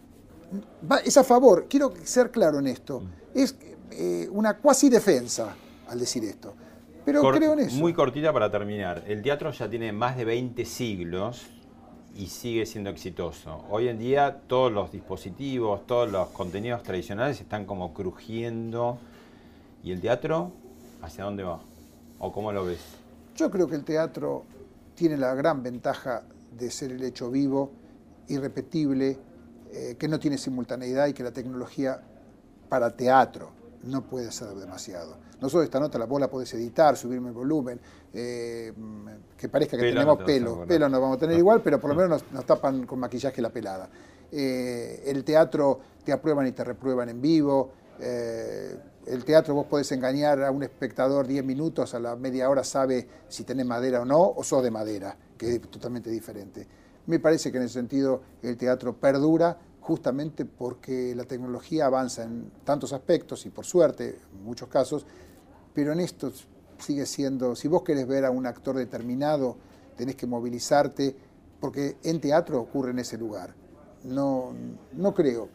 Va- 0.91 0.97
es 1.00 1.16
a 1.18 1.24
favor, 1.24 1.68
quiero 1.70 1.93
ser 2.04 2.32
claro 2.32 2.60
en 2.60 2.68
esto, 2.68 3.04
es 3.34 3.56
eh, 3.91 4.28
una 4.32 4.58
cuasi 4.58 4.89
defensa 4.89 5.56
al 5.88 6.00
decir 6.00 6.24
esto. 6.24 6.54
Pero 7.06 7.22
Cor- 7.22 7.38
creo 7.38 7.54
en 7.54 7.60
eso. 7.60 7.78
Muy 7.78 7.93
cortita 7.93 8.34
para 8.34 8.52
terminar. 8.52 9.04
El 9.08 9.22
teatro 9.22 9.52
ya 9.52 9.70
tiene 9.70 9.91
más 9.91 10.18
de 10.18 10.26
20 10.26 10.66
siglos 10.66 11.45
y 12.16 12.28
sigue 12.28 12.66
siendo 12.66 12.89
exitoso. 12.89 13.64
Hoy 13.70 13.88
en 13.88 13.97
día 14.00 14.41
todos 14.47 14.72
los 14.72 14.91
dispositivos, 14.91 15.86
todos 15.88 16.12
los 16.12 16.28
contenidos 16.30 16.84
tradicionales 16.84 17.39
están 17.39 17.66
como 17.66 17.93
crujiendo. 17.93 18.97
¿Y 19.84 19.91
el 19.91 20.02
teatro 20.02 20.52
hacia 21.02 21.24
dónde 21.24 21.43
va? 21.43 21.62
¿O 22.20 22.32
cómo 22.32 22.52
lo 22.52 22.66
ves? 22.66 22.80
Yo 23.36 23.50
creo 23.50 23.68
que 23.68 23.76
el 23.76 23.84
teatro 23.84 24.43
tiene 24.95 25.18
la 25.18 25.34
gran 25.34 25.64
ventaja 25.64 26.24
de 26.58 26.70
ser 26.72 26.91
el 26.91 27.04
hecho 27.04 27.32
vivo, 27.32 27.72
irrepetible, 28.28 29.18
eh, 29.72 29.95
que 29.97 30.08
no 30.08 30.20
tiene 30.20 30.38
simultaneidad 30.38 31.08
y 31.08 31.14
que 31.14 31.24
la 31.24 31.32
tecnología 31.32 32.02
para 32.68 32.95
teatro 32.95 33.52
no 33.84 34.02
puede 34.04 34.28
hacer 34.28 34.50
demasiado. 34.50 35.18
Nosotros 35.39 35.64
esta 35.64 35.80
nota 35.80 35.97
la 35.97 36.06
vos 36.06 36.20
la 36.20 36.30
podés 36.30 36.54
editar, 36.54 36.97
subirme 36.97 37.30
el 37.30 37.34
volumen, 37.34 37.80
eh, 38.14 38.74
que 39.38 39.47
parezca 39.47 39.78
que 39.78 39.84
Pelo 39.84 40.04
no 40.04 40.18
tenemos 40.18 40.18
te 40.18 40.26
pelo. 40.26 40.66
Pelo 40.68 40.89
no 40.89 41.00
vamos 41.00 41.18
a 41.18 41.20
tener 41.22 41.38
igual, 41.38 41.62
pero 41.62 41.80
por 41.80 41.91
lo 41.91 41.95
menos 42.02 42.10
nos, 42.24 42.32
nos 42.34 42.45
tapan 42.45 42.86
con 42.86 43.00
maquillaje 43.00 43.41
la 43.41 43.50
pelada. 43.50 43.89
Eh, 44.32 45.04
el 45.06 45.24
teatro 45.24 45.80
te 46.04 46.12
aprueban 46.12 46.45
y 46.47 46.52
te 46.52 46.64
reprueban 46.64 47.10
en 47.10 47.22
vivo. 47.22 47.72
eh, 48.00 48.78
el 49.10 49.26
teatro 49.26 49.55
vos 49.55 49.66
podés 49.66 49.91
engañar 49.91 50.43
a 50.43 50.51
un 50.51 50.62
espectador 50.62 51.26
10 51.26 51.43
minutos, 51.43 51.95
a 51.95 51.99
la 51.99 52.16
media 52.16 52.47
hora 52.47 52.64
sabe 52.64 53.07
si 53.28 53.43
tenés 53.43 53.66
madera 53.66 54.01
o 54.01 54.05
no, 54.05 54.22
o 54.22 54.43
sos 54.43 54.62
de 54.64 54.70
madera, 54.70 55.18
que 55.36 55.55
es 55.55 55.62
totalmente 55.62 56.12
diferente. 56.12 56.68
Me 57.07 57.20
parece 57.20 57.51
que 57.51 57.57
en 57.57 57.64
ese 57.64 57.74
sentido 57.74 58.22
el 58.43 58.55
teatro 58.55 58.95
perdura 58.95 59.57
justamente 59.82 60.45
porque 60.45 61.16
la 61.16 61.24
tecnología 61.24 61.88
avanza 61.88 62.24
en 62.24 62.51
tantos 62.64 62.93
aspectos 62.93 63.47
y 63.47 63.49
por 63.49 63.66
suerte, 63.66 64.20
en 64.32 64.43
muchos 64.43 64.70
casos, 64.70 65.07
pero 65.74 65.91
en 65.91 66.01
esto 66.01 66.32
sigue 66.78 67.07
siendo, 67.07 67.55
si 67.55 67.68
vos 67.68 67.82
querés 67.82 68.07
ver 68.07 68.26
a 68.26 68.30
un 68.30 68.45
actor 68.45 68.78
determinado, 68.78 69.57
tenés 69.97 70.16
que 70.16 70.28
movilizarte, 70.28 71.16
porque 71.60 71.97
en 72.03 72.22
teatro 72.22 72.62
ocurre 72.62 72.91
en 72.91 72.99
ese 72.99 73.18
lugar. 73.18 73.55
No, 74.03 74.53
no 74.93 75.14
creo, 75.16 75.49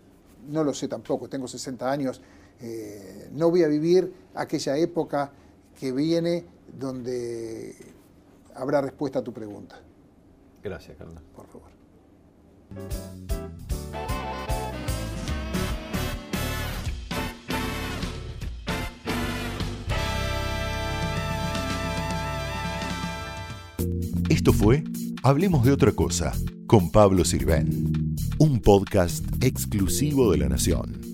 no 0.49 0.65
lo 0.65 0.75
sé 0.75 0.89
tampoco, 0.89 1.29
tengo 1.29 1.47
60 1.47 1.91
años, 1.91 2.21
eh, 2.61 3.29
no 3.33 3.51
voy 3.51 3.63
a 3.63 3.69
vivir 3.69 4.13
aquella 4.35 4.77
época 4.77 5.33
que 5.79 5.93
viene 5.93 6.45
donde 6.79 7.75
habrá 8.55 8.81
respuesta 8.81 9.21
a 9.21 9.23
tu 9.23 9.33
pregunta. 9.33 9.81
Gracias, 10.63 10.97
Carlos. 10.97 11.23
Por 11.35 11.47
favor. 11.47 11.69
Esto 24.31 24.53
fue 24.53 24.83
Hablemos 25.27 25.65
de 25.65 25.73
otra 25.73 25.91
cosa 25.93 26.33
con 26.67 26.91
Pablo 26.91 27.25
Sirven, 27.25 28.15
un 28.39 28.61
podcast 28.61 29.25
exclusivo 29.43 30.31
de 30.31 30.37
La 30.37 30.51
Nación. 30.51 31.14